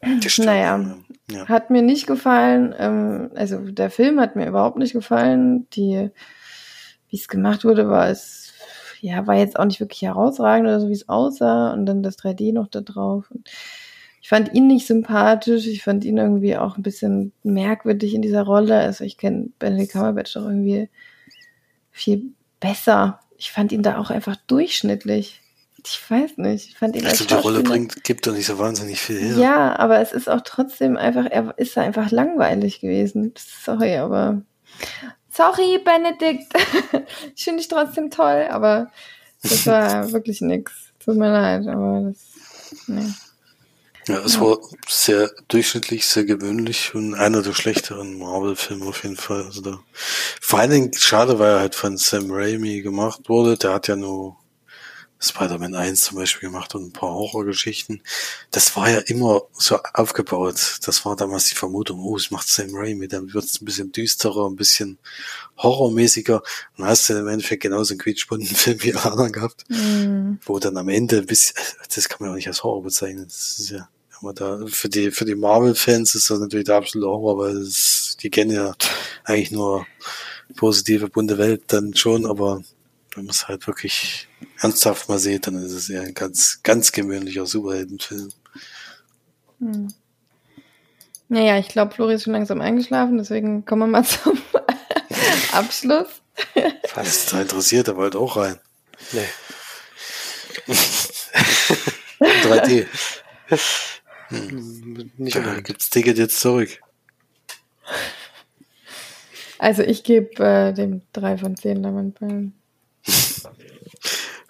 die 0.03 0.43
Naja. 0.43 0.97
Ja. 1.31 1.47
hat 1.49 1.71
mir 1.71 1.81
nicht 1.83 2.07
gefallen. 2.07 2.75
Ähm, 2.79 3.31
also 3.35 3.59
der 3.59 3.91
Film 3.91 4.21
hat 4.21 4.37
mir 4.37 4.47
überhaupt 4.49 4.77
nicht 4.79 4.93
gefallen. 4.93 5.67
Die, 5.71 6.11
wie 7.09 7.17
es 7.17 7.29
gemacht 7.29 7.65
wurde, 7.65 7.89
war 7.89 8.09
es, 8.09 8.53
ja, 9.01 9.27
war 9.27 9.37
jetzt 9.37 9.59
auch 9.59 9.65
nicht 9.65 9.81
wirklich 9.81 10.03
herausragend 10.03 10.67
oder 10.67 10.81
so, 10.81 10.89
wie 10.89 10.93
es 10.95 11.09
aussah. 11.09 11.73
Und 11.73 11.87
dann 11.87 12.03
das 12.03 12.19
3D 12.19 12.53
noch 12.53 12.69
da 12.69 12.81
drauf. 12.83 13.31
Und 13.31 13.49
ich 14.23 14.29
fand 14.29 14.55
ihn 14.55 14.69
nicht 14.69 14.87
sympathisch. 14.87 15.67
Ich 15.67 15.83
fand 15.83 16.05
ihn 16.05 16.17
irgendwie 16.17 16.57
auch 16.57 16.77
ein 16.77 16.83
bisschen 16.85 17.33
merkwürdig 17.43 18.15
in 18.15 18.23
dieser 18.23 18.45
Rolle. 18.45 18.79
Also 18.79 19.03
ich 19.03 19.19
kenne 19.19 19.49
Benedict 19.59 19.93
Cumberbatch 19.93 20.35
doch 20.35 20.45
irgendwie 20.45 20.89
viel 21.91 22.33
besser. 22.61 23.19
Ich 23.37 23.51
fand 23.51 23.73
ihn 23.73 23.83
da 23.83 23.99
auch 23.99 24.11
einfach 24.11 24.37
durchschnittlich. 24.47 25.43
Ich 25.85 26.01
weiß 26.09 26.39
nicht. 26.39 26.69
Ich 26.69 26.79
fand 26.79 26.95
ihn 26.95 27.05
als 27.05 27.21
Also 27.21 27.25
die 27.25 27.35
Rolle 27.35 27.65
bringt, 27.65 28.05
gibt 28.05 28.25
doch 28.25 28.33
nicht 28.33 28.47
so 28.47 28.61
wahnsinnig 28.61 29.01
viel 29.01 29.19
her. 29.19 29.39
ja, 29.39 29.77
aber 29.77 29.99
es 29.99 30.13
ist 30.13 30.31
auch 30.31 30.43
trotzdem 30.45 30.97
einfach, 30.97 31.27
er 31.29 31.59
ist 31.59 31.77
da 31.77 31.81
einfach 31.81 32.13
langweilig 32.13 32.79
gewesen. 32.79 33.35
Sorry, 33.37 33.97
aber. 33.97 34.43
Sorry, 35.31 35.81
Benedikt. 35.85 36.53
ich 37.35 37.43
finde 37.43 37.59
dich 37.59 37.69
trotzdem 37.69 38.09
toll, 38.11 38.47
aber 38.49 38.93
das 39.43 39.67
war 39.67 40.13
wirklich 40.13 40.41
nix. 40.43 40.93
Tut 41.05 41.17
mir 41.17 41.33
leid, 41.33 41.67
aber 41.67 42.03
das. 42.13 42.87
Nee. 42.87 43.13
Ja, 44.09 44.19
es 44.25 44.41
war 44.41 44.59
sehr 44.89 45.31
durchschnittlich, 45.49 46.07
sehr 46.07 46.25
gewöhnlich 46.25 46.95
und 46.95 47.15
einer 47.15 47.41
der 47.43 47.53
schlechteren 47.55 48.19
Marvel-Filme 48.19 48.85
auf 48.87 49.05
jeden 49.05 49.17
Fall. 49.17 49.45
Also 49.45 49.61
da, 49.61 49.81
vor 50.41 50.59
allen 50.59 50.71
Dingen 50.71 50.93
schade, 50.95 51.39
weil 51.39 51.53
er 51.53 51.61
halt 51.61 51.75
von 51.77 51.97
Sam 51.97 52.31
Raimi 52.31 52.83
gemacht 52.83 53.29
wurde. 53.29 53.57
Der 53.57 53.73
hat 53.75 53.87
ja 53.89 53.95
nur 53.97 54.37
Spider-Man 55.23 55.75
1 55.75 56.03
zum 56.03 56.19
Beispiel 56.19 56.49
gemacht 56.49 56.75
und 56.75 56.87
ein 56.87 56.93
paar 56.93 57.15
Horrorgeschichten. 57.15 58.03
Das 58.51 58.77
war 58.77 58.91
ja 58.91 58.99
immer 58.99 59.43
so 59.53 59.79
aufgebaut. 59.95 60.79
Das 60.85 61.05
war 61.05 61.17
damals 61.17 61.49
die 61.49 61.55
Vermutung, 61.55 62.01
oh, 62.01 62.17
es 62.17 62.31
macht 62.31 62.49
Sam 62.49 62.71
Raimi, 62.73 63.09
dann 63.09 63.33
wird 63.33 63.45
es 63.45 63.61
ein 63.61 63.65
bisschen 63.65 63.93
düsterer, 63.93 64.49
ein 64.49 64.57
bisschen 64.57 64.99
horrormäßiger. 65.59 66.37
Und 66.37 66.45
dann 66.79 66.89
hast 66.89 67.09
du 67.09 67.15
im 67.15 67.29
Endeffekt 67.29 67.63
genauso 67.63 67.93
einen 67.95 68.01
quietschbunten 68.01 68.49
Film 68.57 68.83
wie 68.83 68.95
alle 68.95 69.13
anderen 69.13 69.33
gehabt 69.33 69.65
Hm. 69.69 70.39
wo 70.45 70.59
dann 70.59 70.77
am 70.77 70.89
Ende 70.89 71.19
ein 71.19 71.27
bisschen, 71.27 71.55
das 71.95 72.09
kann 72.09 72.19
man 72.21 72.29
ja 72.29 72.33
auch 72.33 72.37
nicht 72.37 72.49
als 72.49 72.63
Horror 72.63 72.83
bezeichnen. 72.83 73.25
Das 73.25 73.59
ist 73.59 73.71
ja, 73.71 73.89
aber 74.21 74.33
da, 74.33 74.67
für 74.67 74.89
die, 74.89 75.11
für 75.11 75.25
die 75.25 75.35
Marvel-Fans 75.35 76.15
ist 76.15 76.31
das 76.31 76.41
natürlich 76.41 76.67
der 76.67 76.77
absolute 76.77 77.09
Horror, 77.09 77.39
weil 77.39 77.55
das, 77.55 78.17
die 78.21 78.31
kennen 78.31 78.51
ja 78.53 78.75
eigentlich 79.25 79.51
nur 79.51 79.87
positive, 80.57 81.09
bunte 81.09 81.39
Welt 81.39 81.65
dann 81.69 81.95
schon, 81.95 82.27
aber 82.27 82.63
wenn 83.15 83.25
man 83.25 83.31
es 83.31 83.49
halt 83.49 83.67
wirklich 83.67 84.29
ernsthaft 84.61 85.09
mal 85.09 85.19
sieht, 85.19 85.47
dann 85.47 85.57
ist 85.57 85.73
es 85.73 85.89
ja 85.89 86.03
ein 86.03 86.15
ganz, 86.15 86.61
ganz 86.63 86.93
gewöhnlicher 86.93 87.47
Superheldenfilm. 87.47 88.31
Hm. 89.59 89.89
Naja, 91.29 91.59
ich 91.59 91.69
glaube, 91.69 91.95
Flori 91.95 92.15
ist 92.15 92.25
schon 92.25 92.35
langsam 92.35 92.61
eingeschlafen, 92.61 93.19
deswegen 93.19 93.65
kommen 93.65 93.83
wir 93.83 93.87
mal 93.87 94.05
zum 94.23 94.39
Abschluss. 95.53 96.09
Da 96.95 97.41
interessiert, 97.41 97.89
er 97.89 97.97
wollte 97.97 98.19
auch 98.19 98.37
rein. 98.37 98.59
Nee. 99.13 99.29
3D. 102.21 102.87
Nicht 105.17 105.37
Da 105.37 105.61
gibt's 105.61 105.91
Ticket 105.91 106.19
jetzt 106.19 106.41
zurück. 106.41 106.81
Also 109.59 109.83
ich 109.83 110.03
gebe 110.03 110.43
äh, 110.45 110.73
dem 110.73 111.03
drei 111.13 111.39
von 111.39 111.57
zehn 111.57 111.83
Lamantballen. 111.83 112.55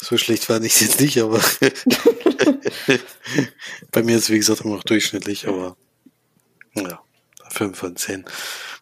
So 0.01 0.17
schlecht 0.19 0.49
war 0.49 0.61
ich 0.63 0.81
jetzt 0.81 1.01
nicht, 1.01 1.19
aber 1.19 1.41
bei 3.93 4.03
mir 4.03 4.17
ist 4.17 4.31
wie 4.31 4.39
gesagt 4.39 4.63
immer 4.63 4.77
noch 4.77 4.85
durchschnittlich, 4.85 5.47
aber 5.47 5.77
ja, 6.75 7.03
5 7.51 7.79
von 7.79 7.97
10. 7.97 8.25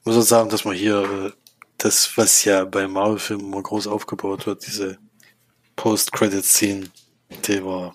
Muss 0.04 0.14
man 0.14 0.24
sagen, 0.24 0.50
dass 0.50 0.64
man 0.64 0.74
hier 0.74 1.02
äh, 1.02 1.32
das, 1.78 2.16
was 2.16 2.44
ja 2.44 2.64
bei 2.64 2.86
Marvel-Filmen 2.86 3.46
immer 3.46 3.62
groß 3.62 3.86
aufgebaut 3.86 4.46
wird, 4.46 4.66
diese 4.66 4.98
Post-Credit-Scene, 5.76 6.90
die 7.46 7.64
war 7.64 7.94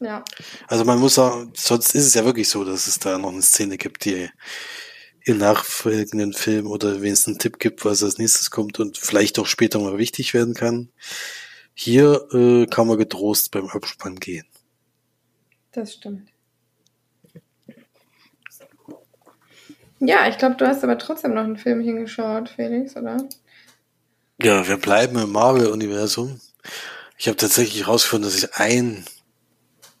Ja. 0.00 0.24
Also 0.66 0.84
man 0.84 0.98
muss 0.98 1.14
sagen, 1.14 1.52
sonst 1.56 1.94
ist 1.94 2.06
es 2.06 2.14
ja 2.14 2.24
wirklich 2.24 2.48
so, 2.48 2.64
dass 2.64 2.86
es 2.86 2.98
da 2.98 3.18
noch 3.18 3.32
eine 3.32 3.42
Szene 3.42 3.78
gibt, 3.78 4.04
die 4.04 4.30
im 5.28 5.36
nachfolgenden 5.36 6.32
Film 6.32 6.66
oder 6.66 7.02
wenn 7.02 7.12
es 7.12 7.28
einen 7.28 7.38
Tipp 7.38 7.58
gibt, 7.58 7.84
was 7.84 8.02
als 8.02 8.16
nächstes 8.16 8.50
kommt 8.50 8.80
und 8.80 8.96
vielleicht 8.96 9.38
auch 9.38 9.46
später 9.46 9.78
mal 9.78 9.98
wichtig 9.98 10.32
werden 10.32 10.54
kann. 10.54 10.88
Hier 11.74 12.26
äh, 12.32 12.66
kann 12.66 12.86
man 12.86 12.96
getrost 12.96 13.50
beim 13.50 13.68
Abspann 13.68 14.16
gehen. 14.16 14.46
Das 15.72 15.92
stimmt. 15.92 16.30
Ja, 20.00 20.28
ich 20.28 20.38
glaube, 20.38 20.56
du 20.56 20.66
hast 20.66 20.82
aber 20.82 20.96
trotzdem 20.96 21.34
noch 21.34 21.44
einen 21.44 21.58
Film 21.58 21.80
hingeschaut, 21.80 22.48
Felix, 22.48 22.96
oder? 22.96 23.28
Ja, 24.40 24.66
wir 24.66 24.78
bleiben 24.78 25.18
im 25.18 25.30
Marvel-Universum. 25.30 26.40
Ich 27.18 27.28
habe 27.28 27.36
tatsächlich 27.36 27.82
herausgefunden, 27.82 28.30
dass 28.30 28.38
ich 28.38 28.54
ein 28.54 29.04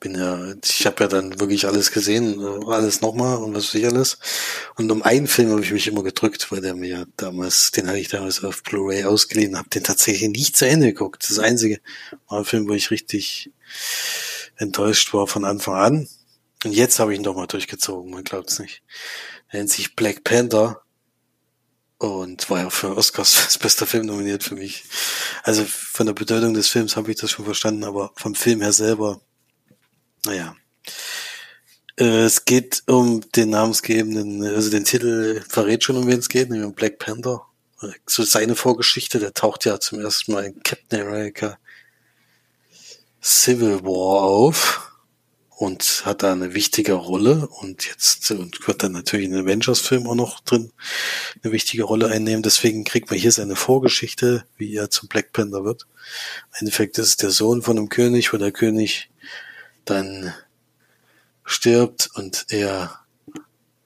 bin 0.00 0.14
ja, 0.14 0.54
ich 0.64 0.86
habe 0.86 1.04
ja 1.04 1.08
dann 1.08 1.40
wirklich 1.40 1.66
alles 1.66 1.90
gesehen, 1.90 2.40
alles 2.66 3.00
nochmal 3.00 3.36
und 3.38 3.54
was 3.54 3.66
weiß 3.66 3.74
ich 3.74 3.86
alles. 3.86 4.18
Und 4.76 4.90
um 4.90 5.02
einen 5.02 5.26
Film 5.26 5.50
habe 5.50 5.62
ich 5.62 5.72
mich 5.72 5.86
immer 5.88 6.02
gedrückt, 6.02 6.50
weil 6.52 6.60
der 6.60 6.74
mir 6.74 7.06
damals, 7.16 7.70
den 7.72 7.88
hatte 7.88 7.98
ich 7.98 8.08
damals 8.08 8.44
auf 8.44 8.62
Blu-ray 8.62 9.04
ausgeliehen, 9.04 9.58
habe 9.58 9.68
den 9.70 9.84
tatsächlich 9.84 10.28
nicht 10.30 10.56
zu 10.56 10.66
Ende 10.66 10.86
geguckt. 10.86 11.28
Das 11.28 11.38
einzige 11.38 11.80
war 12.28 12.38
ein 12.38 12.44
Film, 12.44 12.68
wo 12.68 12.74
ich 12.74 12.90
richtig 12.90 13.50
enttäuscht 14.56 15.12
war 15.14 15.26
von 15.26 15.44
Anfang 15.44 15.74
an. 15.74 16.08
Und 16.64 16.72
jetzt 16.72 16.98
habe 16.98 17.12
ich 17.12 17.18
ihn 17.18 17.24
doch 17.24 17.36
mal 17.36 17.46
durchgezogen, 17.46 18.10
man 18.10 18.24
glaubt 18.24 18.50
es 18.50 18.58
nicht. 18.58 18.82
Er 19.48 19.58
nennt 19.58 19.70
sich 19.70 19.94
Black 19.94 20.24
Panther 20.24 20.82
und 21.98 22.48
war 22.50 22.60
ja 22.60 22.70
für 22.70 22.96
Oscars 22.96 23.36
als 23.44 23.58
bester 23.58 23.86
Film 23.86 24.06
nominiert 24.06 24.44
für 24.44 24.54
mich. 24.54 24.84
Also 25.42 25.64
von 25.66 26.06
der 26.06 26.14
Bedeutung 26.14 26.54
des 26.54 26.68
Films 26.68 26.96
habe 26.96 27.10
ich 27.10 27.18
das 27.18 27.30
schon 27.30 27.44
verstanden, 27.44 27.84
aber 27.84 28.12
vom 28.16 28.34
Film 28.34 28.60
her 28.60 28.72
selber 28.72 29.20
naja. 30.24 30.56
Äh, 31.98 32.24
es 32.24 32.44
geht 32.44 32.82
um 32.86 33.20
den 33.32 33.50
namensgebenden, 33.50 34.44
also 34.44 34.70
den 34.70 34.84
Titel 34.84 35.42
verrät 35.48 35.84
schon, 35.84 35.96
um 35.96 36.06
wen 36.06 36.18
es 36.18 36.28
geht, 36.28 36.50
nämlich 36.50 36.66
um 36.66 36.74
Black 36.74 36.98
Panther. 36.98 37.42
So 38.06 38.24
seine 38.24 38.56
Vorgeschichte, 38.56 39.20
der 39.20 39.34
taucht 39.34 39.64
ja 39.64 39.78
zum 39.78 40.00
ersten 40.00 40.32
Mal 40.32 40.46
in 40.46 40.62
Captain 40.62 41.00
America 41.00 41.58
Civil 43.22 43.84
War 43.84 44.22
auf 44.22 44.88
und 45.58 46.02
hat 46.04 46.22
da 46.22 46.32
eine 46.32 46.54
wichtige 46.54 46.92
Rolle 46.92 47.48
und 47.48 47.84
jetzt 47.84 48.30
und 48.30 48.66
wird 48.68 48.82
dann 48.84 48.92
natürlich 48.92 49.26
in 49.26 49.32
den 49.32 49.44
Avengers-Film 49.44 50.06
auch 50.06 50.14
noch 50.14 50.40
drin 50.40 50.72
eine 51.42 51.52
wichtige 51.52 51.82
Rolle 51.82 52.08
einnehmen. 52.08 52.44
Deswegen 52.44 52.84
kriegt 52.84 53.10
man 53.10 53.18
hier 53.18 53.32
seine 53.32 53.56
Vorgeschichte, 53.56 54.44
wie 54.56 54.74
er 54.76 54.90
zum 54.90 55.08
Black 55.08 55.32
Panther 55.32 55.64
wird. 55.64 55.86
Im 56.52 56.60
Endeffekt 56.60 56.96
ist 56.98 57.08
es 57.08 57.16
der 57.16 57.30
Sohn 57.30 57.62
von 57.62 57.76
einem 57.76 57.88
König, 57.88 58.32
wo 58.32 58.36
der 58.36 58.52
König 58.52 59.10
dann 59.90 60.34
stirbt 61.44 62.10
und 62.14 62.46
er 62.48 63.00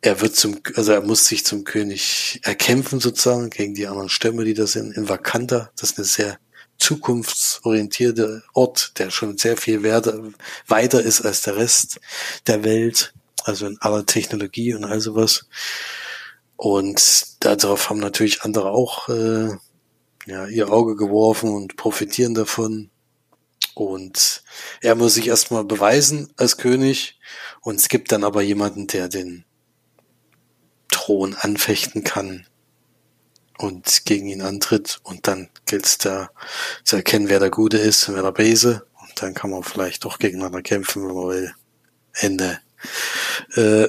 er 0.05 0.20
wird 0.20 0.34
zum, 0.34 0.59
also 0.74 0.92
er 0.92 1.00
muss 1.00 1.26
sich 1.26 1.46
zum 1.46 1.62
König 1.62 2.40
erkämpfen 2.42 2.98
sozusagen 2.98 3.50
gegen 3.50 3.74
die 3.74 3.86
anderen 3.86 4.09
Stämme, 4.09 4.44
die 4.44 4.53
da 4.53 4.66
sind. 4.66 4.96
In 4.96 5.09
Wakanda, 5.09 5.70
das 5.76 5.92
ist 5.92 5.98
eine 5.98 6.05
sehr 6.05 6.38
zukunftsorientierte 6.78 8.42
Ort, 8.53 8.98
der 8.98 9.11
schon 9.11 9.38
sehr 9.38 9.57
viel 9.57 9.84
weiter 9.84 11.03
ist 11.03 11.24
als 11.24 11.42
der 11.42 11.57
Rest 11.57 12.00
der 12.48 12.64
Welt, 12.64 13.14
also 13.44 13.66
in 13.66 13.78
aller 13.80 14.05
Technologie 14.05 14.74
und 14.74 14.84
all 14.84 15.00
sowas. 15.00 15.46
Und 16.57 17.24
darauf 17.38 17.88
haben 17.88 18.00
natürlich 18.00 18.42
andere 18.42 18.72
auch 18.72 19.09
äh, 19.09 19.50
ja, 20.26 20.46
ihr 20.46 20.72
Auge 20.72 20.96
geworfen 20.96 21.50
und 21.50 21.76
profitieren 21.76 22.34
davon. 22.34 22.90
Und 23.75 24.43
er 24.81 24.95
muss 24.95 25.14
sich 25.14 25.29
erstmal 25.29 25.64
beweisen 25.64 26.33
als 26.37 26.57
König. 26.57 27.18
Und 27.61 27.77
es 27.77 27.89
gibt 27.89 28.12
dann 28.12 28.25
aber 28.25 28.43
jemanden, 28.43 28.87
der 28.87 29.09
den 29.09 29.45
Thron 30.91 31.35
anfechten 31.35 32.05
kann 32.05 32.47
und 33.59 34.05
gegen 34.05 34.27
ihn 34.27 34.43
antritt. 34.43 35.01
Und 35.03 35.27
dann 35.27 35.49
gilt 35.66 35.87
es 35.87 35.99
da 35.99 36.31
zu 36.85 36.97
erkennen, 36.97 37.29
wer 37.29 37.41
der 37.41 37.51
Gute 37.51 37.79
ist 37.79 38.09
und 38.09 38.14
wer 38.14 38.23
der 38.23 38.33
Bese. 38.33 38.87
Und 39.01 39.23
dann 39.23 39.35
kann 39.35 39.51
man 39.51 39.62
vielleicht 39.62 40.05
doch 40.05 40.18
gegeneinander 40.18 40.62
kämpfen, 40.62 41.07
wenn 41.09 41.14
man 41.14 41.29
will. 41.29 41.55
Ende. 42.14 42.61
Äh, 43.55 43.89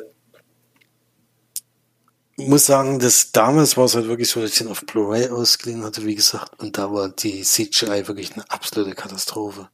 muss 2.38 2.66
sagen, 2.66 3.00
dass 3.00 3.32
damals 3.32 3.78
war 3.78 3.86
es 3.86 3.96
halt 3.96 4.08
wirklich 4.08 4.30
so, 4.30 4.42
dass 4.42 4.52
ich 4.52 4.58
den 4.58 4.68
auf 4.68 4.82
Blu-ray 4.82 5.30
ausgeliehen 5.30 5.84
hatte, 5.84 6.06
wie 6.06 6.16
gesagt, 6.16 6.60
und 6.60 6.78
da 6.78 6.92
war 6.92 7.10
die 7.10 7.44
CGI 7.44 8.08
wirklich 8.08 8.34
eine 8.34 8.50
absolute 8.50 8.96
Katastrophe. 8.96 9.70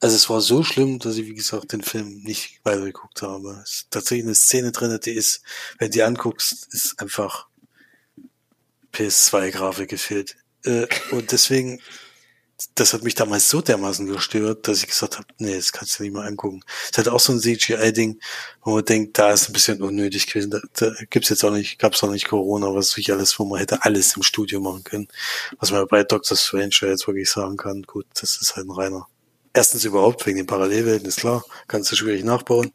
Also 0.00 0.14
es 0.14 0.30
war 0.30 0.40
so 0.40 0.62
schlimm, 0.62 0.98
dass 1.00 1.16
ich, 1.16 1.26
wie 1.26 1.34
gesagt, 1.34 1.72
den 1.72 1.82
Film 1.82 2.22
nicht 2.22 2.60
weitergeguckt 2.64 3.22
habe. 3.22 3.60
Es 3.64 3.70
ist 3.70 3.90
tatsächlich 3.90 4.26
eine 4.26 4.34
Szene 4.34 4.72
drin, 4.72 4.98
die 5.04 5.12
ist, 5.12 5.42
wenn 5.78 5.88
du 5.88 5.94
die 5.94 6.02
anguckst, 6.02 6.68
ist 6.72 7.00
einfach 7.00 7.48
PS2-Grafik 8.92 9.88
gefehlt. 9.88 10.36
Äh, 10.64 10.86
und 11.10 11.32
deswegen 11.32 11.80
das 12.74 12.94
hat 12.94 13.02
mich 13.02 13.14
damals 13.14 13.50
so 13.50 13.60
dermaßen 13.60 14.06
gestört, 14.06 14.66
dass 14.66 14.78
ich 14.78 14.88
gesagt 14.88 15.18
habe, 15.18 15.26
nee, 15.38 15.54
das 15.54 15.72
kannst 15.72 15.98
du 15.98 16.02
nicht 16.02 16.12
mal 16.12 16.26
angucken. 16.26 16.62
Es 16.90 16.96
hat 16.96 17.08
auch 17.08 17.20
so 17.20 17.32
ein 17.32 17.40
CGI-Ding, 17.40 18.18
wo 18.62 18.74
man 18.74 18.84
denkt, 18.84 19.18
da 19.18 19.30
ist 19.32 19.48
ein 19.48 19.52
bisschen 19.52 19.82
unnötig 19.82 20.26
gewesen. 20.26 20.50
Da, 20.50 20.60
da 20.74 20.92
gibt's 21.10 21.28
jetzt 21.28 21.44
auch 21.44 21.50
nicht, 21.50 21.78
gab's 21.78 22.02
auch 22.02 22.10
nicht 22.10 22.28
Corona, 22.28 22.74
was 22.74 22.96
ich 22.96 23.12
alles, 23.12 23.38
wo 23.38 23.44
man 23.44 23.58
hätte 23.58 23.84
alles 23.84 24.16
im 24.16 24.22
Studio 24.22 24.60
machen 24.60 24.84
können. 24.84 25.08
Was 25.58 25.70
man 25.70 25.86
bei 25.86 26.02
Doctor 26.02 26.36
Strange 26.36 26.74
jetzt 26.80 27.06
wirklich 27.06 27.30
sagen 27.30 27.58
kann, 27.58 27.82
gut, 27.82 28.06
das 28.14 28.40
ist 28.40 28.56
halt 28.56 28.66
ein 28.66 28.70
reiner. 28.72 29.06
Erstens 29.52 29.84
überhaupt 29.84 30.26
wegen 30.26 30.38
den 30.38 30.46
Parallelwelten, 30.46 31.08
ist 31.08 31.20
klar, 31.20 31.44
kannst 31.68 31.92
du 31.92 31.96
schwierig 31.96 32.24
nachbauen. 32.24 32.72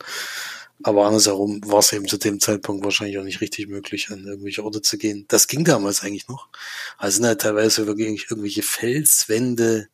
Aber 0.84 1.06
andersherum 1.06 1.62
war 1.66 1.80
es 1.80 1.92
eben 1.94 2.08
zu 2.08 2.18
dem 2.18 2.40
Zeitpunkt 2.40 2.84
wahrscheinlich 2.84 3.18
auch 3.18 3.24
nicht 3.24 3.42
richtig 3.42 3.68
möglich, 3.68 4.10
an 4.10 4.26
irgendwelche 4.26 4.64
Orte 4.64 4.82
zu 4.82 4.98
gehen. 4.98 5.26
Das 5.28 5.48
ging 5.48 5.64
damals 5.64 6.02
eigentlich 6.02 6.28
noch. 6.28 6.50
Also 6.98 7.18
sind 7.18 7.26
halt 7.26 7.42
teilweise 7.42 7.88
wirklich 7.88 8.28
irgendwelche 8.30 8.64
Felswände, 8.64 9.90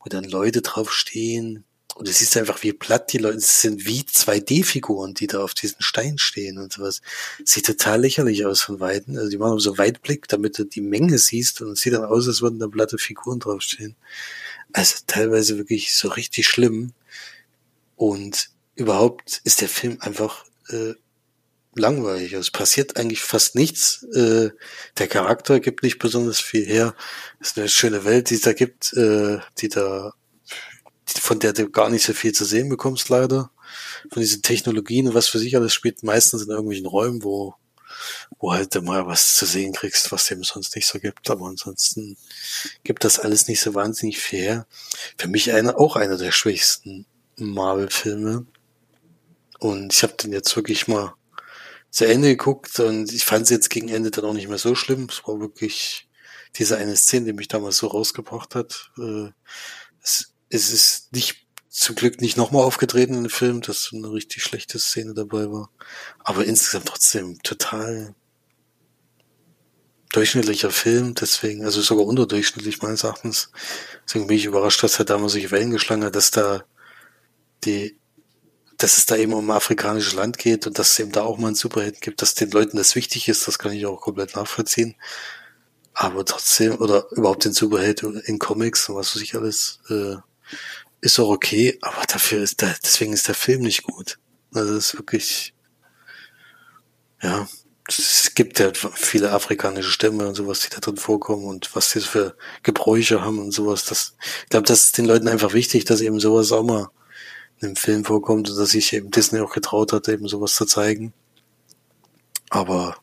wo 0.00 0.08
dann 0.08 0.24
Leute 0.24 0.62
draufstehen. 0.62 1.64
Und 1.94 2.08
du 2.08 2.12
siehst 2.12 2.36
einfach, 2.36 2.62
wie 2.62 2.72
platt 2.72 3.12
die 3.12 3.18
Leute 3.18 3.40
sind, 3.40 3.84
wie 3.84 4.00
2D-Figuren, 4.00 5.12
die 5.12 5.26
da 5.26 5.42
auf 5.42 5.52
diesen 5.52 5.82
Stein 5.82 6.16
stehen 6.16 6.56
und 6.58 6.72
sowas. 6.72 7.02
Sieht 7.44 7.66
total 7.66 8.00
lächerlich 8.00 8.46
aus 8.46 8.62
von 8.62 8.80
Weitem. 8.80 9.16
Also 9.16 9.28
die 9.28 9.36
machen 9.36 9.58
so 9.58 9.76
Weitblick, 9.76 10.26
damit 10.28 10.58
du 10.58 10.64
die 10.64 10.80
Menge 10.80 11.18
siehst 11.18 11.60
und 11.60 11.72
es 11.72 11.80
sieht 11.80 11.92
dann 11.92 12.04
aus, 12.04 12.26
als 12.28 12.40
würden 12.40 12.58
da 12.58 12.68
platte 12.68 12.96
Figuren 12.96 13.40
draufstehen. 13.40 13.94
Also 14.72 14.96
teilweise 15.06 15.58
wirklich 15.58 15.94
so 15.94 16.08
richtig 16.08 16.46
schlimm. 16.46 16.92
Und 17.96 18.50
überhaupt 18.82 19.40
ist 19.44 19.60
der 19.60 19.68
Film 19.68 19.98
einfach 20.00 20.44
äh, 20.68 20.94
langweilig. 21.74 22.34
Also 22.34 22.40
es 22.40 22.50
passiert 22.50 22.96
eigentlich 22.96 23.22
fast 23.22 23.54
nichts. 23.54 24.02
Äh, 24.14 24.50
der 24.98 25.08
Charakter 25.08 25.60
gibt 25.60 25.82
nicht 25.82 25.98
besonders 25.98 26.40
viel 26.40 26.66
her. 26.66 26.94
Es 27.40 27.48
ist 27.48 27.58
eine 27.58 27.68
schöne 27.68 28.04
Welt, 28.04 28.30
die 28.30 28.34
es 28.34 28.42
da 28.42 28.52
gibt, 28.52 28.92
äh, 28.94 29.38
die 29.58 29.68
da, 29.68 30.12
von 31.06 31.38
der 31.38 31.52
du 31.52 31.70
gar 31.70 31.88
nicht 31.88 32.04
so 32.04 32.12
viel 32.12 32.32
zu 32.32 32.44
sehen 32.44 32.68
bekommst, 32.68 33.08
leider. 33.08 33.50
Von 34.10 34.20
diesen 34.20 34.42
Technologien 34.42 35.08
und 35.08 35.14
was 35.14 35.28
für 35.28 35.38
sich 35.38 35.56
alles 35.56 35.72
spielt, 35.72 36.02
meistens 36.02 36.42
in 36.42 36.50
irgendwelchen 36.50 36.86
Räumen, 36.86 37.22
wo, 37.22 37.54
wo 38.38 38.52
halt 38.52 38.74
mal 38.82 39.06
was 39.06 39.36
zu 39.36 39.46
sehen 39.46 39.72
kriegst, 39.72 40.12
was 40.12 40.26
dem 40.26 40.44
sonst 40.44 40.76
nicht 40.76 40.86
so 40.86 40.98
gibt. 40.98 41.30
Aber 41.30 41.46
ansonsten 41.46 42.18
gibt 42.84 43.04
das 43.04 43.18
alles 43.18 43.48
nicht 43.48 43.60
so 43.60 43.74
wahnsinnig 43.74 44.18
viel 44.18 44.40
her. 44.40 44.66
Für 45.16 45.28
mich 45.28 45.52
einer, 45.52 45.78
auch 45.78 45.96
einer 45.96 46.18
der 46.18 46.32
schwächsten 46.32 47.06
Marvel-Filme. 47.36 48.46
Und 49.62 49.92
ich 49.94 50.02
habe 50.02 50.14
den 50.14 50.32
jetzt 50.32 50.56
wirklich 50.56 50.88
mal 50.88 51.14
zu 51.88 52.04
Ende 52.04 52.30
geguckt 52.30 52.80
und 52.80 53.12
ich 53.12 53.24
fand 53.24 53.44
es 53.44 53.50
jetzt 53.50 53.70
gegen 53.70 53.88
Ende 53.88 54.10
dann 54.10 54.24
auch 54.24 54.32
nicht 54.32 54.48
mehr 54.48 54.58
so 54.58 54.74
schlimm. 54.74 55.06
Es 55.08 55.22
war 55.24 55.38
wirklich 55.38 56.08
diese 56.56 56.78
eine 56.78 56.96
Szene, 56.96 57.26
die 57.26 57.32
mich 57.32 57.46
damals 57.46 57.76
so 57.76 57.86
rausgebracht 57.86 58.56
hat. 58.56 58.90
Äh, 58.98 59.30
es, 60.02 60.34
es 60.48 60.72
ist 60.72 61.12
nicht 61.12 61.46
zum 61.68 61.94
Glück 61.94 62.20
nicht 62.20 62.36
nochmal 62.36 62.64
aufgetreten 62.64 63.14
in 63.14 63.22
dem 63.22 63.30
Film, 63.30 63.60
dass 63.60 63.90
eine 63.92 64.10
richtig 64.12 64.42
schlechte 64.42 64.80
Szene 64.80 65.14
dabei 65.14 65.48
war. 65.48 65.70
Aber 66.18 66.44
insgesamt 66.44 66.88
trotzdem 66.88 67.40
total 67.44 68.16
durchschnittlicher 70.10 70.72
Film, 70.72 71.14
deswegen, 71.14 71.64
also 71.64 71.80
sogar 71.82 72.06
unterdurchschnittlich 72.06 72.82
meines 72.82 73.04
Erachtens. 73.04 73.52
Deswegen 74.06 74.26
bin 74.26 74.38
ich 74.38 74.44
überrascht, 74.44 74.82
dass 74.82 74.98
er 74.98 75.04
damals 75.04 75.34
sich 75.34 75.52
Wellen 75.52 75.70
geschlagen 75.70 76.02
hat, 76.02 76.16
dass 76.16 76.32
da 76.32 76.64
die 77.62 78.01
dass 78.82 78.98
es 78.98 79.06
da 79.06 79.16
eben 79.16 79.32
um 79.32 79.50
afrikanisches 79.50 80.14
Land 80.14 80.38
geht 80.38 80.66
und 80.66 80.78
dass 80.78 80.90
es 80.90 80.98
eben 80.98 81.12
da 81.12 81.22
auch 81.22 81.38
mal 81.38 81.48
einen 81.48 81.56
Superhit 81.56 82.00
gibt, 82.00 82.20
dass 82.20 82.34
den 82.34 82.50
Leuten 82.50 82.76
das 82.76 82.96
wichtig 82.96 83.28
ist, 83.28 83.46
das 83.46 83.58
kann 83.58 83.72
ich 83.72 83.86
auch 83.86 84.00
komplett 84.00 84.34
nachvollziehen. 84.34 84.96
Aber 85.94 86.24
trotzdem, 86.24 86.76
oder 86.80 87.06
überhaupt 87.12 87.44
den 87.44 87.52
Superhit 87.52 88.02
in 88.02 88.38
Comics 88.38 88.88
und 88.88 88.96
was 88.96 89.14
weiß 89.14 89.22
ich 89.22 89.36
alles, 89.36 89.78
äh, 89.88 90.16
ist 91.00 91.20
auch 91.20 91.28
okay, 91.28 91.78
aber 91.80 92.02
dafür 92.06 92.42
ist 92.42 92.60
der, 92.60 92.74
deswegen 92.82 93.12
ist 93.12 93.28
der 93.28 93.34
Film 93.36 93.62
nicht 93.62 93.84
gut. 93.84 94.18
Also 94.52 94.74
es 94.74 94.86
ist 94.86 94.98
wirklich, 94.98 95.54
ja, 97.22 97.46
es 97.88 98.32
gibt 98.34 98.58
ja 98.58 98.72
viele 98.94 99.30
afrikanische 99.30 99.90
Stämme 99.90 100.26
und 100.26 100.34
sowas, 100.34 100.60
die 100.60 100.70
da 100.70 100.80
drin 100.80 100.96
vorkommen 100.96 101.44
und 101.44 101.74
was 101.76 101.92
die 101.92 102.00
für 102.00 102.36
Gebräuche 102.64 103.22
haben 103.22 103.38
und 103.38 103.52
sowas. 103.52 103.84
Das, 103.84 104.16
ich 104.42 104.48
glaube, 104.48 104.66
das 104.66 104.86
ist 104.86 104.98
den 104.98 105.04
Leuten 105.04 105.28
einfach 105.28 105.52
wichtig, 105.52 105.84
dass 105.84 106.00
eben 106.00 106.18
sowas 106.18 106.50
auch 106.50 106.64
mal 106.64 106.88
in 107.62 107.70
dem 107.70 107.76
Film 107.76 108.04
vorkommt 108.04 108.50
und 108.50 108.58
dass 108.58 108.70
sich 108.70 108.92
eben 108.92 109.10
Disney 109.10 109.40
auch 109.40 109.52
getraut 109.52 109.92
hat, 109.92 110.08
eben 110.08 110.28
sowas 110.28 110.54
zu 110.54 110.64
zeigen. 110.64 111.12
Aber 112.50 112.96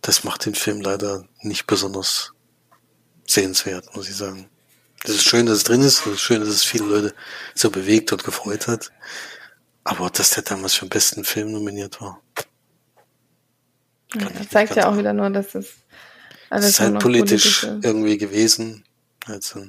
das 0.00 0.24
macht 0.24 0.46
den 0.46 0.54
Film 0.54 0.80
leider 0.80 1.26
nicht 1.40 1.66
besonders 1.66 2.32
sehenswert, 3.26 3.94
muss 3.96 4.08
ich 4.08 4.16
sagen. 4.16 4.48
Es 5.02 5.10
ist 5.10 5.24
schön, 5.24 5.46
dass 5.46 5.58
es 5.58 5.64
drin 5.64 5.82
ist, 5.82 6.06
es 6.06 6.14
ist 6.14 6.20
schön, 6.20 6.40
dass 6.40 6.48
es 6.48 6.62
viele 6.62 6.84
Leute 6.84 7.14
so 7.54 7.70
bewegt 7.70 8.12
und 8.12 8.24
gefreut 8.24 8.68
hat. 8.68 8.92
Aber 9.82 10.08
dass 10.08 10.30
der 10.30 10.42
damals 10.42 10.74
für 10.74 10.86
den 10.86 10.90
besten 10.90 11.24
Film 11.24 11.52
nominiert 11.52 12.00
war. 12.00 12.22
Ja, 14.14 14.28
das 14.30 14.48
zeigt 14.48 14.76
ja 14.76 14.88
auch 14.88 14.96
wieder 14.96 15.12
nur, 15.12 15.28
dass 15.30 15.54
es 15.54 15.74
alles 16.48 16.70
ist 16.70 16.80
halt 16.80 17.00
politisch 17.00 17.62
politische. 17.62 17.80
irgendwie 17.82 18.16
gewesen. 18.16 18.84
Also 19.26 19.66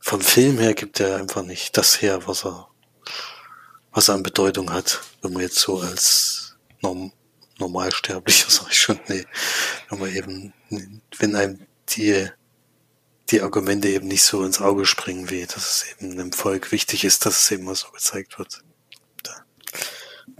vom 0.00 0.20
Film 0.20 0.58
her 0.58 0.74
gibt 0.74 1.00
er 1.00 1.16
einfach 1.16 1.42
nicht 1.42 1.76
das 1.76 2.02
her, 2.02 2.26
was 2.26 2.44
er, 2.44 2.68
was 3.92 4.10
an 4.10 4.22
Bedeutung 4.22 4.72
hat, 4.72 5.00
wenn 5.22 5.32
man 5.32 5.42
jetzt 5.42 5.58
so 5.58 5.80
als 5.80 6.56
Norm 6.80 7.12
Normalsterblicher, 7.58 8.50
sag 8.50 8.70
ich 8.70 8.80
schon, 8.80 9.00
nee, 9.08 9.26
wenn 9.88 9.98
man 9.98 10.14
eben, 10.14 10.52
wenn 11.18 11.36
einem 11.36 11.66
die, 11.90 12.28
die 13.30 13.42
Argumente 13.42 13.88
eben 13.88 14.08
nicht 14.08 14.22
so 14.22 14.44
ins 14.44 14.60
Auge 14.60 14.86
springen, 14.86 15.30
wie 15.30 15.44
dass 15.44 15.56
es 15.56 15.86
eben 15.90 16.16
dem 16.16 16.32
Volk 16.32 16.72
wichtig 16.72 17.04
ist, 17.04 17.26
dass 17.26 17.42
es 17.42 17.50
eben 17.50 17.64
mal 17.64 17.74
so 17.74 17.90
gezeigt 17.90 18.38
wird. 18.38 18.62
Da 19.22 19.44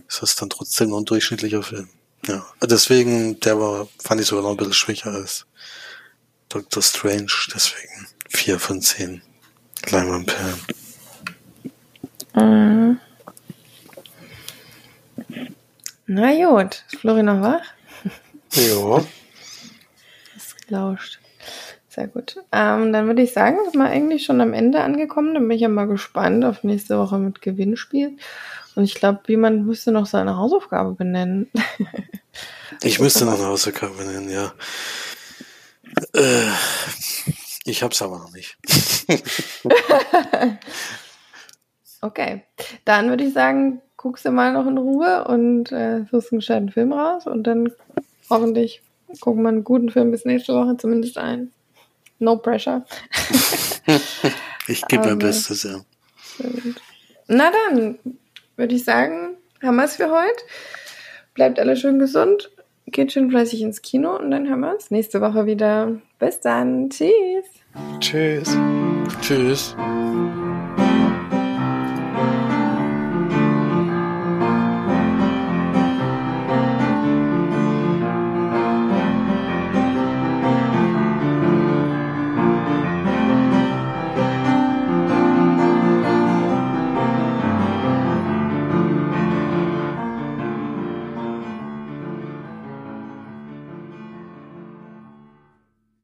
ist 0.07 0.23
das 0.23 0.37
dann 0.37 0.51
trotzdem 0.51 0.91
noch 0.91 0.99
ein 0.99 1.05
durchschnittlicher 1.05 1.63
Film. 1.63 1.89
Ja, 2.27 2.47
deswegen, 2.63 3.39
der 3.41 3.59
war, 3.59 3.89
fand 4.03 4.21
ich 4.21 4.27
sogar 4.27 4.43
noch 4.43 4.51
ein 4.51 4.57
bisschen 4.57 4.75
schwächer 4.75 5.13
als 5.13 5.47
Doctor 6.49 6.83
Strange, 6.83 7.33
deswegen 7.55 8.09
vier 8.29 8.59
von 8.59 8.81
zehn 8.83 9.23
Leinwandperlen. 9.87 10.61
Mhm. 12.35 13.01
Na 16.11 16.33
gut, 16.33 16.85
ist 16.91 17.01
Flori 17.01 17.23
noch 17.23 17.43
wach? 17.43 17.61
Ja. 18.53 19.05
Ist 20.35 20.67
gelauscht. 20.67 21.19
Sehr 21.91 22.09
gut. 22.09 22.37
Ähm, 22.51 22.95
dann 22.95 23.07
würde 23.09 23.21
ich 23.21 23.35
sagen, 23.35 23.59
sind 23.71 23.79
wir 23.79 23.91
eigentlich 23.91 24.25
schon 24.25 24.41
am 24.41 24.55
Ende 24.55 24.81
angekommen. 24.81 25.35
Dann 25.35 25.47
bin 25.47 25.55
ich 25.55 25.61
ja 25.61 25.69
mal 25.69 25.87
gespannt 25.87 26.47
auf 26.47 26.65
nächste 26.65 26.99
Woche 26.99 27.19
mit 27.19 27.43
Gewinnspiel. 27.43 28.17
Und 28.75 28.85
ich 28.85 28.95
glaube, 28.95 29.21
jemand 29.27 29.67
müsste 29.67 29.93
noch 29.93 30.07
seine 30.07 30.39
Hausaufgabe 30.39 30.95
benennen. 30.95 31.51
ich 32.83 33.01
müsste 33.01 33.27
noch 33.27 33.35
eine 33.35 33.45
Hausaufgabe 33.45 33.97
benennen, 33.97 34.31
ja. 34.31 34.55
Äh, 36.15 36.51
ich 37.65 37.83
hab's 37.83 38.01
aber 38.01 38.17
noch 38.17 38.33
nicht. 38.33 38.57
okay, 42.01 42.45
dann 42.87 43.11
würde 43.11 43.25
ich 43.25 43.35
sagen, 43.35 43.83
guckst 43.99 44.25
du 44.25 44.31
mal 44.31 44.55
noch 44.55 44.67
in 44.67 44.79
Ruhe 44.79 45.25
und 45.29 45.71
äh, 45.71 46.07
suchst 46.11 46.33
einen 46.33 46.41
gescheiten 46.41 46.71
Film 46.71 46.95
raus 46.95 47.27
und 47.27 47.43
dann 47.47 47.71
hoffentlich 48.31 48.81
gucken 49.21 49.43
wir 49.43 49.51
einen 49.51 49.65
guten 49.65 49.91
Film 49.91 50.11
bis 50.11 50.25
nächste 50.25 50.55
Woche 50.55 50.79
zumindest 50.79 51.19
ein. 51.19 51.53
No 52.19 52.37
pressure. 52.37 52.87
ich 54.67 54.87
gebe 54.87 55.05
mein 55.05 55.19
Bestes, 55.19 55.65
ja. 55.65 55.81
Na 57.27 57.51
dann, 57.51 57.99
würde 58.57 58.75
ich 58.75 58.85
sagen, 58.85 59.37
haben 59.63 59.77
wir 59.77 59.85
es 59.85 59.97
für 59.97 60.11
heute. 60.11 60.43
Bleibt 61.35 61.61
alle 61.61 61.77
schön 61.77 61.99
gesund 61.99 62.51
geht 62.91 63.13
schön 63.13 63.31
fleißig 63.31 63.63
ins 63.63 63.83
Kino 63.83 64.17
und 64.17 64.31
dann 64.31 64.49
hören 64.49 64.61
wir 64.61 64.73
uns 64.73 64.91
nächste 64.91 65.21
Woche 65.21 65.47
wieder. 65.47 66.01
Bis 66.19 66.41
dann. 66.41 66.91
Tschüss. 66.91 67.45
Tschüss. 68.01 68.57
Tschüss. 69.21 69.77